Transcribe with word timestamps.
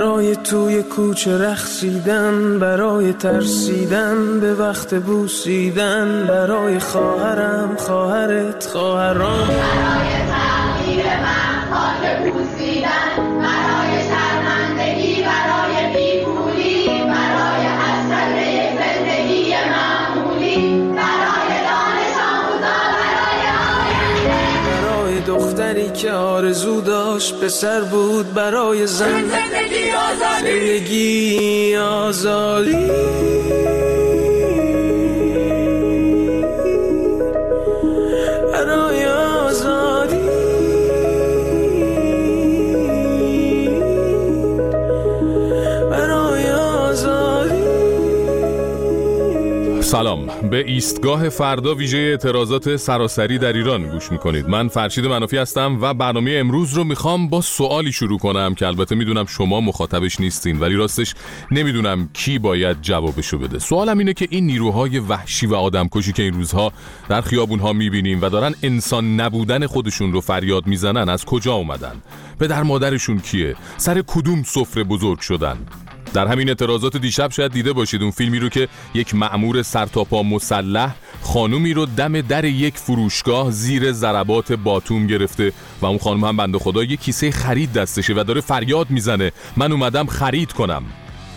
برای 0.00 0.36
توی 0.36 0.82
کوچه 0.82 1.38
رخصیدن 1.38 2.58
برای 2.58 3.12
ترسیدن 3.12 4.40
به 4.40 4.54
وقت 4.54 4.94
بوسیدن 4.94 6.26
برای 6.28 6.78
خواهرم 6.78 7.76
خواهرت 7.76 8.66
خواهرام. 8.66 9.48
دختری 25.70 25.90
که 25.90 26.12
آرزو 26.12 26.80
داشت 26.80 27.34
پسر 27.34 27.80
بود 27.80 28.34
برای 28.34 28.86
زن. 28.86 29.06
زندگی 29.06 29.90
آزادی. 29.90 30.50
زندگی 30.50 31.76
آزادی. 31.76 32.90
سلام. 49.90 50.26
به 50.50 50.64
ایستگاه 50.66 51.28
فردا 51.28 51.74
ویژه 51.74 51.98
اعتراضات 51.98 52.76
سراسری 52.76 53.38
در 53.38 53.52
ایران 53.52 53.90
گوش 53.90 54.12
می‌کنید. 54.12 54.48
من 54.48 54.68
فرشید 54.68 55.06
منافی 55.06 55.36
هستم 55.36 55.78
و 55.80 55.94
برنامه 55.94 56.36
امروز 56.40 56.74
رو 56.74 56.84
می‌خوام 56.84 57.28
با 57.28 57.40
سوالی 57.40 57.92
شروع 57.92 58.18
کنم 58.18 58.54
که 58.54 58.66
البته 58.66 58.94
می‌دونم 58.94 59.26
شما 59.26 59.60
مخاطبش 59.60 60.20
نیستین 60.20 60.60
ولی 60.60 60.74
راستش 60.74 61.14
نمی‌دونم 61.50 62.10
کی 62.12 62.38
باید 62.38 62.76
جوابشو 62.82 63.38
بده. 63.38 63.58
سوالم 63.58 63.98
اینه 63.98 64.12
که 64.12 64.26
این 64.30 64.46
نیروهای 64.46 64.98
وحشی 64.98 65.46
و 65.46 65.54
آدمکشی 65.54 66.12
که 66.12 66.22
این 66.22 66.34
روزها 66.34 66.72
در 67.08 67.20
خیابونها 67.20 67.72
می‌بینیم 67.72 68.22
و 68.22 68.28
دارن 68.28 68.54
انسان 68.62 69.20
نبودن 69.20 69.66
خودشون 69.66 70.12
رو 70.12 70.20
فریاد 70.20 70.66
می‌زنن 70.66 71.08
از 71.08 71.24
کجا 71.24 71.54
اومدن؟ 71.54 72.02
پدر 72.40 72.62
مادرشون 72.62 73.18
کیه؟ 73.18 73.56
سر 73.76 74.02
کدوم 74.06 74.42
سفره 74.42 74.84
بزرگ 74.84 75.20
شدن؟ 75.20 75.56
در 76.12 76.26
همین 76.26 76.48
اعتراضات 76.48 76.96
دیشب 76.96 77.30
شاید 77.30 77.52
دیده 77.52 77.72
باشید 77.72 78.02
اون 78.02 78.10
فیلمی 78.10 78.38
رو 78.38 78.48
که 78.48 78.68
یک 78.94 79.14
مأمور 79.14 79.62
سرتاپا 79.62 80.22
مسلح 80.22 80.94
خانومی 81.22 81.74
رو 81.74 81.86
دم 81.86 82.20
در 82.20 82.44
یک 82.44 82.78
فروشگاه 82.78 83.50
زیر 83.50 83.92
ضربات 83.92 84.52
باتوم 84.52 85.06
گرفته 85.06 85.52
و 85.82 85.86
اون 85.86 85.98
خانم 85.98 86.24
هم 86.24 86.36
بنده 86.36 86.58
خدا 86.58 86.84
یک 86.84 87.00
کیسه 87.00 87.30
خرید 87.30 87.72
دستشه 87.72 88.14
و 88.16 88.24
داره 88.24 88.40
فریاد 88.40 88.90
می‌زنه. 88.90 89.32
من 89.56 89.72
اومدم 89.72 90.06
خرید 90.06 90.52
کنم. 90.52 90.82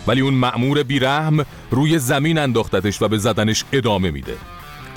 ولی 0.06 0.20
اون 0.20 0.34
مأمور 0.34 0.82
بیرحم 0.82 1.44
روی 1.70 1.98
زمین 1.98 2.38
انداختتش 2.38 3.02
و 3.02 3.08
به 3.08 3.18
زدنش 3.18 3.64
ادامه 3.72 4.10
میده. 4.10 4.34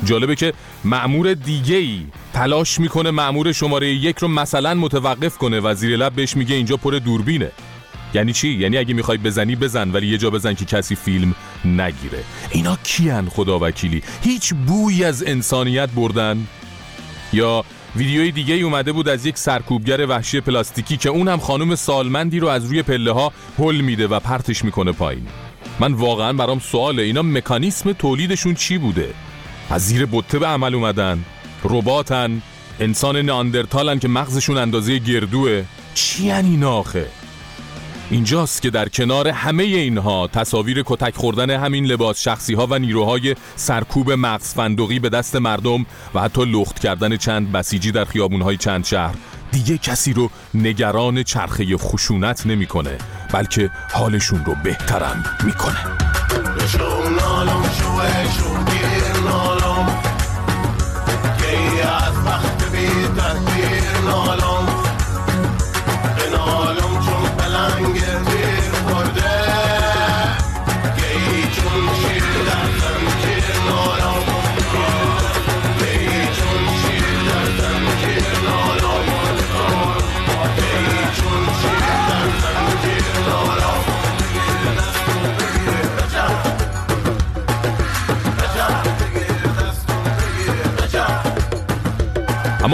جالبه 0.03 0.35
که 0.35 0.53
مأمور 0.83 1.33
دیگه 1.33 1.75
ای 1.75 2.05
تلاش 2.33 2.79
می‌کنه 2.79 3.11
مأمور 3.11 3.51
شماره 3.51 3.87
یک 3.87 4.17
رو 4.17 4.27
مثلا 4.27 4.73
متوقف 4.73 5.37
کنه 5.37 5.59
و 5.59 5.73
زیر 5.73 5.97
لب 5.97 6.13
بهش 6.13 6.35
میگه 6.37 6.55
اینجا 6.55 6.77
پر 6.77 6.91
دوربینه. 6.91 7.51
یعنی 8.13 8.33
چی؟ 8.33 8.49
یعنی 8.49 8.77
اگه 8.77 8.93
می‌خوای 8.93 9.17
بزنی 9.17 9.55
بزن 9.55 9.91
ولی 9.91 10.07
یه 10.07 10.17
جا 10.17 10.29
بزن 10.29 10.53
که 10.53 10.65
کسی 10.65 10.95
فیلم 10.95 11.35
نگیره. 11.65 12.23
اینا 12.51 12.77
کیان 12.83 13.29
خدا 13.29 13.59
وکیلی؟ 13.59 14.01
هیچ 14.23 14.53
بویی 14.53 15.03
از 15.03 15.23
انسانیت 15.27 15.89
بردن؟ 15.89 16.47
یا 17.33 17.65
ویدیوی 17.95 18.31
دیگه 18.31 18.53
ای 18.53 18.61
اومده 18.61 18.91
بود 18.91 19.09
از 19.09 19.25
یک 19.25 19.37
سرکوبگر 19.37 20.05
وحشی 20.05 20.41
پلاستیکی 20.41 20.97
که 20.97 21.09
اون 21.09 21.27
هم 21.27 21.39
خانم 21.39 21.75
سالمندی 21.75 22.39
رو 22.39 22.47
از 22.47 22.65
روی 22.65 22.83
پله 22.83 23.11
ها 23.11 23.33
هل 23.59 23.75
میده 23.75 24.07
و 24.07 24.19
پرتش 24.19 24.65
می‌کنه 24.65 24.91
پایین. 24.91 25.27
من 25.79 25.93
واقعا 25.93 26.33
برام 26.33 26.59
سواله 26.59 27.03
اینا 27.03 27.21
مکانیسم 27.21 27.93
تولیدشون 27.93 28.53
چی 28.53 28.77
بوده؟ 28.77 29.13
از 29.69 29.85
زیر 29.87 30.07
بطه 30.11 30.39
به 30.39 30.47
عمل 30.47 30.75
اومدن. 30.75 31.23
رباتن. 31.63 32.41
انسان 32.79 33.17
ناندرتالن 33.17 33.99
که 33.99 34.07
مغزشون 34.07 34.57
اندازه 34.57 34.99
گردوه. 34.99 35.63
چی 35.93 36.31
اینا 36.31 36.71
آخه؟ 36.71 37.07
اینجاست 38.11 38.61
که 38.61 38.69
در 38.69 38.89
کنار 38.89 39.27
همه 39.27 39.63
اینها 39.63 40.27
تصاویر 40.27 40.83
کتک 40.85 41.15
خوردن 41.15 41.49
همین 41.49 41.85
لباس 41.85 42.21
شخصی 42.21 42.53
ها 42.53 42.67
و 42.69 42.79
نیروهای 42.79 43.35
سرکوب 43.55 44.11
مغز 44.11 44.53
فندقی 44.53 44.99
به 44.99 45.09
دست 45.09 45.35
مردم 45.35 45.85
و 46.15 46.21
حتی 46.21 46.45
لخت 46.45 46.79
کردن 46.79 47.17
چند 47.17 47.51
بسیجی 47.51 47.91
در 47.91 48.05
خیابونهای 48.05 48.57
چند 48.57 48.85
شهر 48.85 49.15
دیگه 49.51 49.77
کسی 49.77 50.13
رو 50.13 50.29
نگران 50.53 51.23
چرخه 51.23 51.77
خشونت 51.77 52.45
نمی‌کنه 52.45 52.97
بلکه 53.33 53.69
حالشون 53.93 54.45
رو 54.45 54.55
بهترم 54.63 55.23
می‌کنه. 55.45 55.79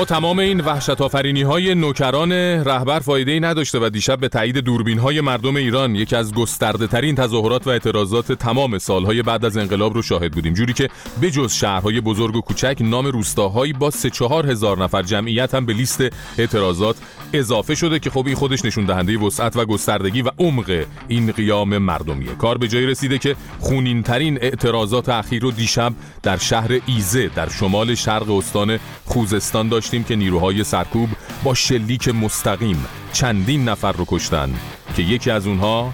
تمام 0.06 0.40
این 0.40 0.62
وحشت 0.62 1.02
آفرینی 1.02 1.42
های 1.42 1.76
نوکران 1.76 2.32
رهبر 2.32 3.00
فایده 3.00 3.32
ای 3.32 3.40
نداشته 3.40 3.80
و 3.80 3.90
دیشب 3.90 4.20
به 4.20 4.30
تایید 4.30 4.58
دوربین 4.58 5.00
های 5.00 5.22
مردم 5.22 5.56
ایران 5.56 5.96
یکی 5.96 6.16
از 6.16 6.34
گسترده 6.34 6.88
ترین 6.88 7.16
تظاهرات 7.16 7.68
و 7.68 7.70
اعتراضات 7.70 8.32
تمام 8.32 8.78
سالهای 8.78 9.22
بعد 9.22 9.46
از 9.46 9.58
انقلاب 9.58 9.94
رو 9.94 10.02
شاهد 10.02 10.32
بودیم. 10.32 10.54
جوری 10.54 10.74
که 10.74 10.90
بجز 11.22 11.54
شهرهای 11.54 12.02
بزرگ 12.02 12.36
و 12.36 12.42
کوچک 12.42 12.78
نام 12.82 13.08
روستاهایی 13.08 13.74
با 13.74 13.92
سه 13.92 14.10
چهار 14.10 14.52
هزار 14.52 14.84
نفر 14.84 15.02
جمعیت 15.02 15.56
هم 15.56 15.66
به 15.66 15.74
لیست 15.74 16.04
اعتراضات 16.38 16.96
اضافه 17.34 17.76
شده 17.76 18.00
که 18.00 18.10
خب 18.10 18.24
این 18.28 18.36
خودش 18.36 18.66
نشون 18.66 18.86
دهنده 18.86 19.18
وسعت 19.18 19.56
و 19.58 19.66
گستردگی 19.66 20.22
و 20.22 20.30
عمق 20.40 20.86
این 21.08 21.32
قیام 21.32 21.78
مردمیه. 21.78 22.36
کار 22.36 22.58
به 22.58 22.68
جایی 22.68 22.86
رسیده 22.86 23.18
که 23.18 23.36
خونین 23.60 24.04
ترین 24.04 24.38
اعتراضات 24.42 25.10
اخیر 25.10 25.42
رو 25.42 25.52
دیشب 25.52 25.94
در 26.24 26.38
شهر 26.38 26.80
ایزه 26.86 27.28
در 27.36 27.50
شمال 27.50 27.96
شرق 27.96 28.32
استان 28.32 28.80
خوزستان 29.06 29.70
داشتیم 29.94 30.08
که 30.08 30.16
نیروهای 30.16 30.64
سرکوب 30.64 31.10
با 31.44 31.54
شلیک 31.54 32.08
مستقیم 32.08 32.86
چندین 33.14 33.70
نفر 33.70 33.92
رو 33.92 34.06
کشتن 34.08 34.54
که 34.96 35.02
یکی 35.02 35.32
از 35.32 35.48
اونها 35.48 35.94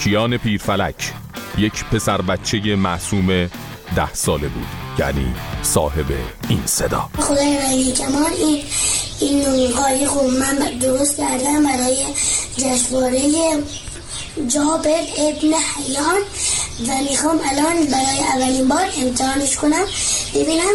کیان 0.00 0.36
پیرفلک 0.36 1.12
یک 1.58 1.84
پسر 1.84 2.22
بچه 2.22 2.76
معصوم 2.76 3.26
ده 3.96 4.12
ساله 4.12 4.48
بود 4.48 4.66
یعنی 4.98 5.34
صاحب 5.62 6.06
این 6.48 6.66
صدا. 6.66 7.10
خدای 7.18 7.58
ولی 7.58 7.92
کمال 7.92 8.32
این 8.38 8.62
این 9.20 9.42
نویهای 9.42 10.06
خوب. 10.06 10.30
من 10.30 10.78
درست 10.80 11.16
کردم 11.16 11.64
برای 11.64 11.96
جشنواره 12.56 13.20
جابر 14.36 15.02
ابن 15.18 15.52
حیان 15.76 16.22
و 16.88 17.10
می‌خوام 17.10 17.38
الان 17.50 17.86
برای 17.86 18.20
اولین 18.34 18.68
بار 18.68 18.86
امتحانش 19.02 19.56
کنم. 19.56 19.84
ببینم 20.34 20.74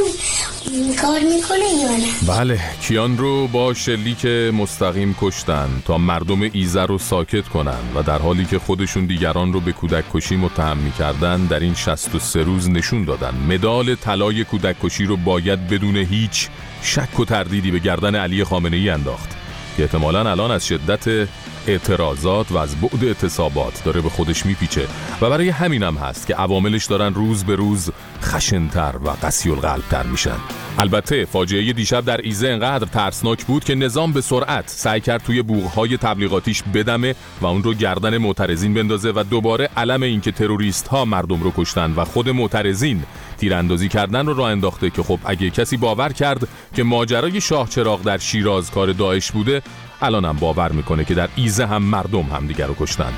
کار 1.01 1.19
می‌کنه 1.19 1.69
یا 1.81 1.97
نه. 1.97 2.07
بله 2.27 2.59
کیان 2.81 3.17
رو 3.17 3.47
با 3.47 3.73
شلیک 3.73 4.25
مستقیم 4.25 5.15
کشتن 5.21 5.69
تا 5.85 5.97
مردم 5.97 6.41
ایزه 6.41 6.81
رو 6.81 6.97
ساکت 6.97 7.47
کنن 7.47 7.79
و 7.95 8.03
در 8.03 8.17
حالی 8.17 8.45
که 8.45 8.59
خودشون 8.59 9.05
دیگران 9.05 9.53
رو 9.53 9.59
به 9.59 9.71
کودک 9.71 10.03
کشی 10.13 10.35
متهم 10.35 10.77
می‌کردن 10.77 11.45
در 11.45 11.59
این 11.59 11.75
63 11.75 12.43
روز 12.43 12.69
نشون 12.69 13.05
دادن. 13.05 13.35
مدال 13.49 13.95
طلای 13.95 14.43
کودک 14.43 14.75
کشی 14.83 15.05
رو 15.05 15.17
باید 15.17 15.67
بدون 15.67 15.95
هیچ 15.95 16.47
شک 16.81 17.19
و 17.19 17.25
تردیدی 17.25 17.71
به 17.71 17.79
گردن 17.79 18.15
علی 18.15 18.43
خامنه 18.43 18.77
ای 18.77 18.89
انداخت. 18.89 19.44
که 19.77 19.83
احتمالا 19.83 20.31
الان 20.31 20.51
از 20.51 20.67
شدت 20.67 21.27
اعتراضات 21.67 22.51
و 22.51 22.57
از 22.57 22.75
بعد 22.75 23.03
اعتصابات 23.03 23.83
داره 23.83 24.01
به 24.01 24.09
خودش 24.09 24.45
میپیچه. 24.45 24.87
و 25.21 25.29
برای 25.29 25.49
همینم 25.49 25.97
هست 25.97 26.27
که 26.27 26.35
عواملش 26.35 26.85
دارن 26.85 27.13
روز 27.13 27.43
به 27.43 27.55
روز 27.55 27.91
خشنتر 28.21 28.93
و 29.05 29.09
قسی 29.09 29.49
القلبتر 29.49 30.03
میشن. 30.03 30.37
البته 30.79 31.25
فاجعه 31.25 31.73
دیشب 31.73 32.05
در 32.05 32.21
ایزه 32.21 32.47
انقدر 32.47 32.85
ترسناک 32.85 33.45
بود 33.45 33.63
که 33.63 33.75
نظام 33.75 34.13
به 34.13 34.21
سرعت 34.21 34.69
سعی 34.69 35.01
کرد 35.01 35.23
توی 35.23 35.41
بوغهای 35.41 35.97
تبلیغاتیش 35.97 36.63
بدمه 36.73 37.15
و 37.41 37.45
اون 37.45 37.63
رو 37.63 37.73
گردن 37.73 38.17
معترضین 38.17 38.73
بندازه 38.73 39.11
و 39.15 39.23
دوباره 39.29 39.69
علم 39.77 40.01
اینکه 40.03 40.31
تروریست 40.31 40.87
ها 40.87 41.05
مردم 41.05 41.43
رو 41.43 41.53
کشتن 41.57 41.93
و 41.95 42.05
خود 42.05 42.29
معترضین 42.29 43.03
تیراندازی 43.37 43.89
کردن 43.89 44.25
رو 44.25 44.33
راه 44.33 44.51
انداخته 44.51 44.89
که 44.89 45.03
خب 45.03 45.19
اگه 45.25 45.49
کسی 45.49 45.77
باور 45.77 46.13
کرد 46.13 46.47
که 46.75 46.83
ماجرای 46.83 47.41
شاه 47.41 47.69
چراغ 47.69 48.01
در 48.03 48.17
شیراز 48.17 48.71
کار 48.71 48.93
داعش 48.93 49.31
بوده 49.31 49.61
الانم 50.01 50.37
باور 50.39 50.71
می‌کنه 50.71 51.05
که 51.05 51.13
در 51.13 51.29
ایزه 51.35 51.65
هم 51.65 51.83
مردم 51.83 52.21
همدیگر 52.23 52.65
رو 52.65 52.75
کشتن. 52.79 53.13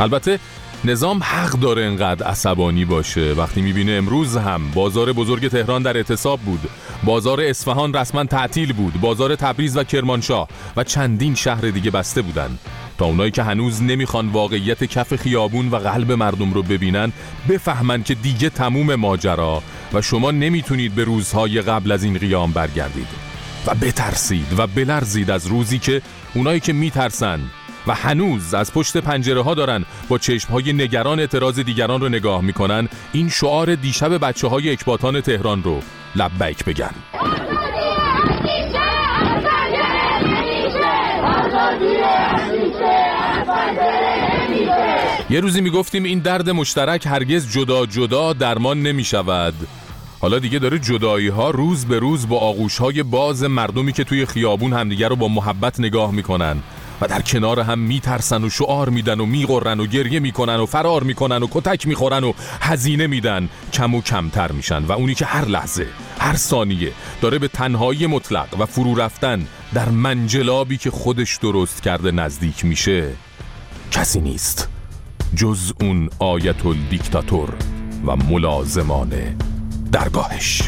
البته 0.00 0.38
نظام 0.84 1.22
حق 1.22 1.50
داره 1.50 1.84
انقدر 1.84 2.26
عصبانی 2.26 2.84
باشه. 2.84 3.32
وقتی 3.32 3.60
می‌بینه 3.60 3.92
امروز 3.92 4.36
هم 4.36 4.70
بازار 4.70 5.12
بزرگ 5.12 5.48
تهران 5.48 5.82
در 5.82 5.96
اعتصاب 5.96 6.40
بود. 6.40 6.60
بازار 7.04 7.40
اصفهان 7.40 7.94
رسما 7.94 8.24
تعطیل 8.24 8.72
بود. 8.72 9.00
بازار 9.00 9.34
تبریز 9.34 9.76
و 9.76 9.84
کرمانشاه 9.84 10.48
و 10.76 10.84
چندین 10.84 11.34
شهر 11.34 11.60
دیگه 11.60 11.90
بسته 11.90 12.22
بودن 12.22 12.58
تا 12.98 13.04
اونایی 13.04 13.30
که 13.30 13.42
هنوز 13.42 13.82
نمی‌خوان 13.82 14.28
واقعیت 14.28 14.84
کف 14.84 15.16
خیابون 15.16 15.68
و 15.68 15.76
قلب 15.76 16.12
مردم 16.12 16.52
رو 16.52 16.62
ببینن 16.62 17.12
بفهمن 17.48 18.02
که 18.02 18.14
دیگه 18.14 18.50
تموم 18.50 18.94
ماجرا 18.94 19.62
و 19.92 20.02
شما 20.02 20.30
نمی‌تونید 20.30 20.94
به 20.94 21.04
روزهای 21.04 21.60
قبل 21.60 21.92
از 21.92 22.04
این 22.04 22.18
قیام 22.18 22.52
برگردید. 22.52 23.08
و 23.66 23.74
بترسید 23.74 24.58
و 24.58 24.66
بلرزید 24.66 25.30
از 25.30 25.46
روزی 25.46 25.78
که 25.78 26.02
اونایی 26.34 26.60
که 26.60 26.72
میترسن 26.72 27.40
و 27.88 27.94
هنوز 27.94 28.54
از 28.54 28.72
پشت 28.72 28.96
پنجره 28.96 29.42
ها 29.42 29.54
دارن 29.54 29.84
با 30.08 30.18
چشم 30.18 30.52
های 30.52 30.72
نگران 30.72 31.20
اعتراض 31.20 31.58
دیگران 31.60 32.00
رو 32.00 32.08
نگاه 32.08 32.42
می‌کنن. 32.42 32.88
این 33.12 33.28
شعار 33.28 33.74
دیشب 33.74 34.26
بچه 34.26 34.48
های 34.48 34.70
اکباتان 34.70 35.20
تهران 35.20 35.62
رو 35.62 35.80
لبیک 36.16 36.64
بگن. 36.64 36.94
یه 45.30 45.40
روزی 45.40 45.60
می‌گفتیم 45.60 46.04
این 46.04 46.18
درد 46.18 46.50
مشترک 46.50 47.06
هرگز 47.06 47.52
جدا 47.52 47.86
جدا 47.86 48.32
درمان 48.32 48.82
نمی 48.82 49.04
شود 49.04 49.54
حالا 50.20 50.38
دیگه 50.38 50.58
داره 50.58 50.78
جدایی 50.78 51.28
ها 51.28 51.50
روز 51.50 51.84
به 51.84 51.98
روز 51.98 52.28
با 52.28 52.38
آغوش 52.38 52.78
های 52.78 53.02
باز 53.02 53.42
مردمی 53.42 53.92
که 53.92 54.04
توی 54.04 54.26
خیابون 54.26 54.72
همدیگه 54.72 55.08
رو 55.08 55.16
با 55.16 55.28
محبت 55.28 55.80
نگاه 55.80 56.12
می‌کنن. 56.12 56.62
و 57.00 57.06
در 57.08 57.22
کنار 57.22 57.60
هم 57.60 57.78
میترسن 57.78 58.44
و 58.44 58.50
شعار 58.50 58.88
میدن 58.88 59.20
و 59.20 59.26
میغرن 59.26 59.80
و 59.80 59.86
گریه 59.86 60.20
می‌کنن 60.20 60.56
و 60.56 60.66
فرار 60.66 61.02
می‌کنن 61.02 61.42
و 61.42 61.46
کتک 61.50 61.86
می‌خورن 61.86 62.24
و 62.24 62.32
هزینه 62.60 63.06
میدن 63.06 63.48
کم 63.72 63.94
و 63.94 64.02
کمتر 64.02 64.52
میشن. 64.52 64.84
و 64.84 64.92
اونی 64.92 65.14
که 65.14 65.26
هر 65.26 65.44
لحظه 65.44 65.86
هر 66.18 66.36
ثانیه 66.36 66.92
داره 67.20 67.38
به 67.38 67.48
تنهایی 67.48 68.06
مطلق 68.06 68.60
و 68.60 68.66
فرو 68.66 68.94
رفتن 68.94 69.46
در 69.74 69.88
منجلابی 69.88 70.76
که 70.76 70.90
خودش 70.90 71.36
درست 71.36 71.82
کرده 71.82 72.10
نزدیک 72.10 72.64
میشه 72.64 73.10
کسی 73.90 74.20
نیست. 74.20 74.68
جز 75.36 75.72
اون 75.80 76.10
آیت 76.18 76.66
الدیکتاتور 76.66 77.54
و 78.06 78.16
ملازمان 78.16 79.12
درگاهش. 79.92 80.62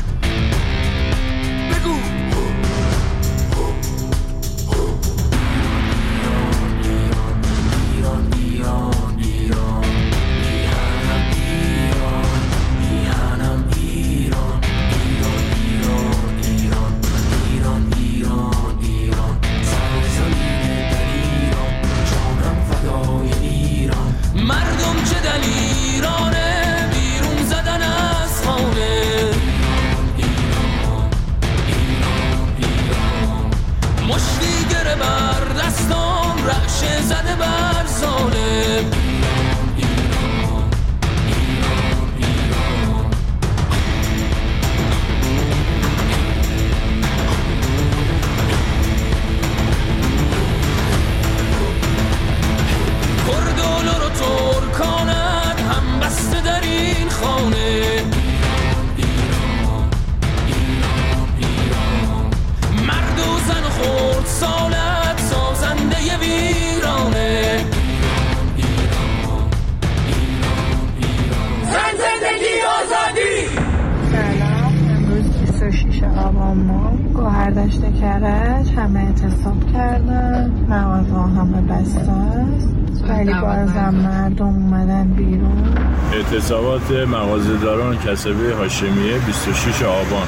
کسبه 88.11 88.55
هاشمیه 88.55 89.19
26 89.27 89.83
آبان. 89.83 90.27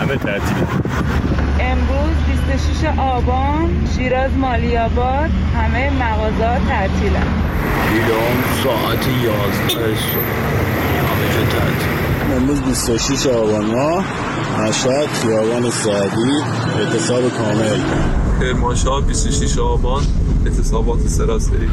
همه 0.00 0.16
تعطیل. 0.16 0.56
امروز 1.60 2.16
26 2.46 2.84
آبان 2.98 3.86
شیراز 3.96 4.30
مالیاباد 4.36 5.30
همه 5.56 5.90
مغازه 5.90 6.60
تعطیلن. 6.68 7.26
ایران 7.92 8.36
ساعت 8.64 9.06
11 9.68 9.96
صبح. 9.96 10.26
امروز 12.36 12.62
26 12.62 13.26
آبان 13.26 13.64
ماه 13.64 14.04
مشهد 14.60 15.06
خیابان 15.22 15.70
سعدی 15.70 16.32
اعتصاب 16.78 17.22
کامل. 17.38 17.80
کرمانشاه 18.40 19.02
26 19.06 19.58
آبان 19.58 20.02
اعتصابات 20.46 20.98
سراسری. 21.08 21.68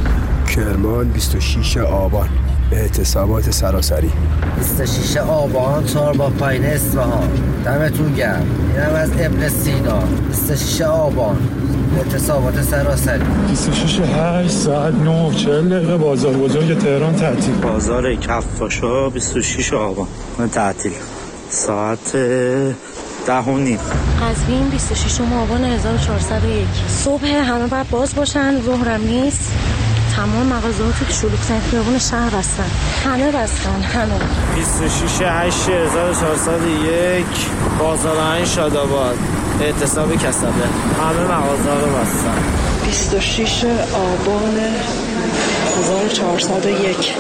کرمان 0.56 1.12
26 1.14 1.78
آبان 1.78 2.30
اعتصابات 2.72 3.52
سراسری. 3.52 4.12
26 4.58 5.18
آبان 5.18 5.86
چهار 5.86 6.14
با 6.18 6.30
پایین 6.30 6.66
اصفهان. 6.66 7.30
دمتون 7.66 8.14
گرم. 8.14 8.46
اینم 8.76 8.94
از 8.96 9.10
ابن 9.20 9.50
سینا. 9.50 10.00
26 10.32 10.82
آبان. 10.82 11.38
اعتصابات 11.98 12.62
سراسری. 12.62 13.24
26 13.48 14.00
8 14.00 14.50
ساعت 14.50 14.94
9 14.94 15.32
40 15.36 15.70
دقیقه 15.70 15.98
بازار. 15.98 16.34
بزرگ 16.34 16.78
تهران 16.78 17.16
تعطیل. 17.16 17.56
بازار 17.56 18.16
کفاشا 18.16 19.10
26 19.10 19.74
آبان. 19.74 20.08
تعطیل. 20.52 20.92
ساعت 21.50 22.12
ده 23.28 23.40
و 23.48 23.58
نیم. 23.58 23.80
قزوین 24.22 24.70
26 24.70 25.22
آبان 25.22 25.64
1401 25.64 26.68
صبح 26.88 27.26
همه 27.26 27.68
باید 27.68 27.90
باز 27.90 28.16
باشن. 28.16 28.62
ظهرم 28.62 29.02
نیست. 29.02 29.52
تمام 30.16 30.46
مغازه‌ها 30.46 30.92
که 30.92 31.14
شلوغ‌ترین 31.14 31.62
خیابون 31.62 32.00
شهر 32.00 32.36
هستن. 32.36 32.66
همه 33.06 33.32
بستن 33.32 33.82
همه. 33.82 34.20
26 34.56 35.22
8 35.22 35.70
1401 35.70 37.26
بازار 37.80 38.46
شاداباد. 38.46 39.18
اعتصاب 39.62 40.16
کسبه. 40.16 40.48
همه 41.04 41.22
مغازه 41.22 41.70
رو 41.82 41.92
بستن. 41.98 42.38
26 42.86 43.66
آبان 43.94 44.60
1401 45.80 47.14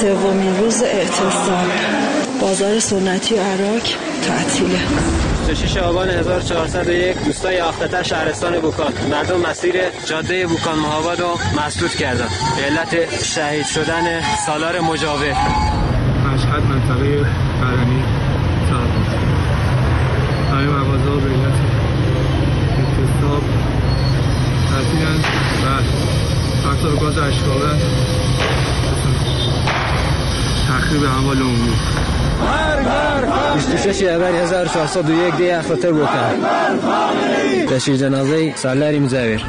سومین 0.00 0.56
روز 0.56 0.82
اعتصاب. 0.82 1.66
بازار 2.40 2.80
سنتی 2.80 3.36
عراق 3.36 3.82
تعطیله. 4.26 4.78
26 5.50 5.76
آبان 5.76 6.10
1401 6.10 7.24
دوستای 7.24 7.60
آختتر 7.60 8.02
شهرستان 8.02 8.60
بوکان 8.60 8.92
مردم 9.10 9.40
مسیر 9.40 9.74
جاده 10.06 10.46
بوکان 10.46 10.78
مهاباد 10.78 11.20
رو 11.20 11.38
مسدود 11.58 11.90
کردن. 11.90 12.28
به 12.56 12.62
علت 12.62 13.22
شهید 13.24 13.66
شدن 13.66 14.20
سالار 14.46 14.80
مجاور. 14.80 15.32
مشهد 16.34 16.62
منطقه 16.62 17.26
برنی 17.60 18.02
صاحب 18.70 18.90
همه 20.50 20.66
مغازه 20.66 21.20
به 21.20 21.30
علت 21.30 21.58
اعتصاب 22.78 23.42
تعطیلن 24.70 25.18
و 25.64 25.82
فقط 26.62 27.00
گاز 27.00 27.18
اشکابه 27.18 27.66
تخریب 30.70 31.02
اموال 31.04 31.38
عمومی 31.38 31.72
26 33.56 34.02
ابر 34.02 34.34
1401 34.34 35.36
دی 35.36 35.50
اختر 35.50 35.92
بکن 35.92 36.46
تشییع 37.68 37.96
جنازه 37.96 38.52
سالاری 38.56 38.98
مزاور 38.98 39.40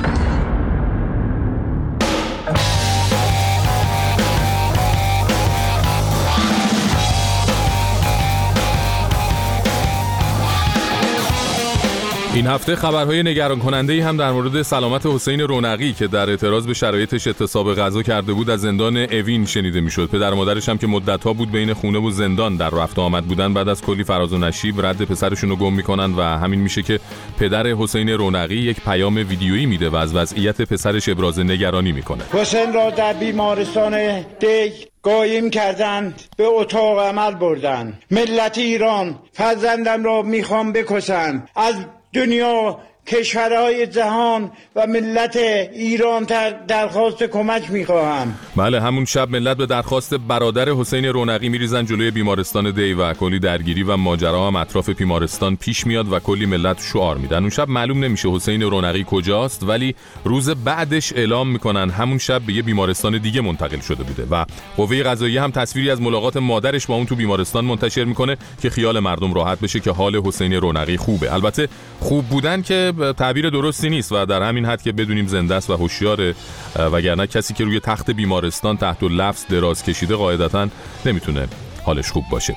این 12.36 12.48
هفته 12.48 12.76
خبرهای 12.76 13.24
نگران 13.24 13.60
کننده 13.60 14.04
هم 14.04 14.18
در 14.18 14.32
مورد 14.32 14.62
سلامت 14.62 15.06
حسین 15.06 15.40
رونقی 15.40 15.94
که 15.94 16.08
در 16.08 16.30
اعتراض 16.30 16.68
به 16.68 16.74
شرایطش 16.74 17.28
اعتصاب 17.28 17.76
غذا 17.76 18.02
کرده 18.02 18.34
بود 18.34 18.50
از 18.50 18.62
زندان 18.62 18.98
اوین 18.98 19.46
شنیده 19.46 19.82
می‌شد. 19.82 20.10
پدر 20.10 20.34
مادرش 20.34 20.70
هم 20.70 20.78
که 20.78 20.88
مدتها 20.88 21.34
بود 21.34 21.52
بین 21.52 21.74
خونه 21.74 22.00
و 22.00 22.12
زندان 22.12 22.56
در 22.56 22.70
رفت 22.70 23.00
آمد 23.00 23.26
بودن 23.26 23.54
بعد 23.54 23.70
از 23.70 23.82
کلی 23.82 24.04
فراز 24.04 24.34
و 24.34 24.38
نشیب 24.38 24.86
رد 24.86 25.02
پسرشون 25.02 25.50
رو 25.50 25.56
گم 25.56 25.74
می‌کنن 25.74 26.14
و 26.14 26.22
همین 26.22 26.60
میشه 26.60 26.82
که 26.82 27.00
پدر 27.40 27.68
حسین 27.68 28.10
رونقی 28.10 28.56
یک 28.56 28.82
پیام 28.82 29.16
ویدیویی 29.16 29.66
میده 29.66 29.90
و 29.90 29.96
از 29.96 30.16
وضعیت 30.16 30.62
پسرش 30.62 31.10
ابراز 31.10 31.40
نگرانی 31.40 31.92
می‌کنه. 31.92 32.24
حسین 32.34 32.74
را 32.74 32.90
در 32.90 33.14
بیمارستان 33.14 34.22
دی 34.22 34.72
قایم 35.04 35.50
کردند 35.50 36.22
به 36.38 36.44
اتاق 36.44 37.00
عمل 37.00 37.36
بردند 37.36 38.04
ملت 38.12 38.58
ایران 38.58 39.20
فرزندم 39.34 40.04
را 40.04 40.22
می‌خوام 40.22 40.72
بکشند 40.72 41.50
از 41.56 41.76
دنیا 42.14 42.80
کشورهای 43.08 43.88
جهان 43.88 44.52
و 44.76 44.88
ملت 44.88 45.36
ایران 45.74 46.28
درخواست 46.68 47.24
کمک 47.24 47.72
می‌خواهم. 47.72 48.36
بله 48.56 48.82
همون 48.82 49.06
شب 49.06 49.30
ملت 49.30 49.58
به 49.58 49.66
درخواست 49.66 50.14
برادر 50.14 50.70
حسین 50.70 51.06
رونقی 51.06 51.50
میریزن 51.50 51.86
جلوی 51.86 52.12
بیمارستان 52.12 52.72
دی 52.72 52.94
و 52.94 53.14
کلی 53.14 53.40
درگیری 53.40 53.84
و 53.84 53.98
ماجرا 53.98 54.48
هم 54.48 54.56
اطراف 54.56 54.90
بیمارستان 54.90 55.56
پیش 55.56 55.88
میاد 55.88 56.14
و 56.14 56.20
کلی 56.20 56.46
ملت 56.46 56.82
شعار 56.94 57.18
میدن. 57.18 57.38
اون 57.38 57.50
شب 57.50 57.70
معلوم 57.70 58.04
نمیشه 58.04 58.30
حسین 58.30 58.62
رونقی 58.62 59.06
کجاست 59.08 59.64
ولی 59.64 59.96
روز 60.24 60.50
بعدش 60.50 61.14
اعلام 61.14 61.48
می‌کنن 61.48 61.90
همون 61.90 62.18
شب 62.18 62.42
به 62.42 62.54
یه 62.54 62.62
بیمارستان 62.62 63.18
دیگه 63.18 63.42
منتقل 63.42 63.80
شده 63.80 64.04
بوده 64.04 64.28
و 64.32 64.46
قوه 64.78 65.04
قضاییه 65.04 65.42
هم 65.42 65.52
تصویری 65.52 65.90
از 65.90 66.02
ملاقات 66.02 66.38
مادرش 66.38 66.86
با 66.86 66.96
اون 66.96 67.06
تو 67.06 67.16
بیمارستان 67.16 67.66
منتشر 67.66 68.04
می‌کنه 68.04 68.38
که 68.62 68.70
خیال 68.70 69.00
مردم 69.00 69.34
راحت 69.34 69.60
بشه 69.60 69.80
که 69.80 69.92
حال 69.92 70.16
حسین 70.16 70.54
رونقی 70.54 70.98
خوبه. 70.98 71.34
البته 71.34 71.70
خوب 72.00 72.26
بودن 72.26 72.62
که 72.62 72.94
تعبیر 73.18 73.50
درستی 73.50 73.90
نیست 73.90 74.12
و 74.12 74.26
در 74.26 74.42
همین 74.42 74.66
حد 74.66 74.82
که 74.82 74.92
بدونیم 74.92 75.28
زنده 75.28 75.56
است 75.56 75.70
و 75.70 75.74
هوشیاره 75.74 76.36
وگرنه 76.76 77.28
کسی 77.28 77.54
که 77.54 77.64
روی 77.64 77.80
تخت 77.80 78.12
بیمارستان 78.12 78.78
تحت 78.78 79.04
و 79.04 79.10
لفظ 79.10 79.46
دراز 79.50 79.84
کشیده 79.84 80.16
قاعدتا 80.16 80.68
نمی‌تونه 81.06 81.48
حالش 81.84 82.12
خوب 82.12 82.24
باشه. 82.32 82.56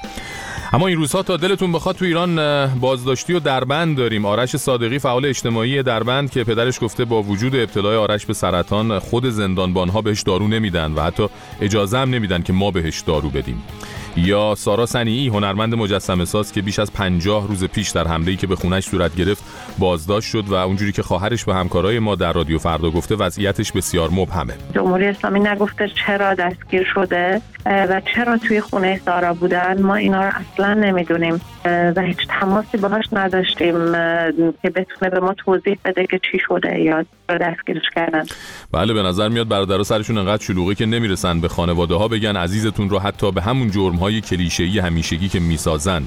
اما 0.75 0.87
این 0.87 0.97
روزها 0.97 1.23
تا 1.23 1.37
دلتون 1.37 1.73
بخواد 1.73 1.97
تو 1.97 2.05
ایران 2.05 2.67
بازداشتی 2.67 3.33
و 3.33 3.41
دربند 3.41 3.97
داریم. 3.97 4.25
آرش 4.25 4.57
صادقی 4.57 4.99
فعال 4.99 5.25
اجتماعی 5.27 5.83
دربند 5.83 6.31
که 6.31 6.45
پدرش 6.45 6.81
گفته 6.81 7.05
با 7.05 7.23
وجود 7.23 7.57
ابتلای 7.57 7.97
آرش 7.97 8.27
به 8.27 8.33
سرطان 8.33 8.99
خود 8.99 9.27
زندانبانها 9.27 10.03
بهش 10.03 10.23
دارو 10.23 10.49
نمیدن 10.49 10.93
و 10.93 11.01
حتی 11.01 11.29
اجازه 11.61 11.99
هم 11.99 12.11
نمیدن 12.11 12.43
که 12.43 12.53
ما 12.53 12.71
بهش 12.71 13.01
دارو 13.01 13.31
بدیم. 13.31 13.63
یا 14.17 14.55
سارا 14.55 14.87
سنیعی 14.87 15.29
هنرمند 15.29 15.75
مجسمه 15.75 16.25
ساز 16.25 16.53
که 16.53 16.63
بیش 16.63 16.79
از 16.79 16.93
50 16.93 17.49
روز 17.49 17.65
پیش 17.65 17.91
در 17.91 18.09
حمله‌ای 18.09 18.37
که 18.37 18.47
به 18.47 18.57
خونش 18.57 18.85
صورت 18.85 19.17
گرفت 19.17 19.45
بازداشت 19.79 20.29
شد 20.29 20.49
و 20.49 20.55
اونجوری 20.55 20.93
که 20.93 21.03
خواهرش 21.03 21.45
به 21.45 21.55
همکارای 21.55 21.99
ما 21.99 22.15
در 22.15 22.33
رادیو 22.33 22.59
فردا 22.59 22.91
گفته 22.91 23.17
وضعیتش 23.17 23.73
بسیار 23.73 24.11
مبهمه. 24.11 24.55
جمهوری 24.75 25.07
اسلامی 25.07 25.41
نگفته 25.41 25.91
چرا 26.07 26.35
دستگیر 26.35 26.87
شده 26.95 27.41
و 27.67 28.03
چرا 28.15 28.39
توی 28.39 28.61
خونه 28.61 29.01
سارا 29.05 29.35
بودن؟ 29.35 29.83
ما 29.83 29.95
اینا 29.95 30.23
رو 30.23 30.29
اصلا 30.29 30.64
نمی‌دونیم. 30.67 31.41
و 31.65 32.03
هیچ 32.03 32.19
تماسی 32.29 32.79
باهاش 32.79 33.05
نداشتیم 33.13 33.93
که 34.63 34.71
بتونه 34.71 35.11
به 35.11 35.21
ما 35.21 35.35
توضیح 35.45 35.79
بده 35.85 36.07
که 36.07 36.21
چی 36.31 36.39
شده 36.49 36.81
یا 36.81 37.05
دستگیرش 37.29 37.91
کردن. 37.95 38.25
بله 38.73 38.95
به 38.95 39.03
نظر 39.03 39.29
میاد 39.29 39.49
برادرها 39.49 39.83
سرشون 39.83 40.19
انقدر 40.19 40.45
شلوغی 40.45 40.75
که 40.75 40.87
نمی‌رسن 40.87 41.41
به 41.41 41.49
خانواده 41.49 41.95
ها 41.95 42.09
بگن 42.09 42.37
عزیزتون 42.37 42.91
رو 42.91 42.99
حتی 42.99 43.33
به 43.33 43.43
همون 43.43 43.71
جرم 43.71 43.97
های 43.97 44.21
کلیشه‌ای 44.21 44.79
همیشگی 44.79 45.29
که 45.29 45.41
می‌سازن. 45.41 46.03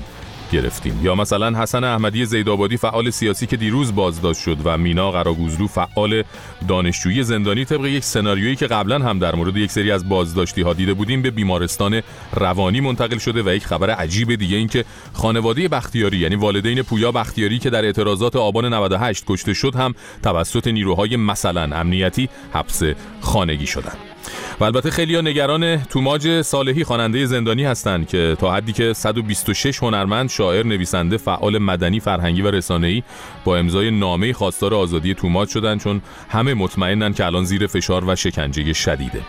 گرفتیم. 0.52 1.00
یا 1.04 1.16
مثلا 1.16 1.60
حسن 1.60 1.84
احمدی 1.84 2.26
زیدآبادی 2.26 2.78
فعال 2.78 3.10
سیاسی 3.10 3.48
که 3.48 3.58
دیروز 3.58 3.96
بازداشت 3.96 4.42
شد 4.42 4.58
و 4.64 4.78
مینا 4.78 5.12
قراگوزلو 5.12 5.68
فعال 5.68 6.24
دانشجویی 6.68 7.24
زندانی 7.24 7.66
طبق 7.66 7.86
یک 7.86 8.04
سناریویی 8.04 8.56
که 8.56 8.68
قبلا 8.68 9.00
هم 9.00 9.20
در 9.20 9.36
مورد 9.36 9.58
یک 9.58 9.72
سری 9.72 9.92
از 9.92 10.10
بازداشتی 10.10 10.62
ها 10.62 10.74
دیده 10.74 10.94
بودیم 10.94 11.22
به 11.22 11.32
بیمارستان 11.32 12.02
روانی 12.36 12.82
منتقل 12.82 13.18
شده 13.18 13.44
و 13.44 13.50
یک 13.56 13.66
خبر 13.66 13.90
عجیب 13.90 14.36
دیگه 14.36 14.58
این 14.58 14.68
که 14.68 14.86
خانواده 15.14 15.68
بختیاری 15.68 16.18
یعنی 16.18 16.36
والدین 16.36 16.82
پویا 16.82 17.12
بختیاری 17.12 17.60
که 17.60 17.70
در 17.70 17.86
اعتراضات 17.86 18.36
آبان 18.36 18.74
98 18.74 19.24
کشته 19.28 19.54
شد 19.54 19.76
هم 19.76 19.96
توسط 20.24 20.68
نیروهای 20.68 21.16
مثلا 21.16 21.78
امنیتی 21.78 22.30
حبس 22.54 22.84
خانگی 23.22 23.68
شدند. 23.68 24.17
و 24.60 24.64
البته 24.64 24.90
خیلی 24.90 25.22
نگران 25.22 25.84
توماج 25.84 26.42
صالحی 26.42 26.84
خواننده 26.84 27.26
زندانی 27.26 27.66
هستند 27.66 28.08
که 28.08 28.38
تا 28.40 28.54
حدی 28.54 28.74
که 28.74 28.94
126 28.94 29.84
هنرمند 29.84 30.30
شاعر 30.30 30.66
نویسنده 30.66 31.18
فعال 31.18 31.58
مدنی 31.58 32.00
فرهنگی 32.00 32.42
و 32.42 32.52
رسانه‌ای 32.52 33.04
با 33.46 33.58
امضای 33.58 33.92
نامه 33.92 34.34
خواستار 34.34 34.74
آزادی 34.74 35.14
توماج 35.14 35.50
شدن 35.50 35.78
چون 35.78 36.02
همه 36.30 36.54
مطمئنن 36.54 37.14
که 37.14 37.26
الان 37.26 37.44
زیر 37.44 37.68
فشار 37.68 38.06
و 38.06 38.16
شکنجه 38.16 38.74
شدیده. 38.74 39.22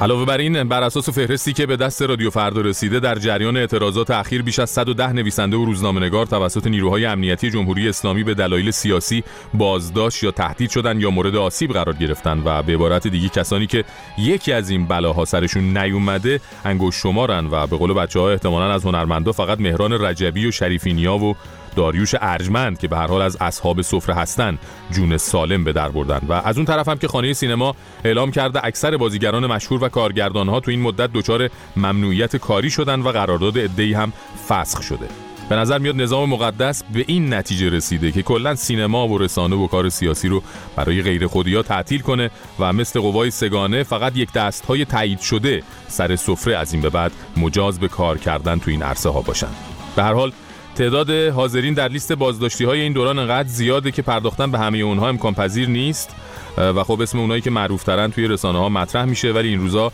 علاوه 0.00 0.24
بر 0.24 0.38
این 0.38 0.64
بر 0.64 0.82
اساس 0.82 1.08
فهرستی 1.08 1.52
که 1.52 1.66
به 1.66 1.76
دست 1.76 2.02
رادیو 2.02 2.30
فردا 2.30 2.60
رسیده 2.60 3.00
در 3.00 3.14
جریان 3.14 3.56
اعتراضات 3.56 4.10
اخیر 4.10 4.42
بیش 4.42 4.58
از 4.58 4.70
110 4.70 5.12
نویسنده 5.12 5.56
و 5.56 5.64
روزنامه‌نگار 5.64 6.26
توسط 6.26 6.66
نیروهای 6.66 7.06
امنیتی 7.06 7.50
جمهوری 7.50 7.88
اسلامی 7.88 8.24
به 8.24 8.34
دلایل 8.34 8.70
سیاسی 8.70 9.24
بازداشت 9.54 10.22
یا 10.22 10.30
تهدید 10.30 10.70
شدن 10.70 11.00
یا 11.00 11.10
مورد 11.10 11.36
آسیب 11.36 11.72
قرار 11.72 11.94
گرفتن 11.94 12.42
و 12.44 12.62
به 12.62 12.74
عبارت 12.74 13.06
دیگه 13.08 13.28
کسانی 13.28 13.66
که 13.66 13.84
یکی 14.18 14.52
از 14.52 14.70
این 14.70 14.86
بلاها 14.86 15.24
سرشون 15.24 15.78
نیومده 15.78 16.40
انگوش 16.64 16.94
شمارن 16.96 17.46
و 17.50 17.66
به 17.66 17.76
قول 17.76 17.92
بچه 17.92 18.20
ها 18.20 18.30
احتمالاً 18.30 18.72
از 18.72 18.84
هنرمندا 18.84 19.32
فقط 19.32 19.60
مهران 19.60 19.92
رجبی 19.92 20.46
و 20.46 20.50
شریفینیا 20.50 21.16
و 21.18 21.36
داریوش 21.76 22.14
ارجمند 22.20 22.78
که 22.78 22.88
به 22.88 22.96
هر 22.96 23.06
حال 23.06 23.22
از 23.22 23.36
اصحاب 23.40 23.82
سفره 23.82 24.14
هستن 24.14 24.58
جون 24.90 25.16
سالم 25.16 25.64
به 25.64 25.72
در 25.72 25.88
بردن. 25.88 26.20
و 26.28 26.32
از 26.32 26.56
اون 26.56 26.66
طرف 26.66 26.88
هم 26.88 26.98
که 26.98 27.08
خانه 27.08 27.32
سینما 27.32 27.74
اعلام 28.04 28.30
کرده 28.30 28.64
اکثر 28.64 28.96
بازیگران 28.96 29.46
مشهور 29.46 29.84
و 29.84 29.88
کارگردان 29.88 30.48
ها 30.48 30.60
تو 30.60 30.70
این 30.70 30.82
مدت 30.82 31.10
دچار 31.12 31.50
ممنوعیت 31.76 32.36
کاری 32.36 32.70
شدن 32.70 33.00
و 33.00 33.08
قرارداد 33.08 33.58
عده‌ای 33.58 33.92
هم 33.92 34.12
فسخ 34.48 34.82
شده. 34.82 35.08
به 35.48 35.56
نظر 35.56 35.78
میاد 35.78 35.96
نظام 35.96 36.30
مقدس 36.30 36.82
به 36.92 37.04
این 37.06 37.34
نتیجه 37.34 37.68
رسیده 37.68 38.12
که 38.12 38.22
کلا 38.22 38.54
سینما 38.54 39.08
و 39.08 39.18
رسانه 39.18 39.56
و 39.56 39.66
کار 39.66 39.88
سیاسی 39.88 40.28
رو 40.28 40.42
برای 40.76 41.02
غیر 41.02 41.26
خودیا 41.26 41.62
تعطیل 41.62 42.00
کنه 42.00 42.30
و 42.58 42.72
مثل 42.72 43.00
قوای 43.00 43.30
سگانه 43.30 43.82
فقط 43.82 44.16
یک 44.16 44.32
دست 44.32 44.64
های 44.64 44.84
تایید 44.84 45.20
شده 45.20 45.62
سر 45.88 46.16
سفره 46.16 46.56
از 46.56 46.72
این 46.72 46.82
به 46.82 46.90
بعد 46.90 47.12
مجاز 47.36 47.80
به 47.80 47.88
کار 47.88 48.18
کردن 48.18 48.58
تو 48.58 48.70
این 48.70 48.82
عرصه 48.82 49.08
ها 49.08 49.20
باشن. 49.20 49.48
به 49.96 50.02
هر 50.02 50.12
حال 50.12 50.32
تعداد 50.78 51.10
حاضرین 51.10 51.74
در 51.74 51.88
لیست 51.88 52.12
بازداشتی 52.12 52.64
های 52.64 52.80
این 52.80 52.92
دوران 52.92 53.18
انقدر 53.18 53.48
زیاده 53.48 53.90
که 53.90 54.02
پرداختن 54.02 54.50
به 54.50 54.58
همه 54.58 54.78
اونها 54.78 55.08
امکان 55.08 55.34
پذیر 55.34 55.68
نیست 55.68 56.10
و 56.56 56.84
خب 56.84 57.00
اسم 57.00 57.18
اونایی 57.18 57.40
که 57.40 57.50
معروف 57.50 57.84
ترن 57.84 58.10
توی 58.10 58.28
رسانه 58.28 58.58
ها 58.58 58.68
مطرح 58.68 59.04
میشه 59.04 59.32
ولی 59.32 59.48
این 59.48 59.60
روزا 59.60 59.92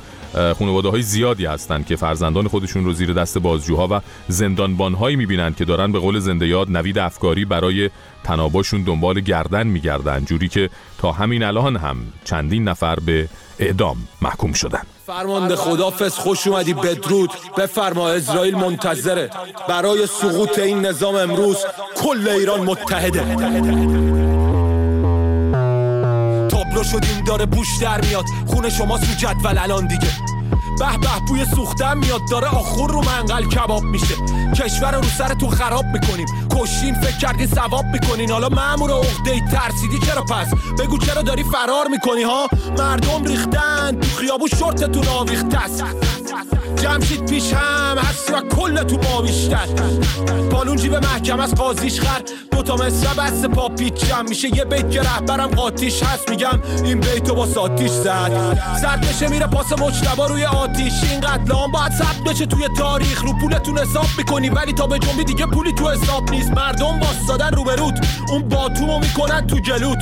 خانواده 0.58 0.88
های 0.88 1.02
زیادی 1.02 1.46
هستن 1.46 1.82
که 1.82 1.96
فرزندان 1.96 2.48
خودشون 2.48 2.84
رو 2.84 2.92
زیر 2.92 3.12
دست 3.12 3.38
بازجوها 3.38 3.88
و 3.90 4.00
زندانبان 4.28 4.94
هایی 4.94 5.16
می‌بینن 5.16 5.54
که 5.54 5.64
دارن 5.64 5.92
به 5.92 5.98
قول 5.98 6.18
زنده 6.18 6.46
یاد 6.48 6.70
نوید 6.70 6.98
افکاری 6.98 7.44
برای 7.44 7.90
تناباشون 8.24 8.82
دنبال 8.82 9.20
گردن 9.20 9.66
میگردن 9.66 10.24
جوری 10.24 10.48
که 10.48 10.70
تا 10.98 11.12
همین 11.12 11.42
الان 11.42 11.76
هم 11.76 11.96
چندین 12.24 12.68
نفر 12.68 12.96
به 13.06 13.28
اعدام 13.58 13.96
محکوم 14.22 14.52
شدن. 14.52 14.82
فرمانده 15.06 15.56
خدافز 15.56 16.14
خوش 16.14 16.46
اومدی 16.46 16.74
بدرود. 16.74 17.30
بفرما 17.58 18.08
اسرائیل 18.08 18.54
منتظره. 18.54 19.30
برای 19.68 20.06
سقوط 20.06 20.58
این 20.58 20.86
نظام 20.86 21.14
امروز 21.14 21.56
کل 21.96 22.28
ایران 22.28 22.60
متحده. 22.60 23.20
تابلو 26.48 26.84
شدیم 26.84 27.24
داره 27.26 27.46
بوش 27.46 27.68
در 27.80 28.00
میاد. 28.00 28.24
خونه 28.46 28.70
شما 28.70 28.98
سو 28.98 29.14
جدول 29.18 29.58
الان 29.58 29.86
دیگه. 29.86 30.08
به 30.78 30.98
به 30.98 31.20
بوی 31.28 31.44
سوختن 31.44 31.98
میاد 31.98 32.20
داره 32.30 32.46
آخور 32.46 32.90
رو 32.90 33.00
منقل 33.04 33.44
کباب 33.44 33.82
میشه. 33.82 34.14
کشور 34.56 34.94
رو 34.94 35.02
سر 35.02 35.34
تو 35.34 35.48
خراب 35.48 35.84
می‌کنیم. 35.84 36.26
کشین 36.50 36.94
فکر 36.94 37.18
کردی 37.18 37.46
ثواب 37.46 37.84
می‌کنین. 37.84 38.30
حالا 38.30 38.48
مامور 38.48 38.90
عقده 38.90 39.40
ترسیدی 39.52 39.98
چرا 39.98 40.22
پس؟ 40.22 40.54
بگو 40.78 40.98
چرا 40.98 41.22
داری 41.22 41.44
فرار 41.44 41.86
می‌کنی 41.90 42.22
ها؟ 42.22 42.48
مردم 42.78 43.24
ریختن 43.24 44.00
تو 44.00 44.08
خیابو 44.18 44.48
شورتتون 44.48 45.08
آویخته 45.08 45.58
است. 45.58 45.84
جمشید 46.76 47.26
پیش 47.26 47.52
هم 47.52 47.98
هست 47.98 48.30
و 48.30 48.40
کل 48.40 48.82
تو 48.82 48.96
ما 48.96 49.22
بیشتر. 49.22 49.66
بالون 50.50 50.76
جیب 50.76 50.94
محکم 50.94 51.40
از 51.40 51.54
قاضیش 51.54 52.00
خر. 52.00 52.20
دوتا 52.50 52.76
مصره 52.76 53.14
بس 53.14 53.44
پا 53.44 53.68
پیچم 53.68 54.24
میشه. 54.28 54.56
یه 54.56 54.64
بیت 54.64 54.90
که 54.90 55.00
رهبرم 55.00 55.46
قاتیش 55.46 56.02
هست 56.02 56.30
میگم 56.30 56.62
این 56.84 57.00
بیتو 57.00 57.34
با 57.34 57.46
ساتیش 57.46 57.90
زد. 57.90 58.58
زرد 58.80 59.00
بشه 59.00 59.28
میره 59.28 59.46
پاس 59.46 59.72
مجتبا 59.72 60.26
روی 60.26 60.44
آتیش. 60.44 60.92
این 61.10 61.20
قتلام 61.20 61.72
باید 61.72 61.92
ثبت 61.92 62.24
بشه 62.26 62.46
توی 62.46 62.68
تاریخ. 62.78 63.22
رو 63.22 63.32
پولتون 63.32 63.78
حساب 63.78 64.06
می‌کنی 64.18 64.48
ولی 64.48 64.72
تا 64.72 64.86
به 64.86 64.98
جنبی 64.98 65.24
دیگه 65.24 65.46
پولی 65.46 65.72
تو 65.72 65.90
حساب 65.90 66.30
نیست. 66.30 66.50
مردم 66.50 66.98
باستادن 66.98 67.50
رو 67.50 67.64
بروت 67.64 68.06
اون 68.28 68.48
باتومو 68.48 68.98
می‌کنن 68.98 69.46
تو 69.46 69.58
جلوت. 69.58 69.98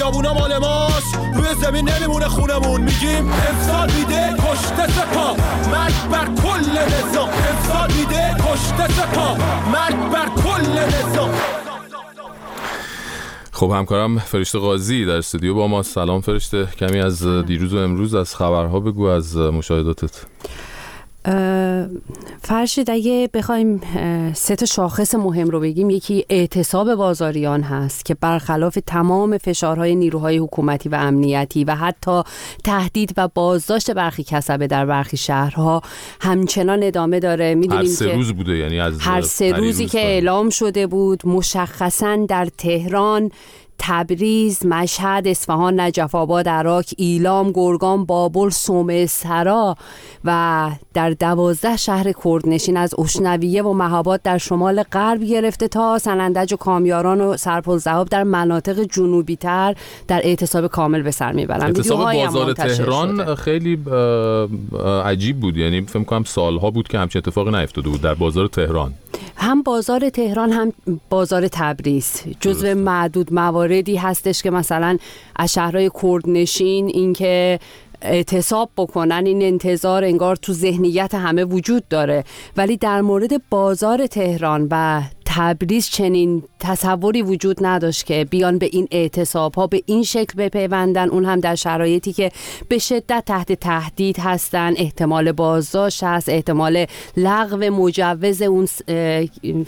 خیابونا 0.00 0.34
مال 0.34 0.58
ماست. 0.58 1.18
روی 1.34 1.54
زمین 1.62 1.88
نمیمونه 1.88 2.28
خونمون. 2.28 2.80
میگیم 2.80 3.32
امسال 3.32 3.90
میده 3.92 4.34
کشته 4.38 4.86
سپا 4.86 5.36
مرگ 5.70 6.08
بر 6.10 6.24
کل 6.24 6.70
نظام. 6.70 7.28
امسال 7.28 7.92
میده 7.92 8.36
کشته 8.38 8.88
سپا 8.88 9.34
مرگ 9.72 10.10
بر 10.12 10.28
کل 10.42 10.78
نظام. 10.78 11.30
خب 13.52 13.70
همکارم 13.70 14.18
فرشته 14.18 14.58
قاضی 14.58 15.04
در 15.04 15.16
استودیو 15.16 15.54
با 15.54 15.66
ما. 15.66 15.82
سلام 15.82 16.20
فرشته. 16.20 16.66
کمی 16.66 17.00
از 17.00 17.26
دیروز 17.26 17.74
و 17.74 17.78
امروز 17.78 18.14
از 18.14 18.36
خبرها 18.36 18.80
بگو 18.80 19.06
از 19.06 19.36
مشاهداتت. 19.36 20.20
فرشید 22.42 22.90
اگه 22.90 23.30
بخوایم 23.34 23.80
سه 24.34 24.56
تا 24.56 24.66
شاخص 24.66 25.14
مهم 25.14 25.48
رو 25.48 25.60
بگیم 25.60 25.90
یکی 25.90 26.24
اعتصاب 26.28 26.94
بازاریان 26.94 27.62
هست 27.62 28.04
که 28.04 28.14
برخلاف 28.14 28.78
تمام 28.86 29.38
فشارهای 29.38 29.94
نیروهای 29.94 30.38
حکومتی 30.38 30.88
و 30.88 30.94
امنیتی 30.94 31.64
و 31.64 31.74
حتی 31.74 32.22
تهدید 32.64 33.14
و 33.16 33.28
بازداشت 33.28 33.90
برخی 33.90 34.24
کسبه 34.24 34.66
در 34.66 34.86
برخی 34.86 35.16
شهرها 35.16 35.82
همچنان 36.20 36.82
ادامه 36.82 37.20
داره. 37.20 37.54
می‌دونیم 37.54 37.86
هر 37.86 37.92
سه 37.92 38.14
روز 38.14 38.32
بوده 38.32 38.56
یعنی 38.56 38.80
از 38.80 39.00
هر 39.00 39.20
سه 39.20 39.52
روزی 39.52 39.86
که 39.86 39.98
اعلام 39.98 40.50
شده 40.50 40.86
بود 40.86 41.26
مشخصا 41.26 42.26
در 42.28 42.48
تهران 42.58 43.30
تبریز، 43.82 44.66
مشهد، 44.66 45.28
اصفهان، 45.28 45.80
نجف 45.80 46.14
آباد، 46.14 46.48
عراق، 46.48 46.84
ایلام، 46.96 47.52
گرگان، 47.52 48.04
بابل، 48.04 48.48
سومه 48.48 49.06
سرا 49.06 49.76
و 50.24 50.70
در 50.94 51.10
دوازده 51.10 51.76
شهر 51.76 52.12
کردنشین 52.24 52.76
از 52.76 52.94
اشنویه 52.98 53.62
و 53.62 53.72
مهاباد 53.72 54.22
در 54.22 54.38
شمال 54.38 54.82
غرب 54.82 55.24
گرفته 55.24 55.68
تا 55.68 55.98
سنندج 55.98 56.52
و 56.52 56.56
کامیاران 56.56 57.20
و 57.20 57.36
سرپل 57.36 57.78
در 58.10 58.22
مناطق 58.22 58.82
جنوبی 58.82 59.36
تر 59.36 59.74
در 60.08 60.20
اعتصاب 60.24 60.66
کامل 60.66 61.02
به 61.02 61.10
سر 61.10 61.32
می‌برن 61.32 61.62
اعتصاب 61.62 62.12
بازار 62.12 62.52
تهران 62.52 63.14
شده. 63.14 63.34
خیلی 63.34 63.78
عجیب 65.04 65.40
بود. 65.40 65.56
یعنی 65.56 65.80
فکر 65.80 66.04
کنم 66.04 66.24
سالها 66.24 66.70
بود 66.70 66.88
که 66.88 66.98
همچین 66.98 67.22
اتفاقی 67.26 67.50
نیفتاده 67.50 67.88
بود 67.88 68.00
در 68.00 68.14
بازار 68.14 68.46
تهران. 68.46 68.94
هم 69.36 69.62
بازار 69.62 70.08
تهران 70.08 70.52
هم 70.52 70.72
بازار 71.10 71.48
تبریز. 71.48 72.22
جزو 72.40 72.74
معدود 72.74 73.32
مواردی 73.70 73.96
هستش 73.96 74.42
که 74.42 74.50
مثلا 74.50 74.98
از 75.36 75.52
شهرهای 75.52 75.90
کردنشین 76.02 76.86
اینکه 76.86 77.58
اعتصاب 78.02 78.70
بکنن 78.76 79.22
این 79.26 79.42
انتظار 79.42 80.04
انگار 80.04 80.36
تو 80.36 80.52
ذهنیت 80.52 81.14
همه 81.14 81.44
وجود 81.44 81.88
داره. 81.88 82.24
ولی 82.56 82.76
در 82.76 83.00
مورد 83.00 83.42
بازار 83.50 84.06
تهران 84.06 84.68
و 84.70 85.02
تبریز 85.36 85.88
چنین 85.88 86.42
تصوری 86.60 87.22
وجود 87.22 87.56
نداشت 87.60 88.06
که 88.06 88.26
بیان 88.30 88.58
به 88.58 88.68
این 88.72 88.88
اعتصاب 88.90 89.54
ها 89.54 89.66
به 89.66 89.82
این 89.86 90.02
شکل 90.02 90.34
بپیوندن. 90.36 91.08
اون 91.08 91.24
هم 91.24 91.40
در 91.40 91.54
شرایطی 91.54 92.12
که 92.12 92.32
به 92.68 92.78
شدت 92.78 93.22
تحت 93.26 93.52
تهدید 93.52 94.18
هستن. 94.18 94.74
احتمال 94.76 95.32
بازداشت 95.32 96.04
هست 96.04 96.28
احتمال 96.28 96.86
لغو 97.16 97.56
مجوز 97.56 98.42
اون 98.42 98.68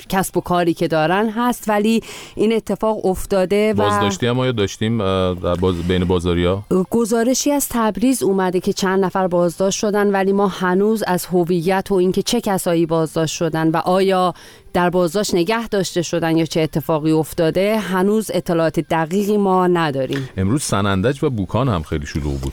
کسب 0.09 0.37
و 0.37 0.41
کاری 0.41 0.75
که 0.75 0.89
دارن 0.89 1.31
هست. 1.31 1.69
ولی 1.69 2.03
این 2.35 2.53
اتفاق 2.53 3.07
افتاده 3.07 3.73
و 3.73 3.77
بازداشتی 3.77 4.27
هم 4.27 4.41
آیا 4.41 4.53
داشتیم 4.53 4.99
در 5.35 5.55
باز 5.55 5.83
بین 5.89 6.05
بازاریا 6.05 6.63
گزارشی 6.91 7.51
از 7.51 7.69
تبریز 7.69 8.23
اومده 8.23 8.61
که 8.61 8.73
چند 8.73 9.05
نفر 9.05 9.29
بازداشت 9.29 9.79
شدن 9.79 10.11
ولی 10.11 10.33
ما 10.33 10.47
هنوز 10.47 11.03
از 11.07 11.27
هویت 11.27 11.87
و 11.91 11.95
اینکه 11.95 12.23
چه 12.23 12.41
کسایی 12.41 12.87
بازداشت 12.87 13.37
شدن 13.37 13.69
و 13.69 13.77
آیا 13.77 14.35
در 14.73 14.91
بازداشت 14.91 15.35
نگه 15.35 15.69
داشته 15.69 16.03
شدن 16.03 16.37
یا 16.37 16.45
چه 16.45 16.61
اتفاقی 16.61 17.13
افتاده 17.13 17.79
هنوز 17.79 18.31
اطلاعات 18.35 18.81
دقیقی 18.81 19.37
ما 19.37 19.67
نداریم. 19.67 20.29
امروز 20.37 20.63
سنندج 20.63 21.25
و 21.25 21.31
بوکان 21.31 21.69
هم 21.69 21.83
خیلی 21.83 22.07
شلوغ 22.07 22.41
بود. 22.41 22.53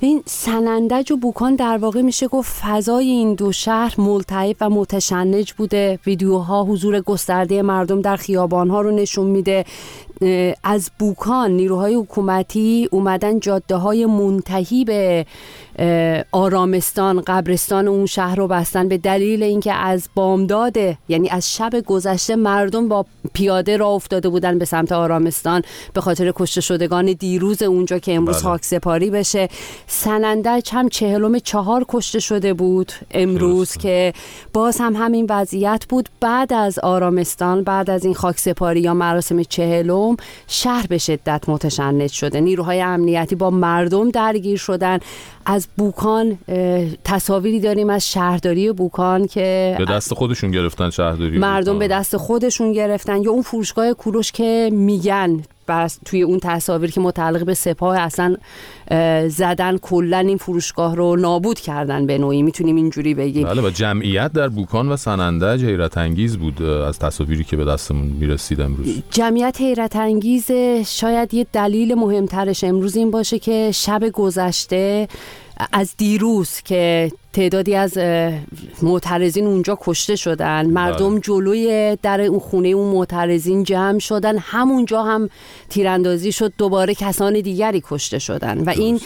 این 0.00 0.22
سنندج 0.26 1.12
و 1.12 1.16
بوکان 1.16 1.54
در 1.54 1.76
واقع 1.76 2.02
میشه 2.02 2.28
گفت 2.28 2.52
فضای 2.52 3.06
این 3.06 3.34
دو 3.34 3.52
شهر 3.52 4.00
ملتهب 4.00 4.56
و 4.60 4.70
متشنج 4.70 5.52
بوده. 5.52 5.98
ویدیوها 6.06 6.64
حضور 6.64 7.00
گسترده 7.00 7.62
مردم 7.62 8.00
در 8.00 8.16
خیابانها 8.16 8.80
رو 8.80 8.90
نشون 8.90 9.26
میده. 9.26 9.64
از 10.62 10.90
بوکان 10.98 11.50
نیروهای 11.50 11.94
حکومتی 11.94 12.88
اومدن 12.90 13.40
جاده 13.40 13.76
های 13.76 14.06
منتهی 14.06 14.84
به 14.84 15.26
آرامستان 16.32 17.20
قبرستان 17.20 17.88
اون 17.88 18.06
شهر 18.06 18.34
رو 18.34 18.48
بستن 18.48 18.88
به 18.88 18.98
دلیل 18.98 19.42
اینکه 19.42 19.72
از 19.72 20.08
بامداد 20.14 20.76
یعنی 21.08 21.28
از 21.28 21.54
شب 21.54 21.80
گذشته 21.86 22.36
مردم 22.36 22.88
با 22.88 23.06
پیاده 23.32 23.76
را 23.76 23.88
افتاده 23.88 24.28
بودن 24.28 24.58
به 24.58 24.64
سمت 24.64 24.92
آرامستان 24.92 25.62
به 25.92 26.00
خاطر 26.00 26.32
کشته 26.36 26.60
شدگان 26.60 27.12
دیروز 27.12 27.62
اونجا 27.62 27.98
که 27.98 28.14
امروز 28.14 28.36
بله. 28.36 28.44
خاک 28.44 28.64
سپاری 28.64 29.10
بشه. 29.10 29.48
سنندج 29.86 30.70
هم 30.72 30.88
چهلم 30.88 31.38
چهار 31.38 31.84
کشته 31.88 32.20
شده 32.20 32.54
بود 32.54 32.92
امروز 33.10 33.72
که 33.72 34.12
باز 34.52 34.76
هم 34.80 34.96
همین 34.96 35.26
وضعیت 35.30 35.84
بود. 35.88 36.08
بعد 36.20 36.52
از 36.52 36.78
آرامستان 36.78 37.64
بعد 37.64 37.90
از 37.90 38.04
این 38.04 38.14
خاک 38.14 38.38
سپاری 38.38 38.80
یا 38.80 38.94
مراسم 38.94 39.42
چهلم 39.42 40.13
شهر 40.46 40.86
به 40.86 40.98
شدت 40.98 41.48
متشنج 41.48 42.10
شده. 42.10 42.40
نیروهای 42.40 42.80
امنیتی 42.80 43.34
با 43.34 43.50
مردم 43.50 44.10
درگیر 44.10 44.58
شدن. 44.58 44.98
از 45.46 45.68
بوکان 45.76 46.38
تصاویری 47.04 47.60
داریم 47.60 47.90
از 47.90 48.10
شهرداری 48.10 48.72
بوکان 48.72 49.26
که 49.26 49.74
به 49.78 49.84
دست 49.84 50.14
خودشون 50.14 50.50
گرفتن 50.50 50.90
شهرداری 50.90 51.38
مردم 51.38 51.78
به 51.78 51.88
دست 51.88 52.16
خودشون 52.16 52.72
گرفتن. 52.72 53.22
یا 53.22 53.30
اون 53.30 53.42
فروشگاه 53.42 53.92
کوروش 53.92 54.32
که 54.32 54.70
میگن 54.72 55.42
بس 55.68 55.98
توی 56.04 56.22
اون 56.22 56.38
تصاویر 56.42 56.90
که 56.90 57.00
متعلق 57.00 57.44
به 57.44 57.54
سپاه 57.54 57.98
اصلا 57.98 58.36
زدن 59.28 59.78
کلا 59.78 60.18
این 60.18 60.36
فروشگاه 60.36 60.96
رو 60.96 61.16
نابود 61.16 61.60
کردن 61.60 62.06
به 62.06 62.18
نوعی. 62.18 62.42
می‌تونیم 62.42 62.76
اینجوری 62.76 63.14
بگیم. 63.14 63.46
بله 63.46 63.62
و 63.62 63.70
جمعیت 63.70 64.32
در 64.32 64.48
بوکان 64.48 64.88
و 64.88 64.96
سنندج 64.96 65.64
حیرت 65.64 65.98
انگیز 65.98 66.36
بود 66.36 66.62
از 66.62 66.98
تصاویری 66.98 67.44
که 67.44 67.56
به 67.56 67.64
دستمون 67.64 68.06
می‌رسید 68.06 68.60
امروز. 68.60 69.02
جمعیت 69.10 69.60
حیرت 69.60 69.96
انگیز 69.96 70.50
شاید 70.86 71.34
یه 71.34 71.46
دلیل 71.52 71.94
مهمترش 71.94 72.64
امروز 72.64 72.96
این 72.96 73.10
باشه 73.10 73.38
که 73.38 73.70
شب 73.74 74.08
گذشته 74.12 75.08
از 75.72 75.94
دیروز 75.96 76.60
که 76.64 77.12
تعدادی 77.32 77.74
از 77.74 77.98
معترضین 78.82 79.46
اونجا 79.46 79.78
کشته 79.80 80.16
شدن 80.16 80.66
مردم 80.66 81.10
بله. 81.10 81.20
جلوی 81.20 81.96
در 82.02 82.20
اون 82.20 82.38
خونه 82.38 82.68
اون 82.68 82.92
معترضین 82.92 83.64
جمع 83.64 83.98
شدن 83.98 84.38
همونجا 84.38 85.02
هم 85.02 85.28
تیراندازی 85.68 86.32
شد 86.32 86.52
دوباره 86.58 86.94
کسان 86.94 87.40
دیگری 87.40 87.82
کشته 87.90 88.18
شدن. 88.18 88.58
و 88.58 88.73
این 88.74 89.00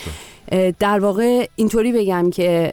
در 0.79 0.99
واقع 0.99 1.49
اینطوری 1.57 1.93
بگم 1.93 2.31
که 2.31 2.73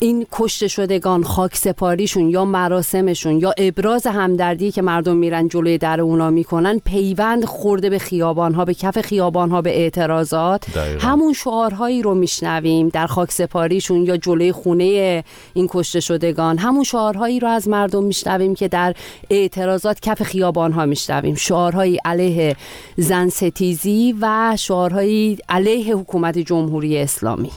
این 0.00 0.26
کشته 0.32 0.68
شدگان 0.68 1.22
خاک 1.22 1.56
سپاریشون 1.56 2.30
یا 2.30 2.44
مراسمشون 2.44 3.40
یا 3.40 3.54
ابراز 3.58 4.06
همدردی 4.06 4.70
که 4.70 4.82
مردم 4.82 5.16
میرن 5.16 5.48
جلوی 5.48 5.78
در 5.78 6.00
اونا 6.00 6.30
می‌کنن 6.30 6.78
پیوند 6.84 7.44
خورده 7.44 7.90
به 7.90 7.98
خیابان 7.98 8.54
ها 8.54 8.64
به 8.64 8.74
کف 8.74 9.00
خیابان 9.00 9.50
ها 9.50 9.62
به 9.62 9.76
اعتراضات. 9.76 10.64
همون 11.00 11.32
شعارهایی 11.32 12.02
رو 12.02 12.14
میشنویم 12.14 12.88
در 12.88 13.06
خاک 13.06 13.32
سپاریشون 13.32 14.04
یا 14.04 14.16
جلوی 14.16 14.52
خونه 14.52 15.24
این 15.54 15.68
کشته 15.70 16.00
شدگان. 16.00 16.58
همون 16.58 16.84
شعارهایی 16.84 17.40
رو 17.40 17.48
از 17.48 17.68
مردم 17.68 18.04
میشنویم 18.04 18.54
که 18.54 18.68
در 18.68 18.94
اعتراضات 19.30 20.00
کف 20.00 20.22
خیابان 20.22 20.72
ها 20.72 20.86
میشنویم. 20.86 21.34
شعارهایی 21.34 21.98
علیه 22.04 22.56
زن 22.96 23.28
ستیزی 23.28 24.14
و 24.20 24.56
شعارهایی 24.58 25.38
علیه 25.48 25.96
حکومت 25.96 26.38
جمهوری 26.38 26.98
اسلامی. 26.98 27.50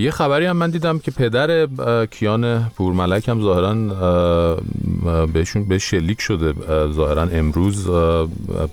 یه 0.00 0.10
خبری 0.10 0.46
هم 0.46 0.56
من 0.56 0.70
دیدم 0.70 0.98
که 0.98 1.10
پدر 1.10 1.66
کیان 2.06 2.64
پورملک 2.76 3.28
هم 3.28 3.42
ظاهرا 3.42 3.74
بهشون 5.26 5.64
به 5.64 5.78
شلیک 5.78 6.20
شده 6.20 6.54
ظاهرا 6.92 7.22
امروز 7.22 7.88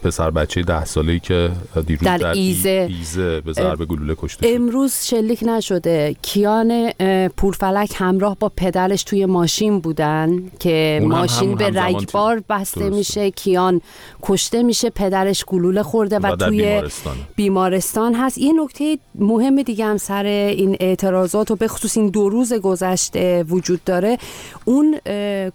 پسر 0.04 0.32
بچه 0.32 0.62
ده 0.62 0.86
ساله 0.86 1.20
که 1.20 1.52
دیروز 1.86 2.04
در, 2.04 2.18
در 2.18 2.32
ایزه, 2.32 2.88
ایزه 2.90 3.42
به 3.42 3.54
ضرب 3.54 3.86
گلوله 3.86 4.16
کشته 4.18 4.48
امروز 4.50 4.94
شلیک 5.04 5.44
نشده. 5.48 6.16
کیان 6.22 6.92
پورفلک 7.38 7.94
همراه 7.96 8.38
با 8.40 8.52
پدرش 8.58 9.04
توی 9.04 9.26
ماشین 9.26 9.80
بودن 9.80 10.44
که 10.60 11.02
ماشین 11.04 11.56
به 11.56 11.70
رگبار 11.70 12.44
بسته 12.50 12.90
میشه. 12.90 13.32
کیان 13.32 13.82
کشته 14.24 14.64
میشه 14.64 14.90
پدرش 14.90 15.46
گلوله 15.46 15.84
خورده 15.84 16.20
و, 16.20 16.28
و 16.28 16.36
توی 16.36 16.62
بیمارستان. 16.62 17.16
بیمارستان 17.36 18.16
هست. 18.16 18.38
یه 18.38 18.54
نکته 18.64 18.98
مهم 19.16 19.62
دیگه 19.62 19.86
هم 19.86 19.98
سر 19.98 20.26
این 20.26 20.78
اعتراضات 20.80 21.52
و 21.52 21.56
به 21.56 21.68
خصوص 21.68 21.98
این 21.98 22.10
دو 22.10 22.30
روز 22.30 22.54
گذشته 22.54 23.44
وجود 23.44 23.84
داره 23.84 24.18
اون 24.66 25.00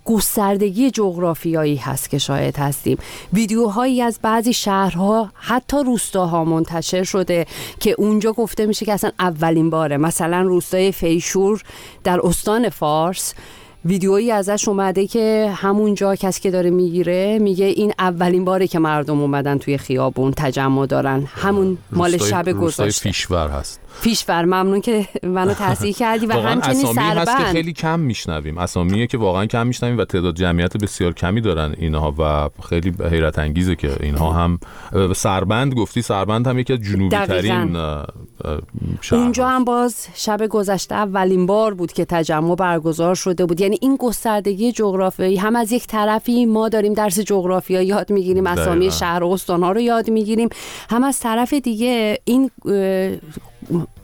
گستردگی 0.04 0.90
جغرافیایی 0.90 1.76
هست 1.76 2.10
که 2.10 2.18
شاید 2.18 2.56
هستیم. 2.56 2.98
ویدیوهایی 3.32 4.02
از 4.02 4.18
بعضی 4.22 4.52
شهرها 4.52 5.30
حتی 5.34 5.76
روستاها 5.76 6.44
منتشر 6.44 7.04
شده 7.04 7.46
که 7.80 7.94
اونجا 7.98 8.32
گفته 8.32 8.66
میشه 8.66 8.86
که 8.86 8.92
اصلا 8.92 9.10
اولین 9.18 9.70
باره. 9.70 9.96
مثلا 9.96 10.42
روستای 10.42 10.92
فیشور 10.92 11.62
در 12.04 12.20
استان 12.26 12.68
فارس 12.68 13.34
ویدیویی 13.84 14.30
ازش 14.30 14.68
اومده 14.68 15.06
که 15.06 15.52
همونجا 15.56 16.16
کسی 16.16 16.40
که 16.40 16.50
داره 16.50 16.70
می‌گیره 16.70 17.38
میگه 17.38 17.64
این 17.64 17.92
اولین 17.98 18.44
باره 18.44 18.66
که 18.66 18.78
مردم 18.78 19.20
اومدن 19.20 19.58
توی 19.58 19.78
خیابون 19.78 20.32
تجمع 20.36 20.86
دارن. 20.86 21.28
همون 21.34 21.78
مال 21.90 22.16
شب 22.16 22.52
گذشته. 22.52 22.90
فیشور 22.90 23.48
هست. 23.48 23.80
پیشور 24.02 24.44
ممنون 24.44 24.80
که 24.80 25.06
منو 25.22 25.54
تصحیح 25.60 25.94
کردی 25.94 26.26
و 26.26 26.32
همچنین 26.32 26.86
اسامی 26.86 26.98
هست 26.98 27.18
که 27.18 27.24
سربند. 27.24 27.52
خیلی 27.52 27.72
کم 27.72 28.00
میشنویم. 28.00 28.58
اسامیه 28.58 29.06
که 29.06 29.18
واقعا 29.18 29.46
کم 29.46 29.66
میشنویم 29.66 29.98
و 29.98 30.04
تعداد 30.04 30.34
جمعیت 30.34 30.76
بسیار 30.76 31.12
کمی 31.12 31.40
دارن 31.40 31.74
اینها 31.78 32.14
و 32.18 32.50
خیلی 32.68 32.92
حیرت 33.10 33.38
انگیزه 33.38 33.76
که 33.76 33.96
اینها 34.00 34.32
هم 34.32 34.58
سربند 35.16 35.74
گفتی. 35.74 36.02
سربند 36.02 36.46
هم 36.46 36.58
یکی 36.58 36.72
از 36.72 36.78
جنوبی 36.80 37.16
ترین 37.16 37.76
اونجا 39.12 39.48
هم 39.48 39.64
باز 39.64 40.08
شب 40.14 40.46
گذشته 40.46 40.94
اولین 40.94 41.46
بار 41.46 41.74
بود 41.74 41.92
که 41.92 42.04
تجمع 42.04 42.54
برگزار 42.54 43.14
شده 43.14 43.46
بود. 43.46 43.60
یعنی 43.60 43.78
این 43.80 43.96
گستردگی 43.96 44.72
جغرافیایی 44.72 45.36
هم 45.36 45.56
از 45.56 45.72
یک 45.72 45.86
طرفی 45.86 46.46
ما 46.46 46.68
داریم 46.68 46.92
درس 46.92 47.18
جغرافیا 47.20 47.82
یاد 47.82 48.12
می‌گیریم 48.12 48.46
اسامی. 48.46 48.90
شهر 48.90 49.22
و 49.22 49.30
استانها 49.30 49.72
رو 49.72 49.80
یاد 49.80 50.10
می‌گیریم. 50.10 50.48
هم 50.90 51.04
از 51.04 51.20
طرف 51.20 51.54
دیگه 51.54 52.18
این 52.24 52.50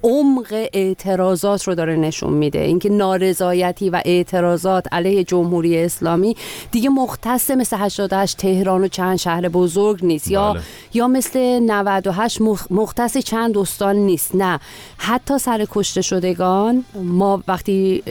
عمق 0.03 0.69
اعتراضات 0.73 1.63
رو 1.69 1.75
داره 1.75 1.97
نشون 1.97 2.33
میده. 2.33 2.59
اینکه 2.59 2.89
نارضایتی 2.89 3.91
و 3.91 4.03
اعتراضات 4.05 4.87
علیه 4.93 5.25
جمهوری 5.25 5.79
اسلامی 5.79 6.37
دیگه 6.71 6.89
مختص 6.89 7.51
مثل 7.51 7.77
88 7.77 8.37
تهران 8.37 8.85
و 8.85 8.89
چند 8.89 9.17
شهر 9.17 9.49
بزرگ 9.49 10.05
نیست. 10.05 10.31
یا 10.31 10.53
بله. 10.53 10.63
یا 10.95 11.09
مثل 11.09 11.59
98 11.63 12.39
مخ- 12.43 12.67
مختص 12.71 13.17
چند 13.19 13.59
استان 13.59 13.97
نیست. 13.97 14.35
نه. 14.35 14.61
حتی 14.97 15.39
سر 15.39 15.67
کشته 15.71 16.03
شدگان 16.03 16.85
ما 17.03 17.43
وقتی 17.49 18.03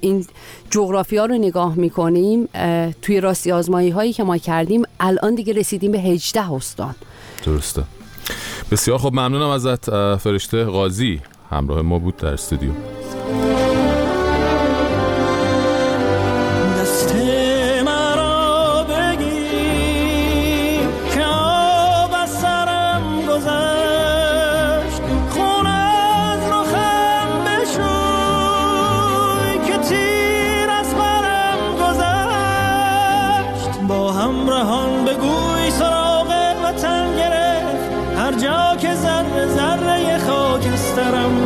این 0.00 0.26
جغرافیا 0.70 1.26
رو 1.26 1.34
نگاه 1.34 1.74
می‌کنیم 1.78 2.48
توی 3.02 3.20
راستی 3.20 3.52
آزمایی 3.52 3.90
هایی 3.90 4.12
که 4.12 4.24
ما 4.24 4.38
کردیم 4.38 4.82
الان 5.00 5.34
دیگه 5.34 5.52
رسیدیم 5.52 5.92
به 5.92 5.98
18 6.00 6.52
استان. 6.52 6.94
درسته. 7.46 7.82
بسیار 8.70 8.98
خب 8.98 9.12
ممنونم 9.12 9.48
ازت 9.48 10.16
فرشته 10.16 10.64
قاضی 10.64 11.20
همراه 11.50 11.82
ما 11.82 11.98
بود 11.98 12.16
در 12.16 12.32
استودیو. 12.32 12.70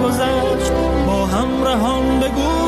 گذشت. 0.09 0.73
با 1.07 1.27
همراهان 1.27 2.21
بگوی 2.21 2.68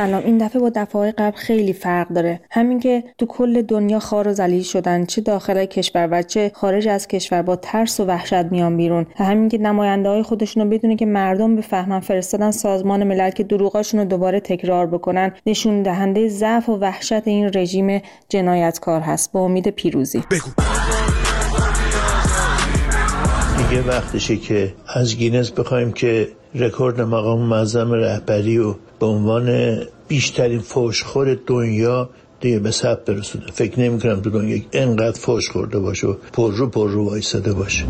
سلام 0.00 0.22
این 0.24 0.38
دفعه 0.38 0.60
با 0.60 0.70
دفعه 0.74 1.12
قبل 1.12 1.36
خیلی 1.36 1.72
فرق 1.72 2.08
داره. 2.08 2.40
همین 2.50 2.80
که 2.80 3.04
تو 3.18 3.26
کل 3.26 3.62
دنیا 3.62 3.98
خار 3.98 4.28
و 4.28 4.32
ذلیل 4.32 4.62
شدن 4.62 5.04
چه 5.04 5.20
داخل 5.20 5.64
کشور 5.64 6.08
و 6.10 6.22
چه 6.22 6.52
خارج 6.54 6.88
از 6.88 7.08
کشور 7.08 7.42
با 7.42 7.56
ترس 7.56 8.00
و 8.00 8.04
وحشت 8.04 8.44
میان 8.44 8.76
بیرون. 8.76 9.06
و 9.20 9.24
همین 9.24 9.48
که 9.48 9.58
نماینده 9.58 10.08
های 10.08 10.22
خودشون 10.22 10.62
رو 10.62 10.68
بدونه 10.70 10.96
که 10.96 11.06
مردم 11.06 11.56
بفهمن 11.56 12.00
فرستادن 12.00 12.50
سازمان 12.50 13.04
ملل 13.04 13.30
که 13.30 13.44
دروغاشون 13.44 14.00
رو 14.00 14.06
دوباره 14.06 14.40
تکرار 14.40 14.86
بکنن. 14.86 15.32
نشون 15.46 15.82
دهنده 15.82 16.28
ضعف 16.28 16.68
و 16.68 16.76
وحشت 16.76 17.28
این 17.28 17.50
رژیم 17.54 18.02
جنایتکار 18.28 19.00
هست. 19.00 19.32
با 19.32 19.40
امید 19.40 19.68
پیروزی. 19.68 20.22
دیگه 23.58 23.82
وقتشه 23.88 24.36
که 24.36 24.74
از 24.94 25.16
گینز 25.16 25.50
بخوایم 25.50 25.92
که 25.92 26.28
رکورد 26.54 27.00
مقام 27.00 27.40
معظم 27.40 27.92
رهبری 27.92 28.58
و 28.58 28.74
به 29.00 29.06
عنوان 29.06 29.78
بیشترین 30.08 30.60
فوشخور 30.60 31.38
دنیا 31.46 32.10
دیگه 32.40 32.58
به 32.58 32.70
ثبت 32.70 33.04
برسونه 33.04 33.44
فکر 33.52 33.80
نمی 33.80 34.00
کنم 34.00 34.20
تو 34.20 34.30
دنیا 34.30 34.58
انقدر 34.72 35.18
فوش 35.18 35.50
خورده 35.50 35.78
باشه 35.78 36.06
و 36.06 36.14
پر 36.32 36.52
رو 36.52 36.66
پر 36.68 36.90
رو 36.90 37.08
وایساده 37.08 37.52
باشه. 37.52 37.84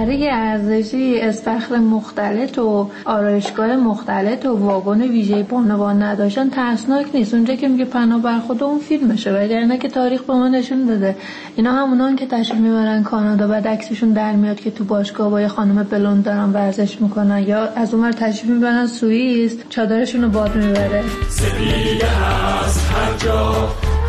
برای 0.00 0.28
ارزشی 0.30 1.20
استخر 1.20 1.76
مختلط 1.76 2.58
و 2.58 2.90
آرایشگاه 3.04 3.76
مختلط 3.76 4.46
و 4.46 4.56
واگن 4.56 5.02
ویژه 5.02 5.42
بانوان 5.42 6.02
نداشتن 6.02 6.50
ترسناک 6.50 7.06
نیست. 7.14 7.34
اونجا 7.34 7.54
که 7.54 7.68
میگه 7.68 7.84
پناه 7.84 8.22
بر 8.22 8.38
خدا 8.38 8.66
اون 8.66 8.78
فیلمشه 8.78 9.32
وگرنه 9.32 9.78
که 9.78 9.88
تاریخ 9.88 10.22
به 10.22 10.32
ما 10.32 10.48
نشون 10.48 10.86
داده. 10.86 11.16
اینا 11.56 11.72
همونان 11.72 12.16
که 12.16 12.26
تشریف 12.26 12.60
می‌برن 12.60 13.02
کانادا 13.02 13.48
بعد 13.48 13.68
عکسشون 13.68 14.12
در 14.12 14.32
میاد 14.32 14.60
که 14.60 14.70
تو 14.70 14.84
باشگاه 14.84 15.30
با 15.30 15.40
یه 15.40 15.48
خانم 15.48 15.82
بلوند 15.82 16.24
دارن 16.24 16.50
ورزش 16.52 17.00
می‌کنن 17.00 17.38
یا 17.38 17.68
از 17.76 17.94
اونور 17.94 18.12
تشریف 18.12 18.50
می‌برن 18.50 18.86
سوئیس 18.86 19.56
چادرشون 19.68 20.22
رو 20.22 20.28
باد 20.28 20.56
می‌بره. 20.56 21.04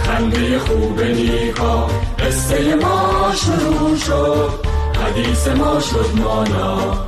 خنده 0.04 0.60
خوب 0.60 1.02
نیکا 1.02 1.88
قصه 2.20 2.76
ما 2.76 3.32
شروع 3.36 3.96
شد. 3.96 4.71
حدیث 5.02 5.48
ما 5.48 5.80
شد 5.80 6.10
مانا. 6.16 7.06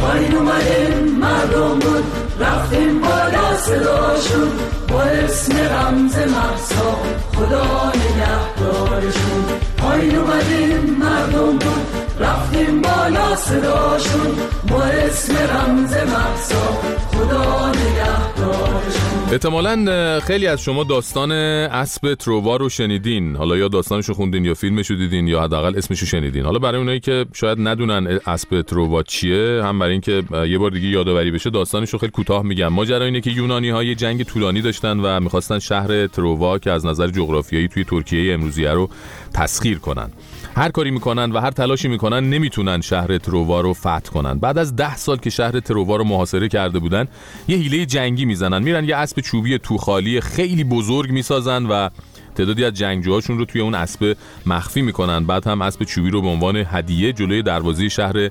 پایین 0.00 0.34
اومدیم 0.34 1.18
مردم 1.20 1.78
بود 1.78 2.04
رفتیم 2.40 3.00
بالا 3.00 3.56
صداشون 3.56 4.50
با 4.88 5.02
اسم 5.02 5.56
رمز 5.56 6.16
محسا 6.16 6.96
خدا 7.36 7.92
نگهدارشون. 7.94 9.44
پایین 9.78 10.16
اومدیم 10.16 10.96
مردم 11.00 11.58
بود 11.58 12.05
رفتیم 12.20 12.82
بالا 12.82 13.36
صداشون 13.36 14.36
با 14.68 14.82
اسم 14.82 15.34
رمز 15.36 15.92
محسا 15.92 16.66
خدا 17.06 17.68
نگهدارشون. 17.70 19.32
احتمالا 19.32 20.20
خیلی 20.20 20.46
از 20.46 20.62
شما 20.62 20.84
داستان 20.84 21.32
اسب 21.32 22.14
ترووا 22.14 22.56
رو 22.56 22.68
شنیدین. 22.68 23.36
حالا 23.36 23.56
یا 23.56 23.68
داستانشو 23.68 24.14
خوندین 24.14 24.44
یا 24.44 24.54
فیلمشو 24.54 24.94
دیدین 24.94 25.28
یا 25.28 25.42
حداقل 25.42 25.78
اسمشو 25.78 26.06
شنیدین. 26.06 26.44
حالا 26.44 26.58
برای 26.58 26.78
اونایی 26.78 27.00
که 27.00 27.26
شاید 27.34 27.58
ندونن 27.60 28.18
اسب 28.26 28.62
ترووا 28.62 29.02
چیه 29.02 29.62
هم 29.64 29.78
برای 29.78 29.92
اینکه 29.92 30.22
یه 30.48 30.58
بار 30.58 30.70
دیگه 30.70 30.88
یادآوری 30.88 31.30
بشه 31.30 31.50
داستانشو 31.50 31.98
خیلی 31.98 32.12
کوتاه 32.12 32.42
میگم. 32.42 32.68
ماجرا 32.68 33.04
اینه 33.04 33.20
که 33.20 33.30
یونانی 33.30 33.70
ها 33.70 33.94
جنگ 33.94 34.22
طولانی 34.22 34.62
داشتن 34.62 35.00
و 35.00 35.20
می‌خواستن 35.20 35.58
شهر 35.58 36.06
ترووا 36.06 36.58
که 36.58 36.70
از 36.70 36.86
نظر 36.86 37.08
جغرافیایی 37.08 37.68
توی 37.68 37.84
ترکیه 37.84 38.34
امروزیه 38.34 38.70
رو 38.70 38.88
تسخیر 39.34 39.78
کنن. 39.78 40.10
هر 40.56 40.68
کاری 40.68 40.90
می‌کنن 40.90 41.32
و 41.32 41.40
هر 41.40 41.50
تلاشی 41.50 41.88
می‌کنن 41.88 42.30
نمی‌تونن 42.30 42.80
شهر 42.80 43.18
ترووا 43.18 43.60
رو 43.60 43.74
فتح 43.74 43.98
کنن. 43.98 44.38
بعد 44.38 44.58
از 44.58 44.76
ده 44.76 44.96
سال 44.96 45.16
که 45.16 45.30
شهر 45.30 45.60
ترووا 45.60 45.96
رو 45.96 46.04
محاصره 46.04 46.48
کرده 46.48 46.78
بودن 46.78 47.08
یه 47.48 47.56
حیله 47.56 47.86
جنگی 47.86 48.24
می‌زنن. 48.24 48.62
میرن 48.62 48.84
یه 48.84 48.96
اسب 48.96 49.20
چوبی 49.20 49.58
توخالی 49.58 50.20
خیلی 50.20 50.64
بزرگ 50.64 51.10
می‌سازن 51.10 51.66
و 51.66 51.88
تعدادی 52.34 52.64
از 52.64 52.74
جنگجوهاشون 52.74 53.38
رو 53.38 53.44
توی 53.44 53.60
اون 53.60 53.74
اسب 53.74 54.16
مخفی 54.46 54.82
می‌کنن. 54.82 55.26
بعد 55.26 55.46
هم 55.46 55.62
اسب 55.62 55.84
چوبی 55.84 56.10
رو 56.10 56.22
به 56.22 56.28
عنوان 56.28 56.56
هدیه 56.56 57.12
جلوی 57.12 57.42
دروازه 57.42 57.88
شهر 57.88 58.28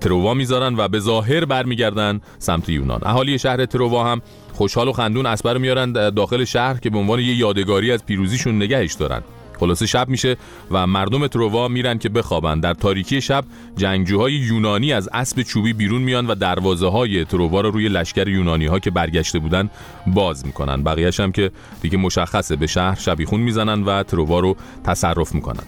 تروا 0.00 0.34
می‌ذارن 0.34 0.74
و 0.76 0.88
به 0.88 1.00
ظاهر 1.00 1.44
برمیگردن 1.44 2.20
سمت 2.38 2.68
یونان. 2.68 3.00
اهالی 3.02 3.38
شهر 3.38 3.64
تروا 3.64 4.12
هم 4.12 4.22
خوشحال 4.52 4.88
و 4.88 4.92
خندون 4.92 5.26
اسب 5.26 5.48
رو 5.48 5.58
میارن 5.58 5.92
داخل 5.92 6.44
شهر 6.44 6.78
که 6.78 6.90
به 6.90 6.98
عنوان 6.98 7.20
یه 7.20 7.34
یادگاری 7.34 7.92
از 7.92 8.06
پیروزیشون 8.06 8.56
نگهش 8.56 8.92
دارن. 8.92 9.22
خلاصه 9.60 9.86
شب 9.86 10.08
میشه 10.08 10.36
و 10.70 10.86
مردم 10.86 11.26
تروا 11.26 11.68
میرن 11.68 11.98
که 11.98 12.08
بخوابن. 12.08 12.60
در 12.60 12.74
تاریکی 12.74 13.20
شب 13.20 13.44
جنگجوهای 13.76 14.32
یونانی 14.32 14.92
از 14.92 15.08
اسب 15.12 15.42
چوبی 15.42 15.72
بیرون 15.72 16.02
میان 16.02 16.26
و 16.26 16.34
دروازه 16.34 16.88
های 16.88 17.24
تروا 17.24 17.60
رو 17.60 17.70
روی 17.70 17.88
لشکر 17.88 18.28
یونانی 18.28 18.66
ها 18.66 18.78
که 18.78 18.90
برگشته 18.90 19.38
بودن 19.38 19.70
باز 20.06 20.46
می‌کنن. 20.46 20.82
بقیهش 20.82 21.20
هم 21.20 21.32
که 21.32 21.50
دیگه 21.82 21.98
مشخصه 21.98 22.56
به 22.56 22.66
شهر 22.66 22.94
شبیخون 22.94 23.40
می‌زنن 23.40 23.82
و 23.82 24.02
تروا 24.02 24.40
رو 24.40 24.56
تصرف 24.84 25.34
می‌کنن. 25.34 25.62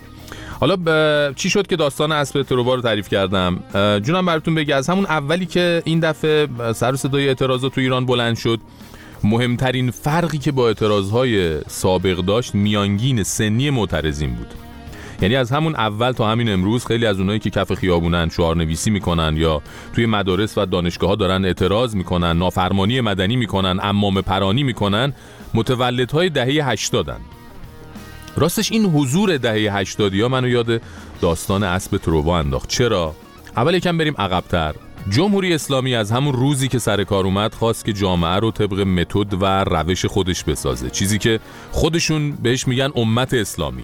حالا 0.60 0.76
ب... 0.86 1.34
چی 1.34 1.50
شد 1.50 1.66
که 1.66 1.76
داستان 1.76 2.12
اسب 2.12 2.42
تروا 2.42 2.74
رو 2.74 2.82
تعریف 2.82 3.08
کردم؟ 3.08 3.58
جونم 4.02 4.26
براتون 4.26 4.54
بگه 4.54 4.74
از 4.74 4.90
همون 4.90 5.04
اولی 5.06 5.46
که 5.46 5.82
این 5.84 6.00
دفعه 6.00 6.48
سر 6.74 6.92
و 6.92 6.96
صدای 6.96 7.28
اعتراضات 7.28 7.74
تو 7.74 7.80
ایران 7.80 8.06
بلند 8.06 8.36
شد 8.36 8.60
مهمترین 9.26 9.90
فرقی 9.90 10.38
که 10.38 10.52
با 10.52 10.66
اعتراضهای 10.66 11.60
سابق 11.68 12.16
داشت 12.16 12.54
میانگین 12.54 13.22
سنی 13.22 13.70
معترضین 13.70 14.34
بود. 14.34 14.54
یعنی 15.22 15.36
از 15.36 15.50
همون 15.50 15.74
اول 15.74 16.12
تا 16.12 16.30
همین 16.30 16.52
امروز 16.52 16.86
خیلی 16.86 17.06
از 17.06 17.18
اونایی 17.18 17.38
که 17.38 17.50
کف 17.50 17.74
خیابونن 17.74 18.28
شعار 18.28 18.56
نویسی 18.56 18.90
می‌کنن 18.90 19.36
یا 19.36 19.62
توی 19.94 20.06
مدارس 20.06 20.58
و 20.58 20.66
دانشگاه 20.66 21.10
ها 21.10 21.16
دارن 21.16 21.44
اعتراض 21.44 21.94
می‌کنن 21.94 22.38
نافرمانی 22.38 23.00
مدنی 23.00 23.36
می‌کنن 23.36 23.78
امام 23.82 24.20
پرانی 24.20 24.62
می‌کنن 24.62 25.12
متولدهای 25.54 26.28
دهه 26.30 26.70
80 26.70 27.16
راستش 28.36 28.72
این 28.72 28.84
حضور 28.84 29.36
دهه 29.36 29.76
80 29.76 30.14
ها 30.14 30.28
منو 30.28 30.48
یاد 30.48 30.82
داستان 31.20 31.62
اسب 31.62 31.96
تروا 31.96 32.38
انداخت. 32.38 32.68
چرا؟ 32.68 33.14
اول 33.56 33.74
یکم 33.74 33.98
بریم 33.98 34.14
عقبتر. 34.18 34.74
جمهوری 35.10 35.54
اسلامی 35.54 35.94
از 35.94 36.12
همون 36.12 36.34
روزی 36.34 36.68
که 36.68 36.78
سر 36.78 37.04
کار 37.04 37.24
اومد 37.24 37.54
خواست 37.54 37.84
که 37.84 37.92
جامعه 37.92 38.36
رو 38.36 38.50
طبق 38.50 38.80
متد 38.80 39.42
و 39.42 39.64
روش 39.64 40.06
خودش 40.06 40.44
بسازه. 40.44 40.90
چیزی 40.90 41.18
که 41.18 41.40
خودشون 41.70 42.32
بهش 42.32 42.68
میگن 42.68 42.90
امت 42.96 43.34
اسلامی. 43.34 43.82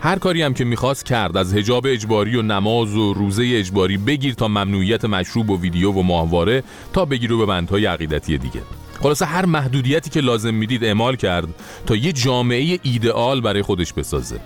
هر 0.00 0.18
کاری 0.18 0.42
هم 0.42 0.54
که 0.54 0.64
می‌خواست 0.64 1.06
کرد 1.06 1.36
از 1.36 1.54
هجاب 1.54 1.86
اجباری 1.86 2.36
و 2.36 2.42
نماز 2.42 2.96
و 2.96 3.12
روزه 3.12 3.50
اجباری 3.54 3.96
بگیر 3.96 4.34
تا 4.34 4.48
ممنوعیت 4.48 5.04
مشروب 5.04 5.50
و 5.50 5.60
ویدیو 5.60 5.92
و 5.92 6.02
ماهواره 6.02 6.62
تا 6.92 7.04
بگیر 7.04 7.36
به 7.36 7.46
بندهای 7.46 7.86
عقیدتی 7.86 8.38
دیگه. 8.38 8.62
خلاصه 9.02 9.24
هر 9.24 9.46
محدودیتی 9.46 10.10
که 10.10 10.20
لازم 10.20 10.54
می‌دید 10.54 10.84
اعمال 10.84 11.16
کرد 11.16 11.48
تا 11.86 11.96
یه 11.96 12.12
جامعه 12.12 12.78
ایدئال 12.82 13.40
برای 13.40 13.62
خودش 13.62 13.92
بسازه. 13.92 14.40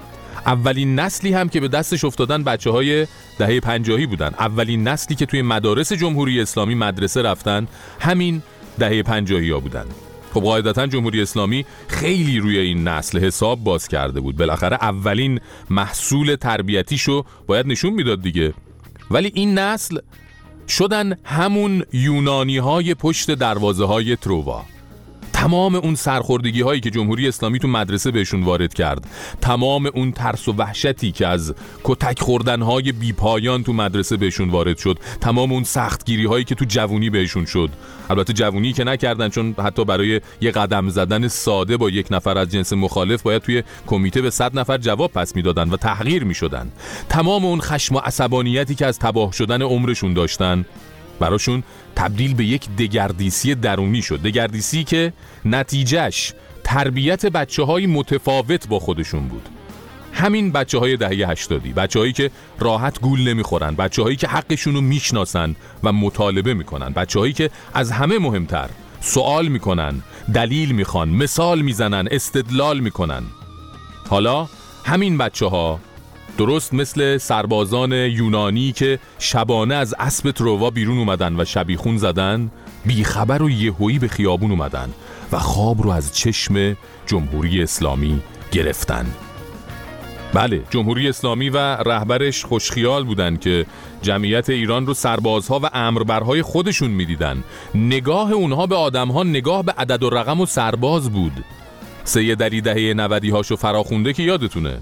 اولین 0.46 1.00
نسلی 1.00 1.32
هم 1.32 1.48
که 1.48 1.61
به 1.61 1.68
دستش 1.68 2.04
افتادن 2.04 2.44
بچه 2.44 2.70
های 2.70 3.06
دهه 3.38 3.61
پنجاهی 3.61 4.06
بودن. 4.06 4.35
اولین 4.38 4.88
نسلی 4.88 5.16
که 5.16 5.26
توی 5.26 5.42
مدارس 5.42 5.92
جمهوری 5.92 6.40
اسلامی 6.40 6.74
مدرسه 6.74 7.22
رفتن 7.22 7.68
همین 8.00 8.42
دهه 8.78 9.02
پنجاهی 9.02 9.50
ها 9.50 9.61
بودن. 9.61 9.85
خب 10.35 10.40
قاعدتا 10.40 10.87
جمهوری 10.87 11.22
اسلامی 11.22 11.66
خیلی 11.88 12.38
روی 12.38 12.59
این 12.59 12.88
نسل 12.88 13.18
حساب 13.18 13.64
باز 13.64 13.88
کرده 13.88 14.20
بود. 14.20 14.37
بالاخره 14.37 14.78
اولین 14.80 15.40
محصول 15.70 16.35
تربیتیشو 16.35 17.24
باید 17.46 17.66
نشون 17.66 17.92
می‌داد 17.92 18.22
دیگه. 18.22 18.54
ولی 19.11 19.32
این 19.35 19.59
نسل 19.59 19.98
شدن 20.68 21.16
همون 21.24 21.82
یونانی 21.92 22.59
های 22.59 22.94
پشت 22.94 23.30
دروازه 23.30 23.85
های 23.85 24.16
تروا 24.16 24.64
تمام 25.46 25.74
اون 25.74 25.94
سرخوردگی 25.94 26.61
هایی 26.61 26.80
که 26.80 26.90
جمهوری 26.90 27.28
اسلامی 27.28 27.59
تو 27.59 27.68
مدرسه 27.68 28.11
بهشون 28.11 28.42
وارد 28.42 28.74
کرد 28.74 29.06
تمام 29.40 29.90
اون 29.94 30.12
ترس 30.12 30.48
و 30.48 30.52
وحشتی 30.52 31.12
که 31.12 31.26
از 31.26 31.54
کتک 31.85 32.20
خوردن 32.20 32.62
های 32.62 32.92
بیپایان 32.92 33.62
تو 33.62 33.72
مدرسه 33.72 34.16
بهشون 34.16 34.50
وارد 34.50 34.78
شد 34.78 34.98
تمام 35.20 35.52
اون 35.52 35.64
سختگیری 35.64 36.24
هایی 36.24 36.44
که 36.44 36.54
تو 36.54 36.64
جوونی 36.68 37.11
بهشون 37.11 37.44
شد. 37.44 37.70
البته 38.11 38.32
جوونی 38.32 38.72
که 38.72 38.85
نکردن 38.85 39.28
چون 39.28 39.54
حتی 39.59 39.85
برای 39.85 40.20
یه 40.40 40.50
قدم 40.50 40.88
زدن 40.88 41.28
ساده 41.28 41.76
با 41.76 41.90
یک 41.90 42.06
نفر 42.11 42.38
از 42.38 42.48
جنس 42.48 42.72
مخالف 42.72 43.22
باید 43.22 43.42
توی 43.42 43.62
کمیته 43.87 44.22
به 44.22 44.30
صد 44.30 44.59
نفر 44.59 44.78
جواب 44.78 45.12
پس 45.12 45.37
می‌دادن 45.37 45.68
و 45.68 45.76
تحقیر 45.76 46.24
می‌شدن. 46.24 46.72
تمام 47.09 47.44
اون 47.44 47.61
خشم 47.61 47.94
و 47.94 47.98
عصبانیتی 47.98 48.74
که 48.74 48.87
از 48.87 48.98
تباه 48.98 49.32
شدن 49.32 49.62
عمرشون 49.62 50.14
داشتن 50.14 50.64
براشون 51.18 51.62
تبدیل 51.96 52.35
به 52.35 52.44
یک 52.44 52.68
دگردیسی 52.79 53.55
درونی 53.55 54.02
شد. 54.02 54.22
دگردیسی 54.22 54.85
که 54.85 55.12
نتیجهش 55.44 56.33
تربیت 56.64 57.26
بچه 57.26 57.62
های 57.62 57.87
متفاوت 57.87 58.68
با 58.68 58.79
خودشون 58.79 59.29
بود. 59.29 59.48
همین 60.12 60.52
بچه 60.52 60.79
های 60.79 60.96
دهه 60.96 61.31
هشتادی 61.31 61.72
بچه 61.72 61.98
هایی 61.98 62.12
که 62.12 62.31
راحت 62.59 63.00
گول 63.00 63.29
نمی‌خورن 63.29 63.74
بچه 63.74 64.02
هایی 64.02 64.16
که 64.16 64.29
حقشون 64.29 64.74
رو 64.74 64.81
می‌شناسن 64.81 65.57
و 65.85 65.92
مطالبه 65.92 66.55
می‌کنن 66.55 66.88
بچه 66.88 67.18
هایی 67.18 67.33
که 67.33 67.50
از 67.74 67.92
همه 67.92 68.18
مهمتر 68.18 68.68
سوال 69.00 69.48
می‌کنن 69.48 70.02
دلیل 70.35 70.72
می‌خوان 70.72 71.09
مثال 71.09 71.62
می‌زنن 71.62 72.09
استدلال 72.11 72.81
می‌کنن. 72.81 73.22
حالا 74.09 74.48
همین 74.85 75.18
بچه 75.18 75.46
ها 75.46 75.81
درست 76.38 76.75
مثل 76.75 77.18
سربازان 77.18 77.92
یونانی 77.92 78.72
که 78.72 78.99
شبانه 79.18 79.75
از 79.75 79.94
اسب 79.99 80.31
تروا 80.31 80.70
بیرون 80.70 80.99
اومدن 80.99 81.40
و 81.40 81.44
شبیخون 81.44 81.96
زدن 81.96 82.51
بیخبر 82.87 83.42
و 83.42 83.51
یهویی 83.51 83.99
به 83.99 84.09
خیابون 84.09 84.51
اومدن 84.51 84.90
و 85.33 85.38
خواب 85.38 85.83
رو 85.83 85.90
از 85.90 86.16
چشم 86.16 86.77
جمهوری 87.07 87.62
اسلامی 87.62 88.20
گرفتن. 88.53 89.07
بله 90.35 90.62
جمهوری 90.70 91.09
اسلامی 91.09 91.49
و 91.49 91.57
رهبرش 91.59 92.44
خوشخیال 92.44 93.05
بودن 93.05 93.37
که 93.37 93.66
جمعیت 94.03 94.51
ایران 94.51 94.87
رو 94.87 94.94
سربازها 94.94 95.61
و 95.62 95.70
امربرهای 95.75 96.42
خودشون 96.42 96.90
می‌دیدن. 96.90 97.44
نگاه 97.75 98.33
اونها 98.33 98.66
به 98.66 98.77
آدمها 98.77 99.22
نگاه 99.22 99.62
به 99.62 99.72
عدد 99.72 100.03
و 100.03 100.11
رقم 100.11 100.40
و 100.40 100.46
سرباز 100.46 101.11
بود. 101.11 101.44
سید 102.05 102.42
علی 102.42 102.61
دهه 102.61 102.94
نودی 102.94 103.31
هاشو 103.31 103.57
فراخونده 103.57 104.12
که 104.12 104.22
یادتونه؟ 104.22 104.79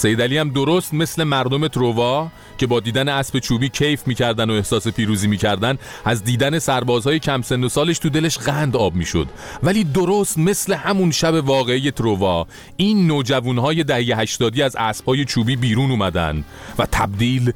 سید 0.00 0.22
علی 0.22 0.38
هم 0.38 0.50
درست 0.50 0.94
مثل 0.94 1.24
مردم 1.24 1.68
تروا 1.68 2.28
که 2.58 2.66
با 2.66 2.80
دیدن 2.80 3.08
اسب 3.08 3.38
چوبی 3.38 3.68
کیف 3.68 4.06
می‌کردن 4.06 4.50
و 4.50 4.52
احساس 4.52 4.88
پیروزی 4.88 5.28
می‌کردن 5.28 5.78
از 6.04 6.24
دیدن 6.24 6.58
سربازهای 6.58 7.18
کم 7.18 7.42
سن 7.42 7.64
و 7.64 7.68
سالش 7.68 7.98
تو 7.98 8.08
دلش 8.08 8.38
قند 8.38 8.76
آب 8.76 8.94
می‌شد. 8.94 9.28
ولی 9.62 9.84
درست 9.84 10.38
مثل 10.38 10.74
همون 10.74 11.10
شب 11.10 11.34
واقعی 11.34 11.90
تروا 11.90 12.46
این 12.76 13.06
نوجوانهای 13.06 13.84
دهه 13.84 14.20
هشتادی 14.20 14.62
از 14.62 14.76
اسبهای 14.76 15.24
چوبی 15.24 15.56
بیرون 15.56 15.90
اومدن 15.90 16.44
و 16.78 16.86
تبدیل 16.92 17.52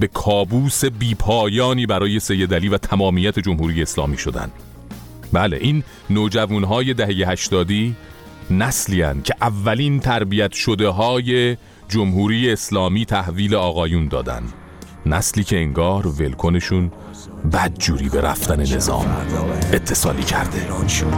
به 0.00 0.06
کابوس 0.06 0.84
بیپایانی 0.84 1.86
برای 1.86 2.20
سید 2.20 2.54
علی 2.54 2.68
و 2.68 2.78
تمامیت 2.78 3.38
جمهوری 3.38 3.82
اسلامی 3.82 4.18
شدن. 4.18 4.50
بله 5.32 5.56
این 5.56 5.82
نوجوانهای 6.10 6.94
دهه 6.94 7.30
هشتادی 7.30 7.96
نسلی 8.50 9.04
که 9.24 9.34
اولین 9.40 10.00
تربیت 10.00 10.52
شده 10.52 10.88
های 10.88 11.56
جمهوری 11.88 12.52
اسلامی 12.52 13.04
تحویل 13.04 13.54
آقایون 13.54 14.08
دادن. 14.08 14.42
نسلی 15.06 15.44
که 15.44 15.56
انگار 15.56 16.06
ولکنشون 16.06 16.92
بد 17.52 17.72
جوری 17.78 18.08
به 18.08 18.20
رفتن 18.20 18.60
نظام 18.60 19.06
اتصالی 19.72 20.22
کرده. 20.22 20.66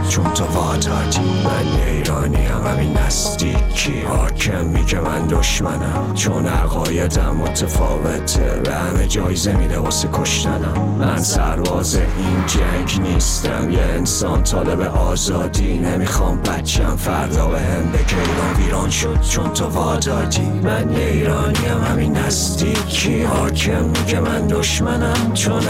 چون 0.09 0.33
تو 0.33 0.45
وادادی 0.45 1.19
من 1.19 1.81
ایرانی 1.87 2.45
هم 2.45 2.67
همین 2.67 2.97
نستیکی 2.97 4.01
حاکم 4.01 4.65
میگه 4.65 4.99
من 4.99 5.27
دشمنم 5.27 6.13
چون 6.13 6.45
عقایدم 6.45 7.35
متفاوته. 7.35 8.61
به 8.63 8.75
همه 8.75 9.07
جایزه 9.07 9.55
میده 9.55 9.79
واسه 9.79 10.09
کشتنم. 10.13 10.95
من 10.99 11.17
سرواز 11.17 11.95
این 11.95 12.45
جنگ 12.47 13.07
نیستم. 13.07 13.71
یه 13.71 13.79
انسان 13.79 14.43
طالب 14.43 14.81
آزادی. 14.81 15.79
نمی‌خوام 15.79 16.41
بچم. 16.41 16.95
فردا 16.95 17.47
به 17.47 17.59
هم 17.59 17.91
بگه 17.91 18.17
ایران 18.17 18.63
ویران 18.63 18.89
شد. 18.89 19.21
چون 19.21 19.53
تو 19.53 19.65
وادادی 19.65 20.49
من 20.63 20.89
ایرانی 20.89 21.65
هم 21.65 21.83
همین 21.83 22.17
نستیکی 22.17 23.23
حاکم 23.23 23.83
میگه 23.83 24.19
من 24.19 24.47
دشمنم 24.47 25.33
چون 25.33 25.67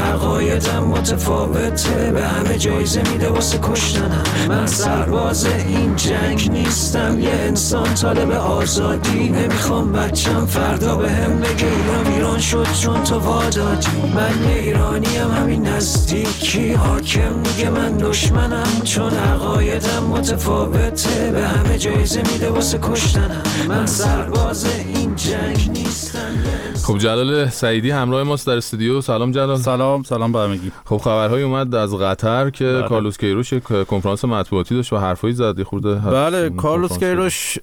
عقایدم 0.47 0.83
متفاوته. 0.83 2.11
به 2.11 2.27
همه 2.27 2.57
جایزه 2.57 3.01
میده 3.11 3.29
واسه 3.29 3.59
کشتنم. 3.63 4.23
من 4.49 4.65
سرباز 4.65 5.45
این 5.45 5.95
جنگ 5.95 6.51
نیستم. 6.51 7.19
یه 7.19 7.29
انسان 7.29 7.93
طالب 7.93 8.31
آزادی. 8.31 9.29
نمی‌خوام 9.29 9.91
بچم. 9.93 10.45
فردا 10.45 10.95
به 10.95 11.11
هم 11.11 11.39
بگه 11.39 11.67
ایران 11.67 12.13
ویران 12.13 12.39
شد 12.39 12.67
چون 12.81 13.03
تو 13.03 13.19
وادادی. 13.19 13.87
من 14.15 14.49
یه 14.49 14.55
ایرانی 14.61 15.17
هم 15.17 15.31
همین 15.31 15.67
نزدیکی. 15.67 16.73
حاکم 16.73 17.33
میگه 17.33 17.69
من 17.69 17.97
دشمنم. 17.97 18.81
چون 18.83 19.13
عقایدم 19.13 20.03
متفاوته. 20.03 21.31
به 21.31 21.47
همه 21.47 21.77
جایزه 21.77 22.21
میده 22.33 22.49
واسه 22.49 22.79
کشتنم. 22.81 23.43
من 23.67 23.85
سرباز 23.85 24.65
این 24.65 25.15
جنگ 25.15 25.69
نیستم. 25.73 26.56
خب 26.87 26.97
جلال 26.97 27.49
سعیدی 27.49 27.91
همراه 27.91 28.23
ماست 28.23 28.47
در 28.47 28.57
استودیو. 28.57 29.01
سلام 29.01 29.31
جلال. 29.31 29.57
سلام 29.57 30.03
سلام 30.03 30.31
برمگی 30.31 30.71
خب 30.85 30.97
خبرهایی 30.97 31.43
اومد 31.43 31.75
از 31.75 31.95
قطر 31.95 32.49
که 32.49 32.65
بله. 32.65 32.87
کارلوس 32.87 33.17
کیروش 33.17 33.53
کنفرانس 33.87 34.25
مطبوعاتی 34.25 34.75
داشت 34.75 34.93
و 34.93 34.97
حرفایی 34.97 35.33
زد. 35.33 35.63
خورده 35.63 35.95
بله 35.95 36.49
کارلوس 36.49 36.97
کیروش 36.97 37.57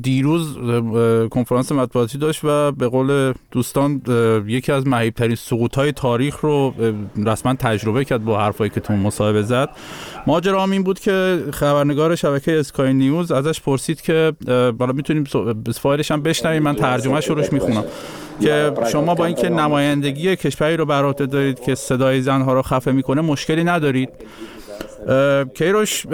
دیروز 0.00 0.56
کنفرانس 1.30 1.72
مطبوعاتی 1.72 2.18
داشت 2.18 2.40
و 2.44 2.72
به 2.72 2.88
قول 2.88 3.32
دوستان 3.50 4.02
یکی 4.46 4.72
از 4.72 4.86
مهیبترین 4.86 5.36
سقوط 5.36 5.74
های 5.74 5.92
تاریخ 5.92 6.40
رو 6.40 6.74
رسما 7.26 7.54
تجربه 7.54 8.04
کرد 8.04 8.24
با 8.24 8.40
حرفایی 8.40 8.70
که 8.70 8.80
تو 8.80 8.92
مصاحبه 8.92 9.42
زد. 9.42 9.68
ماجرا 10.26 10.64
این 10.64 10.82
بود 10.82 11.00
که 11.00 11.44
خبرنگار 11.52 12.16
شبکه 12.16 12.58
اسکای 12.58 12.92
نیوز 12.92 13.32
ازش 13.32 13.60
پرسید 13.60 14.00
که 14.00 14.32
اه، 14.48 14.72
حالا 14.78 14.92
می‌تونیم 14.92 15.24
فایلش 15.80 16.10
هم 16.10 16.22
بشنویم. 16.22 16.62
من 16.62 16.74
ترجمهش 16.74 17.28
رو 17.28 17.34
روش 17.34 17.52
می‌خونم. 17.52 17.84
که 18.40 18.72
شما 18.92 19.14
با 19.14 19.26
اینکه 19.26 19.48
نمایندگی 19.48 20.36
کشوری 20.36 20.76
رو 20.76 20.86
بر 20.86 21.04
عهده 21.04 21.26
دارید 21.26 21.60
که 21.60 21.74
صدای 21.74 22.22
زنها 22.22 22.54
رو 22.54 22.62
خفه 22.62 22.92
می‌کنه 22.92 23.20
مشکلی 23.20 23.64
ندارید. 23.64 24.08
کیروش 25.54 26.06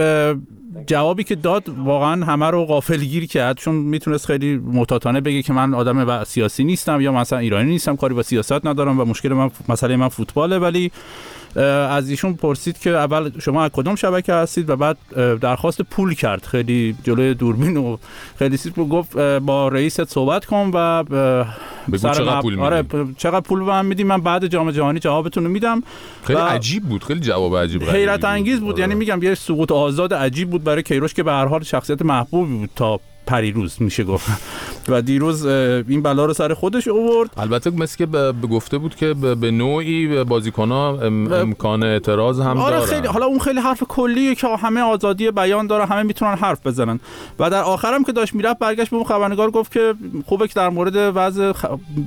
جوابی 0.87 1.25
که 1.25 1.35
داد 1.35 1.69
واقعا 1.85 2.25
همه 2.25 2.47
رو 2.47 2.65
غافلگیر 2.65 3.27
کرد 3.27 3.57
چون 3.57 3.75
می‌تونست 3.75 4.27
خیلی 4.27 4.57
محتاطانه 4.57 5.21
بگه 5.21 5.43
که 5.43 5.53
من 5.53 5.75
آدم 5.75 6.09
و- 6.09 6.25
سیاسی 6.25 6.65
نیستم 6.65 7.01
یا 7.01 7.13
مثلا 7.13 7.39
ایرانی 7.39 7.71
نیستم 7.71 7.97
کاری 7.97 8.15
با 8.15 8.23
سیاست 8.23 8.67
ندارم 8.67 9.01
و 9.01 9.05
مشکل 9.05 9.29
من 9.29 9.51
مسئله 9.69 9.97
من 9.97 10.09
فوتباله 10.09 10.59
ولی 10.59 10.91
از 11.57 12.11
ایشون 12.11 12.35
پرسید 12.35 12.79
که 12.79 12.91
اول 12.91 13.31
شما 13.41 13.65
از 13.65 13.71
کدام 13.71 13.95
شبکه 13.95 14.33
هستید 14.33 14.71
و 14.71 14.77
بعد 14.77 14.97
درخواست 15.41 15.83
پول 15.83 16.15
کرد. 16.15 16.47
خیلی 16.47 16.97
جلوی 17.05 17.35
دوربین 17.35 17.77
و 17.77 17.97
خیلی 18.39 18.57
سیت 18.57 18.75
گفت 18.75 19.17
با 19.19 19.69
رئیست 19.69 20.05
صحبت 20.05 20.45
کن 20.45 20.71
و 20.75 21.05
سر 21.99 22.15
چقدر 22.15 22.41
پول. 22.41 22.61
آره 22.61 22.85
چقدر 23.17 23.41
پول 23.41 23.59
به 23.59 23.65
من 23.65 23.87
میدی؟ 23.87 24.05
من 24.05 24.21
بعد 24.21 24.47
جام 24.47 24.71
جهانی 24.71 24.99
جوابتون 24.99 25.45
رو 25.45 25.51
میدم. 25.51 25.83
خیلی 26.25 26.41
عجیب 26.41 26.83
بود. 26.83 27.05
خیلی 27.05 27.21
جواب 27.21 27.57
عجیب 27.57 27.83
حیرت 27.83 28.21
بود. 28.21 28.25
انگیز 28.25 28.61
بود. 28.61 28.79
یعنی 28.79 28.95
میگم 28.95 29.23
یه 29.23 29.35
سقوط 29.35 29.73
آزاد 29.73 30.15
عجیب 30.15 30.51
بود 30.51 30.65
برای 30.65 30.83
کیروش 30.83 31.15
که 31.15 31.23
به 31.23 31.33
هر 31.33 31.47
حال 31.47 31.63
شخصیت 31.63 32.03
محبوبی 32.03 32.59
بود 32.59 32.71
تا 32.77 33.01
پریروز 33.27 33.83
میشه 33.83 34.05
گفت. 34.05 34.31
و 34.91 35.03
دیروز 35.03 35.47
این 35.47 36.03
بلا 36.03 36.25
رو 36.25 36.33
سر 36.33 36.55
خودش 36.55 36.89
آورد. 36.89 37.31
البته 37.37 37.71
مثل 37.71 37.97
که 37.97 38.07
به 38.07 38.33
گفته 38.33 38.79
بود 38.79 38.95
که 38.95 39.15
به 39.15 39.51
نوعی 39.51 40.25
بازیکن‌ها 40.25 40.99
امکان 41.01 41.83
اعتراض 41.83 42.41
هم 42.41 42.59
آره 42.59 42.77
دارن. 42.77 42.87
خیلی 42.87 43.07
حالا 43.07 43.27
اون 43.27 43.39
خیلی 43.39 43.61
حرف 43.61 43.83
کلیه 43.89 44.35
که 44.35 44.47
همه 44.47 44.81
آزادی 44.81 45.31
بیان 45.31 45.67
داره 45.67 45.85
همه 45.87 46.03
می‌تونن 46.03 46.35
حرف 46.35 46.67
بزنن. 46.67 47.01
و 47.39 47.51
در 47.51 47.63
آخرم 47.63 48.05
که 48.05 48.13
داشت 48.13 48.35
می‌رفت 48.35 48.59
برگشت 48.59 48.91
به 48.91 48.97
اون 48.97 49.05
خبرنگار 49.05 49.51
گفت 49.51 49.73
که 49.73 49.95
خوبه 50.27 50.49
که 50.49 50.55
در 50.55 50.69
مورد 50.69 51.13
وضع 51.15 51.53
خ... 51.53 51.65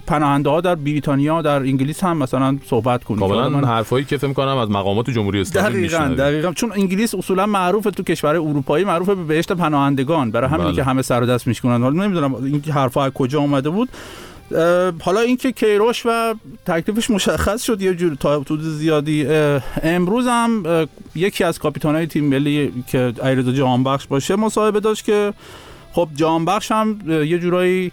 پناهنده 0.08 0.50
ها 0.50 0.62
در 0.62 0.76
بریتانیا 0.76 1.42
در 1.42 1.60
انگلیس 1.60 2.04
هم 2.04 2.18
مثلا 2.18 2.58
صحبت 2.66 3.04
کنید. 3.04 3.20
کاملا 3.20 3.50
من... 3.50 3.64
حرفایی 3.66 4.06
که 4.06 4.18
فکر 4.18 4.28
می‌کنم 4.28 4.58
از 4.58 4.70
مقامات 4.70 5.10
جمهوری 5.10 5.42
اسلامی 5.42 5.70
دقیقاً 5.70 6.16
دقیقاً. 6.18 6.52
چون 6.52 6.72
انگلیس 6.72 7.16
اصولا 7.16 7.46
معروفه 7.46 7.92
تو 7.92 8.04
کشور 8.04 8.36
اروپایی 8.36 8.86
معروفه 8.86 9.16
به 9.16 9.24
بهشت 9.24 9.52
پناهندگان. 9.52 10.32
برای 10.32 10.50
همین 10.50 10.66
بله. 10.66 10.76
که 10.76 10.84
همه 10.84 11.02
سر 11.02 11.24
و 11.24 11.26
دست 11.26 11.48
میشکنن. 11.48 11.82
حالا 11.82 12.06
نمی‌دونم 12.06 12.36
این 12.36 12.62
حرفا 12.74 13.06
از 13.06 13.12
کجا 13.12 13.40
اومده 13.40 13.70
بود. 13.70 13.90
حالا 15.02 15.20
اینکه 15.20 15.52
کیروش 15.52 16.06
و 16.06 16.36
تکلیفش 16.66 17.10
مشخص 17.10 17.64
شد 17.64 17.82
یه 17.82 17.94
جور 17.94 18.16
تا 18.16 18.40
حدود 18.40 18.62
زیادی 18.62 19.28
امروز 19.84 20.28
هم 20.28 20.64
یکی 21.16 21.44
از 21.44 21.60
کاپیتانای 21.60 22.08
تیم 22.08 22.26
ملی 22.26 22.84
که 22.88 23.14
ایرزا 23.24 23.52
جهانبخش 23.52 24.08
باشه 24.08 24.36
مصاحبه 24.36 24.80
داشت 24.80 25.06
که 25.06 25.34
خب 25.94 26.10
جهانبخش 26.16 26.72
هم 26.72 27.00
یه 27.08 27.40
جورایی 27.40 27.92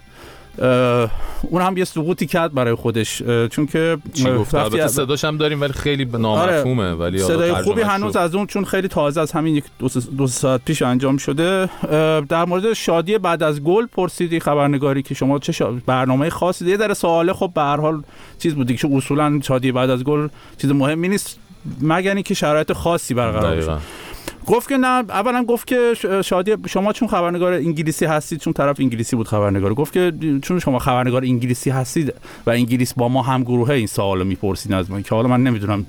اون 1.41 1.61
هم 1.61 1.77
یه 1.77 1.85
سقوطی 1.85 2.25
کرد 2.25 2.53
برای 2.53 2.75
خودش 2.75 3.23
چون 3.51 3.65
که 3.65 3.97
چی 4.13 4.29
وقتی 4.29 4.57
البته 4.57 4.87
صداش 4.87 5.25
هم 5.25 5.37
داریم 5.37 5.61
ولی 5.61 5.73
خیلی 5.73 6.05
نامفهومه 6.05 6.93
ولی 6.93 7.21
حالا 7.21 7.33
صدای 7.33 7.53
خوبی 7.53 7.81
هنوز 7.81 8.15
از 8.15 8.35
اون 8.35 8.45
چون 8.45 8.65
خیلی 8.65 8.87
تازه 8.87 9.21
از 9.21 9.31
همین 9.31 9.55
یک 9.55 9.63
دو, 9.79 9.87
دو 10.17 10.27
ساعت 10.27 10.61
پیش 10.65 10.81
انجام 10.81 11.17
شده. 11.17 11.69
در 12.29 12.45
مورد 12.45 12.73
شادی 12.73 13.17
بعد 13.17 13.43
از 13.43 13.63
گل 13.63 13.85
پرسیدی 13.85 14.39
خبرنگاری 14.39 15.01
که 15.01 15.15
شما 15.15 15.39
چه 15.39 15.51
شا... 15.51 15.71
برنامه 15.85 16.29
خاصی 16.29 16.69
یه 16.69 16.77
در 16.77 16.93
سواله 16.93 17.33
خب 17.33 17.51
به 17.55 17.61
هر 17.61 17.77
حال 17.77 18.03
چیز 18.39 18.55
بودی 18.55 18.75
که 18.75 18.89
اصولا 18.95 19.39
شادی 19.43 19.71
بعد 19.71 19.89
از 19.89 20.03
گل 20.03 20.27
چیز 20.57 20.71
مهمی 20.71 21.07
نیست 21.07 21.39
مگر 21.81 22.13
اینکه 22.13 22.33
شرایط 22.33 22.73
خاصی 22.73 23.13
برقرار. 23.13 23.79
گفت 24.45 24.69
که 24.69 24.77
نه 24.77 24.87
اولا 24.87 25.43
گفت 25.43 25.67
که 25.67 25.93
شادی 26.25 26.55
شما 26.69 26.93
چون 26.93 27.07
خبرنگار 27.07 27.53
انگلیسی 27.53 28.05
هستید 28.05 28.39
چون 28.39 28.53
طرف 28.53 28.79
انگلیسی 28.79 29.15
بود 29.15 29.27
خبرنگار 29.27 29.73
گفت 29.73 29.93
که 29.93 30.13
چون 30.41 30.59
شما 30.59 30.79
خبرنگار 30.79 31.23
انگلیسی 31.23 31.69
هستید 31.69 32.13
و 32.45 32.49
انگلیس 32.49 32.93
با 32.93 33.09
ما 33.09 33.21
هم 33.21 33.43
گروهه 33.43 33.71
این 33.71 33.87
سوالو 33.87 34.23
می‌پرسید 34.23 34.73
از 34.73 34.91
من 34.91 35.03
که 35.03 35.15
حالا 35.15 35.27
من 35.27 35.43
نمی‌دونم 35.43 35.85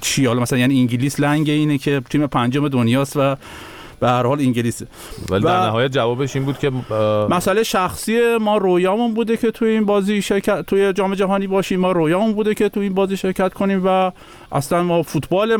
چی 0.00 0.26
حالا 0.26 0.42
مثلا 0.42 0.58
یعنی 0.58 0.80
انگلیس 0.80 1.20
لنگ 1.20 1.50
اینه 1.50 1.78
که 1.78 2.02
تیم 2.10 2.26
پنجم 2.26 2.68
دنیاست 2.68 3.16
و 3.16 3.36
به 4.04 4.10
هر 4.10 4.26
حال 4.26 4.40
انگلیسه 4.40 4.86
ولی 5.30 5.44
و- 5.44 5.48
در 5.48 5.60
نهایت 5.66 5.92
جوابش 5.92 6.36
این 6.36 6.44
بود 6.44 6.58
که 6.58 6.72
مسئله 7.30 7.62
شخصی 7.62 8.36
ما 8.40 8.56
رویامون 8.56 9.14
بوده 9.14 9.36
که 9.36 9.50
توی 9.50 9.68
این 9.68 9.84
بازی 9.84 10.22
شرکت 10.22 10.60
توی 10.66 10.92
جام 10.92 11.14
جهانی 11.14 11.46
باشیم 11.46 11.80
ما 11.80 11.92
رویامون 11.92 12.32
بوده 12.32 12.54
که 12.54 12.68
توی 12.68 12.82
این 12.82 12.94
بازی 12.94 13.16
شرکت 13.16 13.52
کنیم 13.54 13.82
و 13.86 14.10
اصلا 14.52 14.82
ما 14.82 15.02
فوتبال 15.02 15.56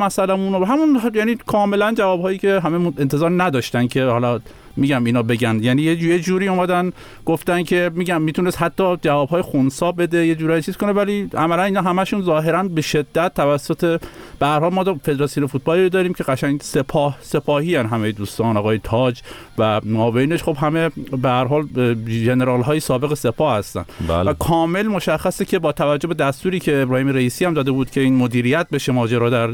و 0.54 0.64
همون 0.64 1.00
یعنی 1.14 1.36
کاملا 1.46 1.94
جوابهایی 1.96 2.38
که 2.38 2.60
همه 2.64 2.92
انتظار 2.98 3.30
نداشتن 3.42 3.86
که 3.86 4.04
حالا 4.04 4.40
میگم 4.76 5.04
اینا 5.04 5.22
بگن. 5.22 5.58
یعنی 5.62 5.82
یه 5.82 5.96
جو- 5.96 6.08
یه 6.08 6.18
جوری 6.18 6.48
اومدن 6.48 6.92
گفتن 7.26 7.62
که 7.62 7.90
میگم 7.94 8.22
می‌تونست 8.22 8.62
حتی 8.62 8.96
جوابهای 9.02 9.42
خونسا 9.42 9.92
بده 9.92 10.26
یه 10.26 10.34
جورایی 10.34 10.62
چیز 10.62 10.76
کنه 10.76 10.92
ولی 10.92 11.28
عملا 11.34 11.62
اینا 11.62 11.82
همشون 11.82 12.22
ظاهرا 12.22 12.62
به 12.62 12.80
شدت 12.80 13.34
توسط 13.34 14.00
به 14.38 14.46
هر 14.46 14.60
حال 14.60 14.72
ما 14.72 14.84
فدراسیون 14.84 15.46
فوتبالی 15.46 15.82
رو 15.82 15.88
داریم 15.88 16.14
که 16.14 16.24
قشنگ 16.24 16.60
سپاه 16.60 17.18
سپاهی 17.20 17.76
هن 17.76 17.86
همه 17.86 18.12
دوستان 18.12 18.56
آقای 18.56 18.78
تاج 18.78 19.20
و 19.58 19.80
معاونش 19.84 20.42
خب 20.42 20.56
همه 20.60 20.90
به 21.22 21.28
هر 21.28 21.44
حال 21.44 21.68
ژنرال 22.08 22.62
های 22.62 22.80
سابق 22.80 23.14
سپاه 23.14 23.58
هستن. 23.58 23.84
بله. 24.08 24.30
و 24.30 24.34
کامل 24.34 24.86
مشخصه 24.88 25.44
که 25.44 25.58
با 25.58 25.72
توجه 25.72 26.08
به 26.08 26.14
دستوری 26.14 26.60
که 26.60 26.82
ابراهیم 26.82 27.08
رئیسی 27.08 27.44
هم 27.44 27.54
داده 27.54 27.70
بود 27.70 27.90
که 27.90 28.00
این 28.00 28.16
مدیریت 28.16 28.66
بشه 28.72 28.92
ماجرا 28.92 29.30
در 29.30 29.46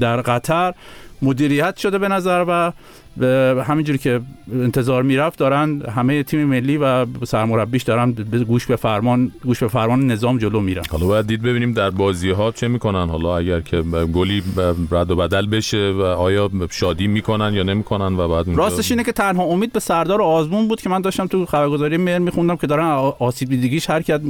در 0.00 0.20
قطر 0.20 0.74
مدیریت 1.22 1.76
شده 1.76 1.98
به 1.98 2.08
نظر 2.08 2.44
و 2.48 2.72
به 3.16 3.64
همینجوری 3.66 3.98
که 3.98 4.20
انتظار 4.52 5.02
می‌رفت 5.02 5.38
دارن 5.38 5.82
همه 5.82 6.22
تیم 6.22 6.44
ملی 6.44 6.76
و 6.76 7.06
سرمربیش 7.24 7.82
دارن 7.82 8.12
به 8.12 8.38
گوش 8.38 8.66
به 8.66 8.76
فرمان 8.76 9.32
گوش 9.44 9.58
به 9.62 9.68
فرمان 9.68 10.06
نظام 10.06 10.38
جلو 10.38 10.60
میرن. 10.60 10.82
حالا 10.90 11.06
باید 11.06 11.26
دید 11.26 11.42
ببینیم 11.42 11.72
در 11.72 11.90
بازی 11.90 12.30
ها 12.30 12.52
چه 12.52 12.68
می‌کنن. 12.68 13.08
حالا 13.08 13.36
اگر 13.36 13.60
که 13.60 13.82
گلی 14.12 14.42
رد 14.90 15.10
و 15.10 15.16
بدل 15.16 15.46
بشه 15.46 15.92
و 15.96 16.02
آیا 16.02 16.50
شادی 16.70 17.06
می‌کنن 17.06 17.54
یا 17.54 17.62
نمی‌کنن 17.62 18.16
و 18.16 18.28
بعد 18.28 18.46
اونجا- 18.46 18.62
راستش 18.62 18.90
اینه 18.90 19.04
که 19.04 19.12
تنها 19.12 19.42
امید 19.42 19.72
به 19.72 19.80
سردار 19.80 20.22
آزمون 20.22 20.68
بود 20.68 20.80
که 20.80 20.88
من 20.88 21.00
داشتم 21.00 21.26
تو 21.26 21.46
خبرگزاری 21.46 21.96
مهر 21.96 22.18
میخوندم 22.18 22.56
که 22.56 22.66
دارن 22.66 22.84
آسیب 23.18 23.48
دیدگیش 23.48 23.90
حرکت 23.90 24.20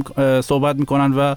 صحبت 0.41 0.75
می‌کنن 0.75 1.13
و 1.13 1.35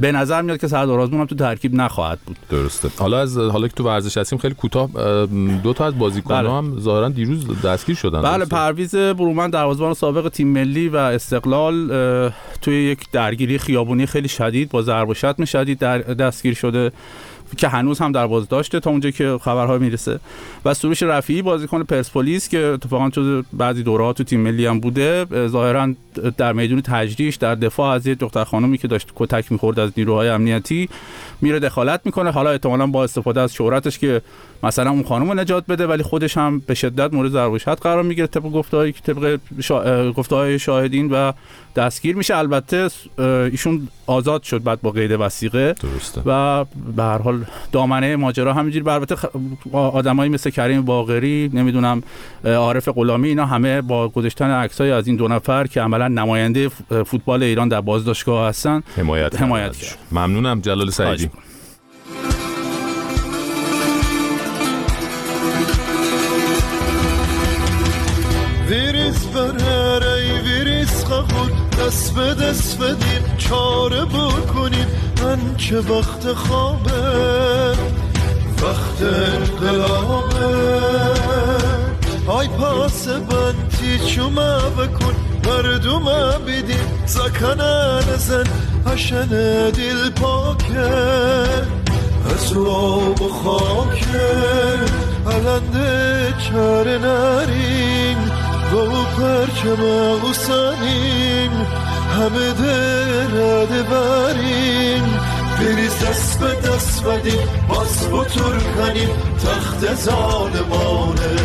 به 0.00 0.12
نظر 0.12 0.42
میاد 0.42 0.60
که 0.60 0.68
سردار 0.68 1.00
آزمون 1.00 1.20
هم 1.20 1.26
تو 1.26 1.34
ترکیب 1.34 1.74
نخواهد 1.74 2.18
بود 2.26 2.36
درسته 2.50 2.90
حالا 2.98 3.20
از 3.20 3.38
حالا 3.38 3.68
که 3.68 3.74
تو 3.74 3.84
ورزش 3.84 4.18
هستیم 4.18 4.38
خیلی 4.38 4.54
کوتاه 4.54 4.96
اه، 4.96 5.26
دو 5.62 5.72
تا 5.72 5.86
از 5.86 5.98
بازیکن‌ها 5.98 6.42
بله. 6.42 6.52
هم 6.52 6.80
ظاهرا 6.80 7.08
دیروز 7.08 7.62
دستگیر 7.62 7.96
شدن 7.96 8.22
بله 8.22 8.38
درسته؟ 8.38 8.56
پرویز 8.56 8.94
برومند 8.94 9.52
دروازه‌بان 9.52 9.94
سابق 9.94 10.28
تیم 10.28 10.48
ملی 10.48 10.88
و 10.88 10.96
استقلال 10.96 11.90
توی 12.60 12.74
یک 12.74 13.10
درگیری 13.12 13.58
خیابونی 13.58 14.06
خیلی 14.06 14.28
شدید 14.28 14.70
با 14.70 14.82
ضرب 14.82 15.08
و 15.08 15.14
شتم 15.14 15.44
شدید 15.44 15.78
در 15.78 15.98
دستگیر 15.98 16.54
شده 16.54 16.92
که 17.56 17.68
هنوز 17.68 17.98
هم 17.98 18.12
در 18.12 18.26
بازداشته 18.26 18.80
تا 18.80 18.90
اونجا 18.90 19.10
که 19.10 19.38
خبرها 19.42 19.78
می‌رسه. 19.78 20.20
و 20.64 20.74
سروش 20.74 21.02
رفیعی 21.02 21.42
بازیکن 21.42 21.82
پرسپولیس 21.82 22.48
که 22.48 22.58
اتفاقا 22.58 23.10
تو 23.10 23.42
بعضی 23.52 23.82
دوره‌ها 23.82 24.12
تو 24.12 24.24
تیم 24.24 24.40
ملی 24.40 24.66
هم 24.66 24.80
بوده 24.80 25.26
اه، 25.32 25.46
ظاهرا 25.46 25.94
در 26.36 26.52
میدون 26.52 26.80
تجریش 26.80 27.36
در 27.36 27.54
دفاع 27.54 27.94
از 27.94 28.06
یه 28.06 28.14
دختر 28.14 28.44
خانومی 28.44 28.78
که 28.78 28.88
داشت 28.88 29.08
کتک 29.16 29.52
می‌خورد 29.52 29.80
از 29.80 29.90
نیروهای 29.96 30.28
امنیتی 30.28 30.88
میره 31.40 31.58
دخالت 31.58 32.00
می‌کنه. 32.04 32.30
حالا 32.30 32.50
احتمالاً 32.50 32.86
با 32.86 33.04
استفاده 33.04 33.40
از 33.40 33.54
شهرتش 33.54 33.98
که 33.98 34.22
مثلا 34.62 34.90
اون 34.90 35.02
خانم 35.02 35.28
رو 35.28 35.34
نجات 35.34 35.66
بده 35.66 35.86
ولی 35.86 36.02
خودش 36.02 36.36
هم 36.36 36.62
به 36.66 36.74
شدت 36.74 37.14
مورد 37.14 37.30
ضرب 37.30 37.56
قرار 37.56 38.02
می‌گیره 38.02 38.26
طبق 38.26 38.64
که 38.70 39.00
طبق 39.02 39.38
شا... 39.60 40.12
گفته‌های 40.12 40.58
شاهدین 40.58 41.10
و 41.12 41.32
دستگیر 41.76 42.16
میشه. 42.16 42.36
البته 42.36 42.88
ایشون 43.18 43.88
آزاد 44.06 44.42
شد 44.42 44.62
بعد 44.62 44.80
با 44.80 44.90
قید 44.90 45.10
وسیقه. 45.10 45.74
درسته. 45.82 46.22
و 46.26 46.64
به 46.96 47.02
هر 47.02 47.18
حال 47.18 47.39
دامنه 47.72 48.16
ماجرا 48.16 48.54
همینجوری 48.54 48.84
بر 48.84 48.94
البته 48.94 49.16
خ... 49.16 49.24
آدمایی 49.72 50.30
مثل 50.30 50.50
کریم 50.50 50.82
باقری 50.82 51.50
نمی‌دونم 51.52 52.02
عارف 52.44 52.88
غلامی 52.88 53.28
اینا 53.28 53.46
همه 53.46 53.82
با 53.82 54.08
گذاشتن 54.08 54.50
عکسای 54.50 54.90
از 54.90 55.06
این 55.06 55.16
دو 55.16 55.28
نفر 55.28 55.66
که 55.66 55.80
عملا 55.80 56.08
نماینده 56.08 56.68
فوتبال 57.06 57.42
ایران 57.42 57.68
در 57.68 57.80
بازداشتگاه 57.80 58.48
هستن 58.48 58.82
حمایت 58.96 59.42
حمایت. 59.42 59.76
ممنونم 60.12 60.60
جلال 60.60 60.90
سعیدی. 60.90 61.30
ویریز 68.68 69.26
برر 69.26 70.02
ای 70.04 70.40
ویریز 70.40 71.04
خخور 71.04 71.50
دست 71.80 72.14
به 72.14 72.34
دست 72.34 72.78
بدیم 72.78 73.36
چاره 73.38 74.04
بکنیم. 74.04 74.86
من 75.30 75.56
که 75.56 75.76
وقت 75.76 76.32
خوابه 76.32 76.90
وقت 78.62 79.02
انقلابه 79.02 80.46
های 82.26 82.48
پاس 82.48 83.08
بنتی 83.08 83.98
چوما 84.06 84.58
بکن 84.58 85.14
مردم 85.46 86.04
بیدیم 86.46 87.04
زکنه 87.06 88.00
نزن 88.12 88.44
هشن 88.86 89.26
دل 89.70 90.10
پاکه. 90.10 90.80
از 92.34 92.52
رو 92.52 93.14
و 93.14 93.28
خاکه 93.28 94.30
علنده 95.26 96.34
چاره 96.38 96.98
نرین 96.98 98.18
و 98.72 98.76
او 98.76 99.04
پرچم 99.04 99.82
اوسانین 100.22 101.50
همه 102.16 102.52
درده 102.52 103.82
برین 103.82 104.40
بریز 104.40 105.19
دست 106.02 106.40
به 106.40 106.68
دست 106.68 107.04
بدیم 107.04 107.48
باز 107.68 108.08
بطور 108.12 108.58
کنیم 108.58 109.08
تخت 109.44 109.94
ظالمانه. 109.94 111.36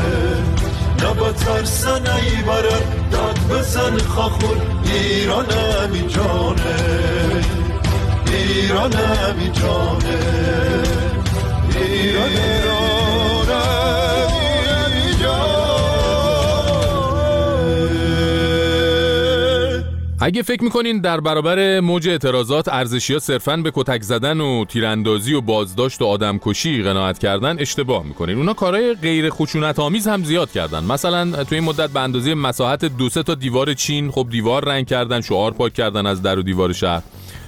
نبا 1.04 1.32
ترسن 1.32 1.92
ای 1.92 2.44
برن 2.48 3.10
داد 3.12 3.40
بزن 3.50 3.98
خاخور 3.98 4.58
ایران 4.86 5.46
همی 5.52 6.08
جانه. 6.08 6.76
ایران 8.28 8.94
همی 8.94 9.52
جانه. 9.52 10.20
ایران. 11.76 12.95
اگه 20.20 20.42
فکر 20.42 20.64
می‌کنین 20.64 21.02
در 21.02 21.20
برابر 21.20 21.80
موج 21.80 22.10
اعتراضات 22.10 22.68
ارزشی 22.68 23.14
ها 23.14 23.20
صرفاً 23.20 23.58
به 23.58 23.72
کتک 23.76 24.02
زدن 24.02 24.42
و 24.42 24.66
تیراندازی 24.66 25.34
و 25.34 25.42
بازداشت 25.42 26.02
و 26.02 26.06
آدمکشی 26.06 26.84
قناعت 26.84 27.20
کردن 27.20 27.60
اشتباه 27.60 28.04
می‌کنین. 28.04 28.38
اونا 28.38 28.54
کارهای 28.54 28.94
غیر 28.94 29.30
خشونت 29.30 29.80
آمیز 29.80 30.08
هم 30.08 30.24
زیاد 30.24 30.52
کردن. 30.52 30.84
مثلا 30.84 31.44
تو 31.44 31.56
این 31.56 31.64
مدت 31.64 31.90
به 31.90 32.00
اندازه 32.00 32.34
مساحت 32.34 32.86
دو 32.86 33.10
سه 33.10 33.24
تا 33.24 33.36
دیوار 33.36 33.74
چین 33.74 34.12
خب 34.12 34.28
دیوار 34.32 34.66
رنگ 34.66 34.88
کردن 34.88 35.22
شعار 35.22 35.52
پاک 35.52 35.74
کردن 35.74 36.06
از 36.06 36.22
در 36.22 36.40
و 36.40 36.44
دیوار 36.44 36.74
شهر. 36.74 37.02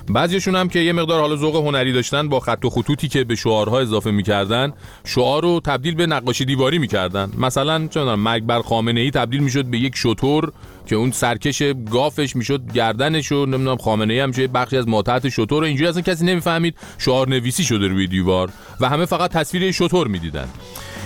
بعضیشون 0.09 0.55
هم 0.55 0.69
که 0.69 0.79
یه 0.79 0.93
مقدار 0.93 1.21
حالا 1.21 1.35
ذوق 1.35 1.55
هنری 1.55 1.93
داشتن 1.93 2.29
با 2.29 2.39
خط 2.39 2.65
و 2.65 2.69
خطوطی 2.69 3.07
که 3.07 3.23
به 3.23 3.35
شعارها 3.35 3.79
اضافه 3.79 4.11
می‌کردن 4.11 4.73
شعار 5.05 5.43
رو 5.43 5.59
تبدیل 5.59 5.95
به 5.95 6.05
نقاشی 6.05 6.45
دیواری 6.45 6.77
می‌کردن. 6.77 7.31
مثلا 7.37 7.87
چون 7.87 8.15
مرگ 8.15 8.43
بر 8.43 8.61
خامنه 8.61 8.99
ای 8.99 9.11
تبدیل 9.11 9.41
می‌شد 9.41 9.65
به 9.65 9.77
یک 9.77 9.95
شطور 9.95 10.51
که 10.85 10.95
اون 10.95 11.11
سرکش 11.11 11.63
گافش 11.91 12.35
می‌شد 12.35 12.61
گردنش 12.73 13.31
و 13.31 13.45
نمی‌دونم 13.45 13.77
خامنه 13.77 14.13
ای 14.13 14.19
هم 14.19 14.31
بخشی 14.31 14.77
از 14.77 14.87
ماتحت 14.87 15.29
شطور 15.29 15.63
اینجوری 15.63 15.89
اصلا 15.89 16.01
کسی 16.01 16.25
نمی‌فهمید 16.25 16.75
شعار 16.97 17.29
نویسی 17.29 17.63
شده 17.63 17.87
روی 17.87 18.07
دیوار 18.07 18.49
و 18.79 18.89
همه 18.89 19.05
فقط 19.05 19.31
تصویر 19.31 19.71
شطور 19.71 20.07
می‌دیدن. 20.07 20.47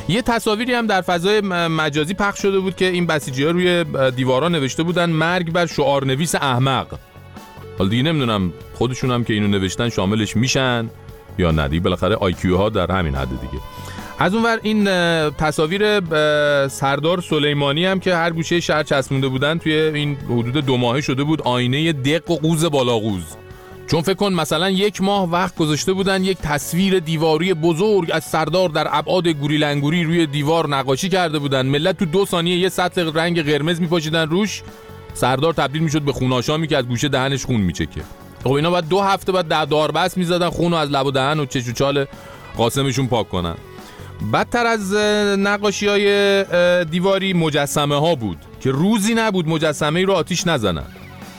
یه 0.10 0.22
تصاویری 0.22 0.74
هم 0.74 0.88
در 0.88 1.02
فضای 1.02 1.42
مجازی 1.68 2.14
پخش 2.14 2.42
شده 2.42 2.60
بود 2.60 2.76
که 2.76 2.86
این 2.86 3.08
بسیجی 3.08 3.44
ها 3.44 3.52
روی 3.52 3.86
دیوارا 4.16 4.50
نوشته 4.50 4.84
بودن 4.84 5.10
مرگ 5.10 5.52
بر 5.52 5.66
شعار 5.66 6.06
نویس 6.06 6.36
احمق. 6.36 6.88
حالا 7.82 7.90
دیگه 7.90 8.04
نمی‌دونم 8.04 8.54
خودشون 8.74 9.12
هم 9.12 9.24
که 9.24 9.34
اینو 9.34 9.48
نوشتن 9.48 9.90
شاملش 9.90 10.36
میشن 10.38 10.90
یا 11.38 11.52
نه. 11.52 11.68
دیگه 11.68 11.84
بالاخره 11.84 12.16
آیکیو 12.16 12.58
ها 12.58 12.70
در 12.70 12.92
همین 12.92 13.16
حد 13.16 13.30
دیگه. 13.30 13.64
از 14.20 14.34
اونور 14.34 14.60
این 14.64 14.84
تصاویر 15.30 16.00
سردار 16.68 17.22
سلیمانی 17.22 17.86
هم 17.86 18.00
که 18.00 18.16
هر 18.16 18.32
گوشه 18.32 18.60
شهر 18.60 18.84
چسبونده 18.84 19.28
بودن 19.28 19.58
توی 19.58 19.74
این 19.74 20.16
حدود 20.16 20.66
دو 20.66 20.78
ماهه 20.78 21.02
شده 21.02 21.24
بود 21.24 21.42
آینه 21.42 21.94
دق 21.94 22.32
و 22.32 22.36
قوز 22.36 22.66
بالاقوز 22.66 23.24
چون 23.88 24.02
فکر 24.02 24.14
کن 24.14 24.34
مثلا 24.34 24.70
یک 24.70 25.02
ماه 25.02 25.30
وقت 25.30 25.56
گذاشته 25.56 25.94
بودن 25.94 26.24
یک 26.24 26.38
تصویر 26.38 27.00
دیواری 27.00 27.54
بزرگ 27.54 28.10
از 28.14 28.24
سردار 28.24 28.70
در 28.70 28.88
ابعاد 28.92 29.28
گوریلنگوری 29.28 30.04
روی 30.04 30.26
دیوار 30.26 30.70
نقاشی 30.70 31.10
کرده 31.10 31.40
بودن. 31.40 31.66
ملت 31.66 31.98
تو 31.98 32.06
دو 32.06 32.26
ثانیه 32.26 32.58
یه 32.58 32.70
سطل 32.70 33.14
رنگ 33.14 33.42
قرمز 33.42 33.82
میپاشیدن 33.82 34.30
روش. 34.30 34.62
سردار 35.14 35.54
تبدیل 35.54 35.82
می‌شد 35.82 36.02
به 36.02 36.14
خوناشامی 36.14 36.68
که 36.68 36.78
از 36.78 36.88
گوشه 36.88 37.08
دهنش 37.08 37.46
خون 37.46 37.62
میچکه. 37.62 38.02
خب 38.44 38.52
اینا 38.52 38.72
بعد 38.72 38.88
دو 38.90 39.02
هفته 39.02 39.32
بعد 39.32 39.48
در 39.48 39.66
داربست 39.66 40.18
می‌زدن 40.18 40.50
خون 40.50 40.74
از 40.74 40.90
لب 40.90 41.06
و 41.06 41.12
دهن 41.12 41.40
و 41.40 41.46
چش 41.46 41.68
و 41.68 41.72
چال 41.72 42.06
قاسمشون 42.58 43.08
پاک 43.08 43.30
کنن. 43.30 43.56
بدتر 44.34 44.66
از 44.66 44.94
نقاشی 45.40 45.88
های 45.88 46.86
دیواری 46.86 47.34
مجسمه 47.34 48.00
ها 48.00 48.16
بود 48.16 48.38
که 48.60 48.72
روزی 48.72 49.14
نبود 49.14 49.48
مجسمه 49.48 50.00
ای 50.00 50.06
رو 50.06 50.14
آتیش 50.14 50.48
نزنن. 50.48 50.86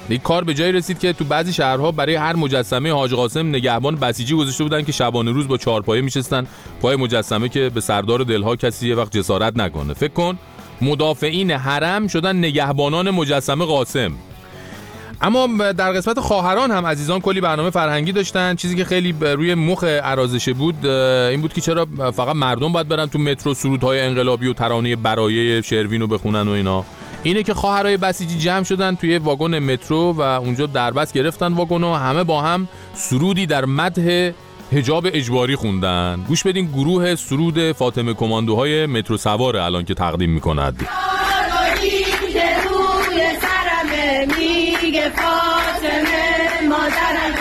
یک 0.08 0.22
کار 0.22 0.44
به 0.44 0.54
جایی 0.54 0.72
رسید 0.72 0.98
که 0.98 1.12
تو 1.12 1.24
بعضی 1.24 1.52
شهرها 1.52 1.92
برای 1.92 2.14
هر 2.14 2.36
مجسمه 2.36 2.92
حاج 2.92 3.14
قاسم 3.14 3.48
نگهبان 3.48 3.96
بسیجی 3.96 4.34
گذاشته 4.34 4.64
بودن 4.64 4.82
که 4.82 4.92
شبانه 4.92 5.30
روز 5.30 5.48
با 5.48 5.56
چهارپایه 5.56 6.02
میشستن 6.02 6.46
پای 6.80 6.96
مجسمه 6.96 7.48
که 7.48 7.70
به 7.74 7.80
سردار 7.80 8.24
دلها 8.24 8.56
کسی 8.56 8.88
یه 8.88 8.94
وقت 8.94 9.16
جسارت 9.16 9.56
نکنه. 9.56 9.94
فکر 9.94 10.12
کن 10.12 10.38
مدافعین 10.82 11.50
حرم 11.50 12.08
شدن 12.08 12.36
نگهبانان 12.36 13.10
مجسمه 13.10 13.64
قاسم. 13.64 14.12
اما 15.20 15.72
در 15.72 15.92
قسمت 15.92 16.20
خواهران 16.20 16.70
هم 16.70 16.86
عزیزان 16.86 17.20
کلی 17.20 17.40
برنامه 17.40 17.70
فرهنگی 17.70 18.12
داشتن. 18.12 18.54
چیزی 18.54 18.76
که 18.76 18.84
خیلی 18.84 19.14
روی 19.20 19.54
مخ 19.54 19.84
ارازشه 19.86 20.52
بود 20.52 20.86
این 20.86 21.40
بود 21.40 21.52
که 21.52 21.60
چرا 21.60 21.86
فقط 22.16 22.36
مردم 22.36 22.72
باید 22.72 22.88
برن 22.88 23.06
تو 23.06 23.18
مترو 23.18 23.54
سرودهای 23.54 24.00
انقلابی 24.00 24.46
و 24.46 24.52
ترانه 24.52 24.96
برای 24.96 25.62
شروین 25.62 26.00
رو 26.00 26.06
بخونن 26.06 26.48
و 26.48 26.50
اینا. 26.50 26.84
اینه 27.22 27.42
که 27.42 27.54
خواهرای 27.54 27.96
بسیجی 27.96 28.38
جمع 28.38 28.62
شدن 28.64 28.94
توی 28.94 29.18
واگن 29.18 29.58
مترو 29.58 30.12
و 30.12 30.20
اونجا 30.20 30.66
دربست 30.66 31.12
گرفتن 31.12 31.52
واگن 31.52 31.84
و 31.84 31.94
همه 31.94 32.24
با 32.24 32.42
هم 32.42 32.68
سرودی 32.94 33.46
در 33.46 33.64
مدح 33.64 34.30
هجاب 34.72 35.06
اجباری 35.12 35.56
خوندن. 35.56 36.24
گوش 36.28 36.42
بدین 36.42 36.66
گروه 36.66 37.14
سرود 37.14 37.72
فاطمه 37.72 38.14
کماندوهای 38.14 38.86
مترو 38.86 39.16
سوار 39.16 39.56
الان 39.56 39.84
که 39.84 39.94
تقدیم 39.94 40.30
می‌کند. 40.30 40.88
فاطمه 45.16 46.68
مادرم 46.68 47.32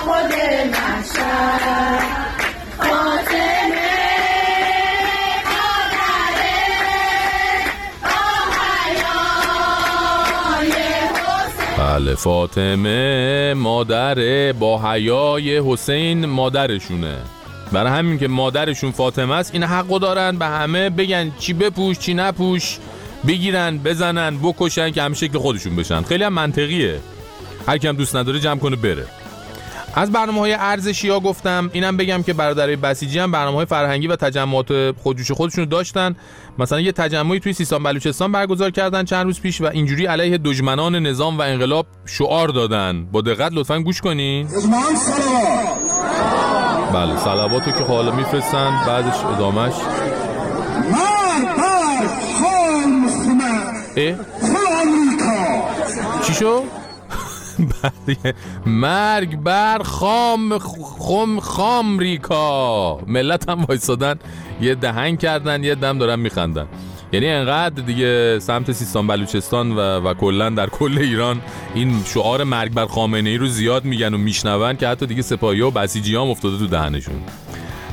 خود 0.00 0.32
بله 12.06 12.14
فاطمه 12.14 13.54
مادر 13.54 14.52
با 14.52 14.92
حیای 14.92 15.72
حسین 15.72 16.26
مادرشونه. 16.26 17.16
برای 17.72 17.92
همین 17.92 18.18
که 18.18 18.28
مادرشون 18.28 18.90
فاطمه 18.90 19.34
است 19.34 19.54
این 19.54 19.62
حقو 19.62 19.98
دارن 19.98 20.38
به 20.38 20.46
همه 20.46 20.90
بگن 20.90 21.32
چی 21.38 21.52
بپوش 21.52 21.98
چی 21.98 22.14
نپوش 22.14 22.78
بگیرن 23.26 23.78
بزنن 23.78 24.38
بکشن 24.38 24.90
که 24.90 25.02
همه 25.02 25.14
شکل 25.14 25.38
خودشون 25.38 25.76
بشن. 25.76 26.02
خیلی 26.02 26.24
هم 26.24 26.32
منطقیه. 26.32 27.00
هر 27.66 27.78
کم 27.78 27.92
دوست 27.92 28.16
نداره 28.16 28.40
جمع 28.40 28.58
کنه 28.58 28.76
بره. 28.76 29.06
از 29.98 30.12
برنامه 30.12 30.40
های 30.40 30.52
ارزشی 30.52 31.08
ها 31.08 31.20
گفتم 31.20 31.70
اینم 31.72 31.96
بگم 31.96 32.22
که 32.22 32.32
برادرای 32.32 32.76
بسیجی 32.76 33.18
هم 33.18 33.30
برنامه 33.30 33.56
های 33.56 33.66
فرهنگی 33.66 34.06
و 34.06 34.16
تجمعات 34.16 34.90
خودجوش 34.90 35.30
خودشون 35.30 35.64
داشتن. 35.64 36.16
مثلا 36.58 36.80
یه 36.80 36.92
تجمعی 36.92 37.40
توی 37.40 37.52
سیستان 37.52 37.82
بلوچستان 37.82 38.32
برگزار 38.32 38.70
کردن 38.70 39.04
چند 39.04 39.26
روز 39.26 39.40
پیش 39.40 39.60
و 39.60 39.66
اینجوری 39.66 40.06
علیه 40.06 40.38
دشمنان 40.38 40.96
نظام 40.96 41.38
و 41.38 41.42
انقلاب 41.42 41.86
شعار 42.06 42.48
دادن. 42.48 43.06
با 43.12 43.20
دقت 43.20 43.52
لطفا 43.52 43.80
گوش 43.80 44.00
کنین. 44.00 44.48
بله 46.92 47.16
صلواتو 47.16 47.70
که 47.70 47.84
حالا 47.84 48.16
میفرستن 48.16 48.80
بعدش 48.86 49.24
ادامش 49.24 49.74
چی 56.26 56.34
شو؟ 56.34 56.64
مرگ 58.66 59.36
بر 59.36 59.78
خام 59.82 60.58
خم 60.58 61.40
خام 61.40 61.98
ریکا. 61.98 62.98
ملت 63.06 63.48
هم 63.48 63.64
وایسادن. 63.64 64.14
یه 64.60 64.74
دهنگ 64.74 65.18
کردن 65.18 65.64
یه 65.64 65.74
دم 65.74 65.98
دارن 65.98 66.18
میخندن. 66.18 66.66
یعنی 67.12 67.28
انقدر 67.28 67.82
دیگه 67.82 68.38
سمت 68.38 68.72
سیستان 68.72 69.06
بلوچستان 69.06 69.72
و, 69.72 69.80
و 69.80 70.14
کلا 70.14 70.50
در 70.50 70.66
کل 70.66 70.98
ایران 70.98 71.40
این 71.74 72.02
شعار 72.04 72.44
مرگ 72.44 72.74
بر 72.74 72.86
خامنه 72.86 73.30
ای 73.30 73.36
رو 73.36 73.46
زیاد 73.46 73.84
میگن 73.84 74.14
و 74.14 74.18
میشنون 74.18 74.76
که 74.76 74.88
حتی 74.88 75.06
دیگه 75.06 75.22
سپاهی 75.22 75.60
و 75.60 75.70
بسیجی 75.70 76.16
هم 76.16 76.30
افتاده 76.30 76.58
تو 76.58 76.66
دهنشون. 76.66 77.14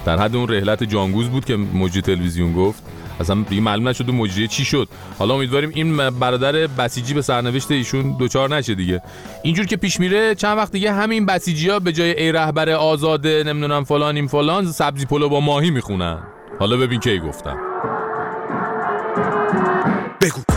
در 0.06 0.18
حد 0.18 0.36
اون 0.36 0.50
رحلت 0.50 0.84
جانگوز 0.84 1.30
بود 1.30 1.46
که 1.46 1.56
موجی 1.56 2.02
تلویزیون 2.02 2.54
گفت. 2.54 2.84
اصلا 3.20 3.44
دیگه 3.50 3.62
معلوم 3.62 3.88
نشد 3.88 4.10
اون 4.10 4.18
مجریه 4.18 4.48
چی 4.48 4.66
شد. 4.66 4.88
حالا 5.20 5.34
امیدواریم 5.34 5.72
این 5.74 6.10
برادر 6.10 6.52
بسیجی 6.68 7.14
به 7.14 7.22
سرنوشت 7.22 7.72
ایشون 7.72 8.18
دوچار 8.18 8.56
نشه 8.56 8.76
دیگه. 8.76 9.02
اینجور 9.44 9.66
که 9.66 9.78
پیش 9.78 10.00
میره 10.00 10.36
چند 10.36 10.58
وقت 10.58 10.72
دیگه 10.72 10.94
همین 10.94 11.26
بسیجی 11.26 11.70
ها 11.70 11.80
به 11.80 11.92
جای 11.92 12.20
ای 12.24 12.32
رهبر 12.32 12.70
آزاده 12.70 13.44
نمی‌دونم 13.44 13.84
فلان 13.84 14.16
این 14.16 14.28
فلان 14.28 14.72
سبزی 14.72 15.06
پلو 15.06 15.30
با 15.30 15.40
ماهی 15.40 15.72
می‌خونن. 15.72 16.20
حالا 16.60 16.78
ببین 16.78 17.00
کی 17.00 17.20
گفتم 17.20 17.58
بگو. 20.22 20.53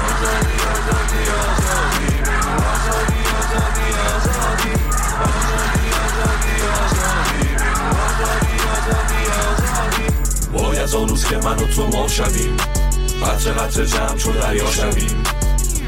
آن 10.96 11.08
روز 11.08 11.24
که 11.24 11.36
من 11.36 11.56
و 11.56 11.66
تو 11.66 11.86
ما 11.86 12.08
شویم. 12.08 12.56
قطر 13.22 13.52
قطر 13.52 13.84
جمع 13.84 14.16
چون 14.16 14.32
دریا 14.32 14.70
شویم. 14.70 15.22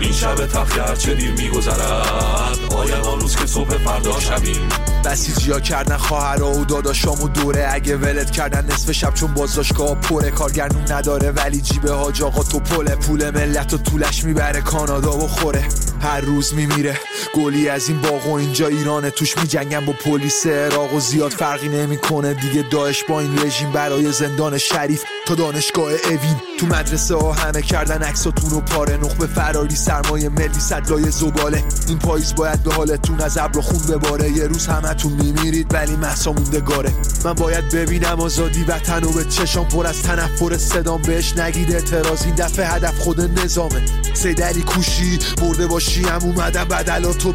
این 0.00 0.12
شب 0.12 0.46
تخیه 0.46 0.96
چه 0.98 1.14
دیر 1.14 1.32
میگذرد. 1.32 2.58
آید 2.76 3.06
آن 3.06 3.18
که 3.18 3.46
صبح 3.46 3.70
فردا 3.70 4.20
شویم؟ 4.20 4.68
بسیجیا 5.04 5.60
کردن 5.60 5.96
خواهرا 5.96 6.50
و 6.50 6.64
داداشامو 6.64 7.28
دوره. 7.28 7.68
اگه 7.70 7.96
ولت 7.96 8.30
کردن 8.30 8.66
نصف 8.72 8.92
شب 8.92 9.14
چون 9.14 9.34
بازداشتگاه 9.34 9.94
پره 9.94 10.30
کارگرنون 10.30 10.92
نداره. 10.92 11.30
ولی 11.30 11.60
جیبه 11.60 11.92
ها 11.92 12.12
آقا 12.22 12.42
تو 12.42 12.60
پله. 12.60 12.94
پول 12.94 13.30
ملت 13.30 13.74
و 13.74 13.78
طولش 13.78 14.24
می‌بره. 14.24 14.60
کانادا 14.60 15.18
و 15.18 15.28
خوره. 15.28 15.64
هر 16.02 16.20
روز 16.20 16.54
میمیره. 16.54 16.98
گلی 17.34 17.68
از 17.68 17.88
این 17.88 18.00
باغ 18.00 18.26
و 18.26 18.32
اینجا 18.32 18.66
ایرانه. 18.66 19.10
توش 19.10 19.38
میجنگن 19.38 19.86
با 19.86 19.92
پلیس 19.92 20.46
عراق 20.46 20.94
و 20.94 21.00
زیاد 21.00 21.30
فرقی 21.30 21.68
نمی‌کنه. 21.68 22.34
دیگه 22.34 22.64
داعش 22.70 23.04
با 23.08 23.20
این 23.20 23.38
رژیم 23.42 23.72
برای 23.72 24.12
زندان 24.12 24.58
شریف 24.58 25.02
تا 25.26 25.34
دانشگاه 25.34 25.92
اوین. 25.92 26.36
تو 26.60 26.66
مدرسه 26.66 27.14
ها 27.14 27.32
همه 27.32 27.62
کردن 27.62 28.02
عکساتون 28.02 28.52
و 28.52 28.60
پاره. 28.60 28.96
نخبه 28.96 29.26
فراری 29.26 29.76
سرمایه 29.76 30.28
ملی 30.28 30.60
صدلای 30.60 31.10
زباله. 31.10 31.64
این 31.88 31.98
پاییز 31.98 32.34
باید 32.34 32.62
به 32.62 32.74
حالتون 32.74 33.20
از 33.20 33.38
ابر 33.38 33.60
خون 33.60 33.96
بباره. 33.96 34.30
یه 34.30 34.44
روز 34.44 34.66
همتون 34.88 35.12
میمیرید 35.12 35.74
ولی 35.74 35.96
محسا 35.96 36.32
موندگاره 36.32 36.92
من 37.24 37.32
باید 37.32 37.70
ببینم 37.70 38.20
آزادی 38.20 38.64
وطن 38.64 39.04
و 39.04 39.12
به 39.12 39.24
چشام 39.24 39.68
پر 39.68 39.86
از 39.86 40.02
تنفر 40.02 40.56
صدام 40.56 41.02
بهش 41.02 41.36
نگید 41.36 41.72
اعتراض 41.72 42.22
این 42.24 42.34
دفعه 42.34 42.66
هدف 42.66 42.98
خود 42.98 43.20
نظامه. 43.20 43.82
سید 44.14 44.42
علی 44.42 44.62
کوشی 44.62 45.18
مرده 45.42 45.66
باشه 45.66 46.00
خوشیم 46.00 46.30
اومدم 46.30 46.64
بدل 46.64 47.12
تو 47.12 47.34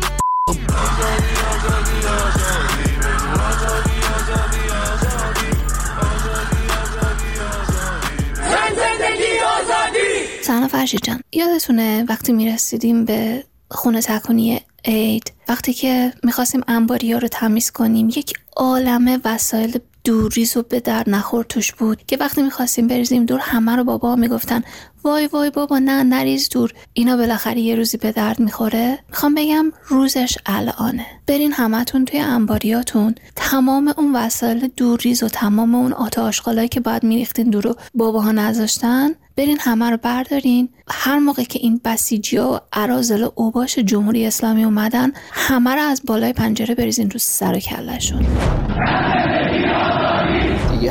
سلام 10.42 10.68
فرشید 10.68 11.02
جان. 11.04 11.22
یادتونه 11.32 12.06
وقتی 12.10 12.34
می‌رسیدیم 12.34 13.06
به 13.06 13.44
خونه 13.72 14.02
تکونی 14.02 14.62
عید. 14.86 15.32
وقتی 15.48 15.74
که 15.74 16.14
می‌خواستیم 16.24 16.62
انباری 16.68 17.14
ها 17.14 17.20
رو 17.20 17.28
تمیز 17.28 17.72
کنیم 17.72 18.10
یک 18.10 18.34
عالم 18.56 19.22
وسایل 19.26 19.80
دوریز 20.04 20.58
و 20.58 20.64
به 20.64 20.80
در 20.80 21.04
نخور 21.08 21.44
توش 21.44 21.74
بود 21.74 22.06
که 22.08 22.18
وقتی 22.18 22.42
می‌خواستیم 22.42 22.88
بریزیم 22.88 23.26
دور 23.26 23.40
همه 23.40 23.76
رو 23.76 23.84
بابا 23.84 24.16
می‌گفتن 24.16 24.64
وای 25.04 25.28
وای 25.28 25.50
بابا 25.50 25.80
نه 25.80 26.04
نریز 26.04 26.50
دور 26.50 26.74
اینا 26.94 27.18
بالاخره 27.18 27.60
یه 27.60 27.76
روزی 27.76 27.98
به 27.98 28.12
درد 28.12 28.40
می‌خوره. 28.40 29.00
می‌خوام 29.10 29.36
بگم 29.36 29.72
روزش 29.88 30.38
الانه. 30.46 31.06
برین 31.28 31.52
همتون 31.54 32.06
توی 32.06 32.20
انباریاتون 32.20 33.16
تمام 33.36 33.94
اون 33.98 34.16
وسایل 34.16 34.68
دوریز 34.78 35.24
و 35.24 35.28
تمام 35.28 35.76
اون 35.76 35.94
آت 35.94 36.20
آشغالایی 36.20 36.68
که 36.68 36.80
باید 36.80 37.04
میریختین 37.04 37.50
دور 37.50 37.68
و 37.68 37.76
باباها 37.94 38.32
نذاشتن 38.32 39.10
برین 39.36 39.58
همه 39.60 39.90
رو 39.90 39.98
بردارین. 39.98 40.70
هر 40.88 41.20
موقع 41.20 41.44
که 41.44 41.60
این 41.60 41.82
بسیجی 41.86 42.38
و 42.38 42.60
عرازل 42.74 43.24
و 43.24 43.30
اوباش 43.36 43.80
جمهوری 43.80 44.26
اسلامی 44.26 44.64
اومدن 44.64 45.12
همه 45.32 45.76
رو 45.76 45.82
از 45.82 46.02
بالای 46.06 46.34
پنجره 46.34 46.76
بریزین 46.76 47.12
رو 47.12 47.20
سر 47.20 47.56
و 47.56 47.60
کلشون 47.60 48.26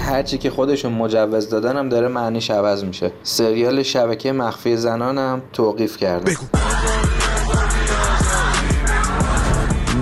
هرچی 0.02 0.38
که 0.38 0.50
خودشون 0.50 0.92
مجوز 0.92 1.48
دادن 1.48 1.76
هم 1.76 1.88
داره 1.88 2.08
معنیش 2.08 2.50
عوض 2.50 2.84
میشه. 2.84 3.12
سریال 3.22 3.82
شبکه 3.82 4.32
مخفی 4.32 4.76
زنانم 4.76 5.42
توقیف 5.52 5.96
کرده. 5.96 6.36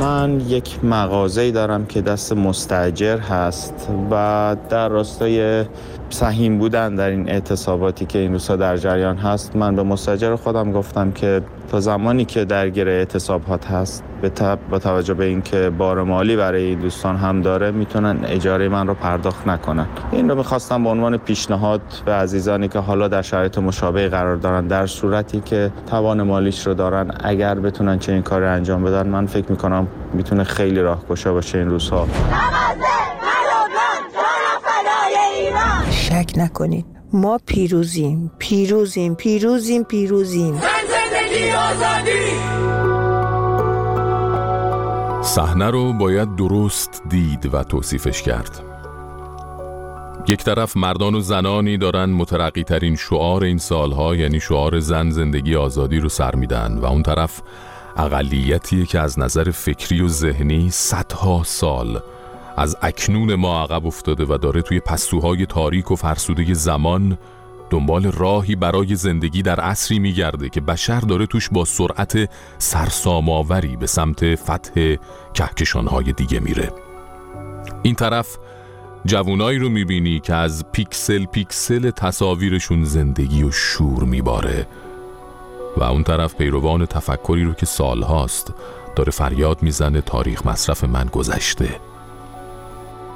من 0.01 0.41
یک 0.41 0.85
مغازه‌ای 0.85 1.53
دارم 1.53 1.87
که 1.87 2.01
دست 2.01 2.33
مستجر 2.33 3.19
هست 3.19 3.89
و 4.11 4.57
در 4.69 4.89
راستای 4.89 5.65
سهیم 6.11 6.59
بودن 6.59 6.95
در 6.95 7.11
این 7.11 7.29
اعتصاباتی 7.29 8.07
که 8.07 8.19
این 8.19 8.33
روزها 8.33 8.57
در 8.57 8.77
جریان 8.77 9.17
هست 9.17 9.57
من 9.57 9.77
به 9.77 9.83
مستجر 9.83 10.37
خودم 10.37 10.73
گفتم 10.73 11.13
که 11.13 11.43
تا 11.71 11.81
زمانی 11.81 12.25
که 12.25 12.45
درگیر 12.45 12.89
اعتصابات 12.89 13.67
هست 13.67 14.05
به 14.23 14.57
با 14.71 14.79
توجه 14.79 15.15
به 15.15 15.25
اینکه 15.25 15.71
بار 15.79 16.03
مالی 16.03 16.37
برای 16.37 16.65
این 16.65 16.79
دوستان 16.79 17.17
هم 17.17 17.43
داره 17.43 17.71
می‌تونن 17.71 18.25
اجاره 18.25 18.69
من 18.69 18.87
رو 18.87 18.95
پرداخت 18.95 19.47
نکنن. 19.47 19.87
این 20.13 20.29
رو 20.29 20.35
می‌خواستم 20.35 20.85
به 20.85 20.91
عنوان 20.91 21.17
پیشنهاد 21.17 21.81
به 22.05 22.13
عزیزانی 22.13 22.69
که 22.69 22.79
حالا 22.79 23.09
در 23.09 23.23
شرایط 23.23 23.59
مشابه 23.59 24.09
قرار 24.09 24.37
دارن 24.37 24.67
در 24.67 24.87
صورتی 24.87 25.41
که 25.41 25.73
توان 25.87 26.23
مالیش 26.23 26.67
رو 26.67 26.75
دارن 26.75 27.11
اگر 27.25 27.55
بتونن 27.55 27.99
چه 27.99 28.13
این 28.13 28.23
کار 28.23 28.43
انجام 28.43 28.85
بدن 28.85 29.07
من 29.07 29.27
فکر 29.27 29.51
می‌کنم 29.51 29.87
می‌تونه 30.13 30.45
خیلی 30.45 30.81
راهگشا 30.81 31.33
باشه 31.33 31.59
این 31.59 31.71
روزها. 31.71 32.07
شک 35.91 36.33
نکنید. 36.37 36.87
ما 37.13 37.39
پیروزیم 37.47 38.31
پیروزیم 38.39 39.15
پیروزیم 39.15 39.85
پیروزیم. 39.85 40.55
صحنه 45.23 45.71
رو 45.71 45.93
باید 45.93 46.37
درست 46.37 47.03
دید 47.09 47.55
و 47.55 47.65
توصیفش 47.65 48.23
کرد. 48.23 48.65
یک 50.29 50.45
طرف 50.45 50.77
مردان 50.77 51.15
و 51.15 51.21
زنانی 51.21 51.79
دارن 51.79 52.05
مترقی 52.05 52.65
ترین 52.65 52.97
شعار 52.97 53.45
این 53.45 53.59
سالها 53.59 54.17
یعنی 54.17 54.41
شعار 54.41 54.81
زن 54.81 55.11
زندگی 55.11 55.57
آزادی 55.57 55.99
رو 55.99 56.09
سر 56.09 56.35
میدن 56.35 56.79
و 56.79 56.85
اون 56.85 57.03
طرف 57.03 57.43
اقلیتیه 57.97 58.87
که 58.87 59.01
از 59.01 59.19
نظر 59.19 59.51
فکری 59.51 60.01
و 60.01 60.09
ذهنی 60.09 60.71
صدها 60.71 61.43
سال 61.45 62.01
از 62.57 62.77
اکنون 62.83 63.35
ما 63.35 63.63
عقب 63.63 63.87
افتاده 63.87 64.25
و 64.25 64.39
داره 64.39 64.63
توی 64.63 64.81
پستوهای 64.81 65.47
تاریک 65.47 65.91
و 65.91 65.97
فرسوده 65.97 66.55
زمان 66.55 67.19
دنبال 67.71 68.13
راهی 68.13 68.57
برای 68.57 68.95
زندگی 68.95 69.43
در 69.43 69.61
عصری 69.61 69.99
میگرده 69.99 70.49
که 70.49 70.61
بشر 70.61 71.01
داره 71.01 71.27
توش 71.27 71.49
با 71.49 71.65
سرعت 71.65 72.31
سرساماوری 72.59 73.77
به 73.77 73.87
سمت 73.87 74.35
فتح 74.35 74.97
کهکشانهای 75.35 76.13
دیگه 76.13 76.41
میره. 76.41 76.73
این 77.83 77.95
طرف 77.95 78.39
جوونایی 79.07 79.59
رو 79.59 79.69
می‌بینی 79.69 80.21
که 80.21 80.35
از 80.35 80.65
پیکسل 80.73 81.25
پیکسل 81.25 81.91
تصاویرشون 81.91 82.85
زندگی 82.85 83.43
و 83.43 83.51
شور 83.51 84.05
میباره. 84.05 84.67
و 85.77 85.83
اون 85.83 86.03
طرف 86.03 86.35
پیروان 86.35 86.87
تفکری 86.87 87.45
رو 87.45 87.53
که 87.53 87.67
سالهاست 87.67 88.55
داره 88.97 89.11
فریاد 89.11 89.63
می‌زنه 89.63 90.01
تاریخ 90.01 90.47
مصرف 90.47 90.85
من 90.85 91.05
گذشته. 91.05 91.81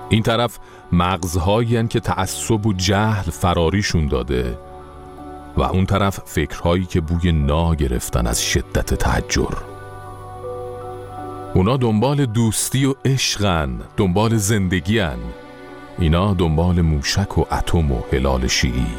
این 0.09 0.23
طرف 0.23 0.59
مغزهایی 0.95 1.89
که 1.89 2.01
تعصب 2.01 2.67
و 2.67 2.73
جهل 2.73 3.31
فراریشون 3.31 4.09
داده 4.09 4.59
و 5.57 5.63
اون 5.63 5.87
طرف 5.87 6.21
فکرهایی 6.25 6.85
که 6.85 7.01
بوی 7.01 7.33
نا 7.33 7.75
گرفتن 7.75 8.27
از 8.27 8.43
شدت 8.43 8.95
تحجر. 8.95 9.55
اونا 11.55 11.77
دنبال 11.77 12.27
دوستی 12.27 12.85
و 12.85 12.95
عشقن 13.05 13.81
دنبال 13.97 14.37
زندگیان 14.37 15.19
اینا 15.99 16.35
دنبال 16.35 16.81
موشک 16.81 17.39
و 17.39 17.45
اتم 17.53 17.93
و 17.93 18.01
هلال 18.13 18.47
شیعی. 18.47 18.95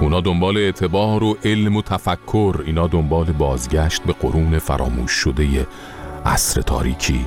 اونا 0.00 0.20
دنبال 0.20 0.56
اعتبار 0.56 1.24
و 1.24 1.36
علم 1.44 1.76
و 1.76 1.82
تفکر. 1.82 2.62
اینا 2.66 2.86
دنبال 2.86 3.24
بازگشت 3.24 4.02
به 4.02 4.12
قرون 4.12 4.58
فراموش 4.58 5.12
شده 5.12 5.66
عصر 6.26 6.60
تاریکی. 6.60 7.26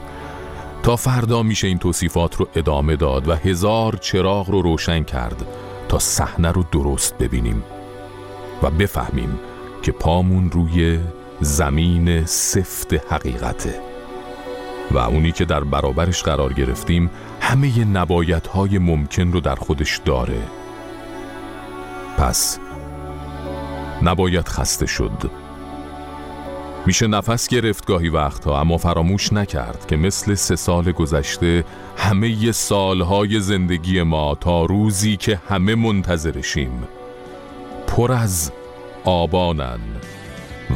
تا 0.84 0.96
فردا 0.96 1.44
میشه 1.44 1.68
این 1.68 1.78
توصیفات 1.78 2.36
رو 2.36 2.48
ادامه 2.56 2.96
داد 2.96 3.28
و 3.28 3.36
هزار 3.36 3.96
چراغ 3.96 4.50
رو 4.50 4.62
روشن 4.62 5.04
کرد 5.04 5.46
تا 5.88 6.00
صحنه 6.00 6.52
رو 6.52 6.64
درست 6.72 7.18
ببینیم 7.18 7.64
و 8.64 8.70
بفهمیم 8.70 9.40
که 9.82 9.92
پامون 9.92 10.52
روی 10.52 11.00
زمین 11.42 12.26
سفت 12.26 12.94
حقیقته 13.14 13.88
و 14.92 14.98
اونی 14.98 15.32
که 15.32 15.46
در 15.46 15.64
برابرش 15.64 16.24
قرار 16.24 16.54
گرفتیم 16.54 17.10
همه 17.42 17.86
نبایت 17.86 18.48
های 18.48 18.78
ممکن 18.78 19.32
رو 19.32 19.40
در 19.40 19.56
خودش 19.56 19.98
داره. 20.06 20.42
پس 22.18 22.60
نباید 24.02 24.48
خسته 24.48 24.86
شد. 24.86 25.32
میشه 26.88 27.08
نفس 27.08 27.48
گرفت 27.48 27.86
گاهی 27.86 28.10
وقتها 28.10 28.60
اما 28.60 28.78
فراموش 28.78 29.34
نکرد 29.34 29.86
که 29.88 29.96
مثل 29.96 30.36
سه 30.36 30.56
سال 30.56 30.92
گذشته 30.92 31.64
همه 31.98 32.52
سالهای 32.52 33.40
زندگی 33.40 34.02
ما 34.02 34.36
تا 34.36 34.66
روزی 34.66 35.18
که 35.18 35.42
همه 35.50 35.76
منتظرشیم 35.76 36.84
پر 37.88 38.12
از 38.12 38.52
آبانن 39.04 39.80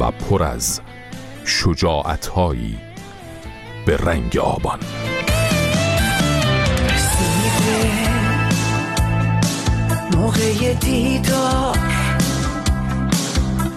و 0.00 0.10
پر 0.10 0.42
از 0.42 0.80
شجاعتهایی 1.44 2.76
به 3.86 3.96
رنگ 3.96 4.36
آبان. 4.36 4.78
موقع 10.16 10.74
دیدار. 10.74 11.91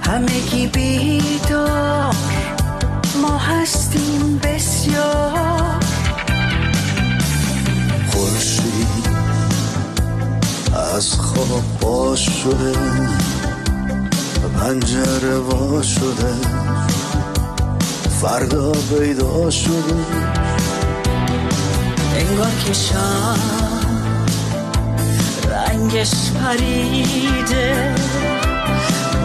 همگی 0.08 0.68
بیدار. 0.68 2.16
ما 3.22 3.38
هستیم 3.38 4.40
بسیار. 4.44 5.80
خورشید 8.12 9.08
از 10.96 11.14
خواب 11.14 11.64
باش 11.82 12.30
شده 12.30 12.74
پنجره 14.60 15.38
وا 15.38 15.82
شده 15.82 16.34
فردا 18.22 18.72
پیدا 18.72 19.50
شده. 19.50 19.96
انگار 22.16 22.52
که 22.66 22.74
شام 22.74 23.40
رنگش 25.50 26.32
پریده. 26.32 27.96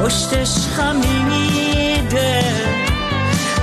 پشتش 0.05 0.51
خمیده 0.77 2.43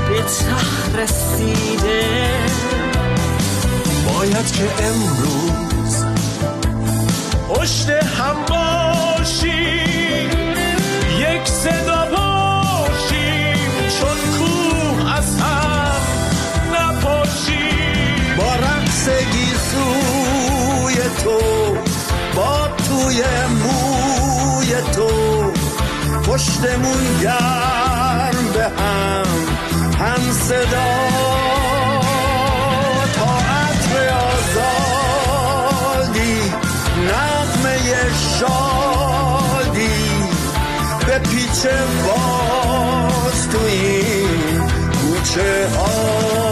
به 0.10 0.22
ته 0.22 1.02
رسیده. 1.02 2.30
باید 4.08 4.52
که 4.52 4.64
امروز 4.84 6.06
پشت 7.50 7.90
هم 7.90 8.36
باشیم 8.50 10.30
یک 11.20 11.48
صدا 11.48 11.97
پشتمون 26.38 27.20
گرم 27.22 28.46
به 28.54 28.64
هم 28.64 29.26
هم 30.00 30.32
صدا 30.32 30.94
تا 33.16 33.38
عطر 33.38 33.96
آزادی 34.90 35.58
نغمه 37.08 37.78
شادی 38.40 40.00
به 41.08 41.20
پیچ 41.20 41.62
باز 42.06 43.50
تو 43.50 43.60
این 43.66 44.62
کوچه 44.92 45.68
ها. 45.78 46.47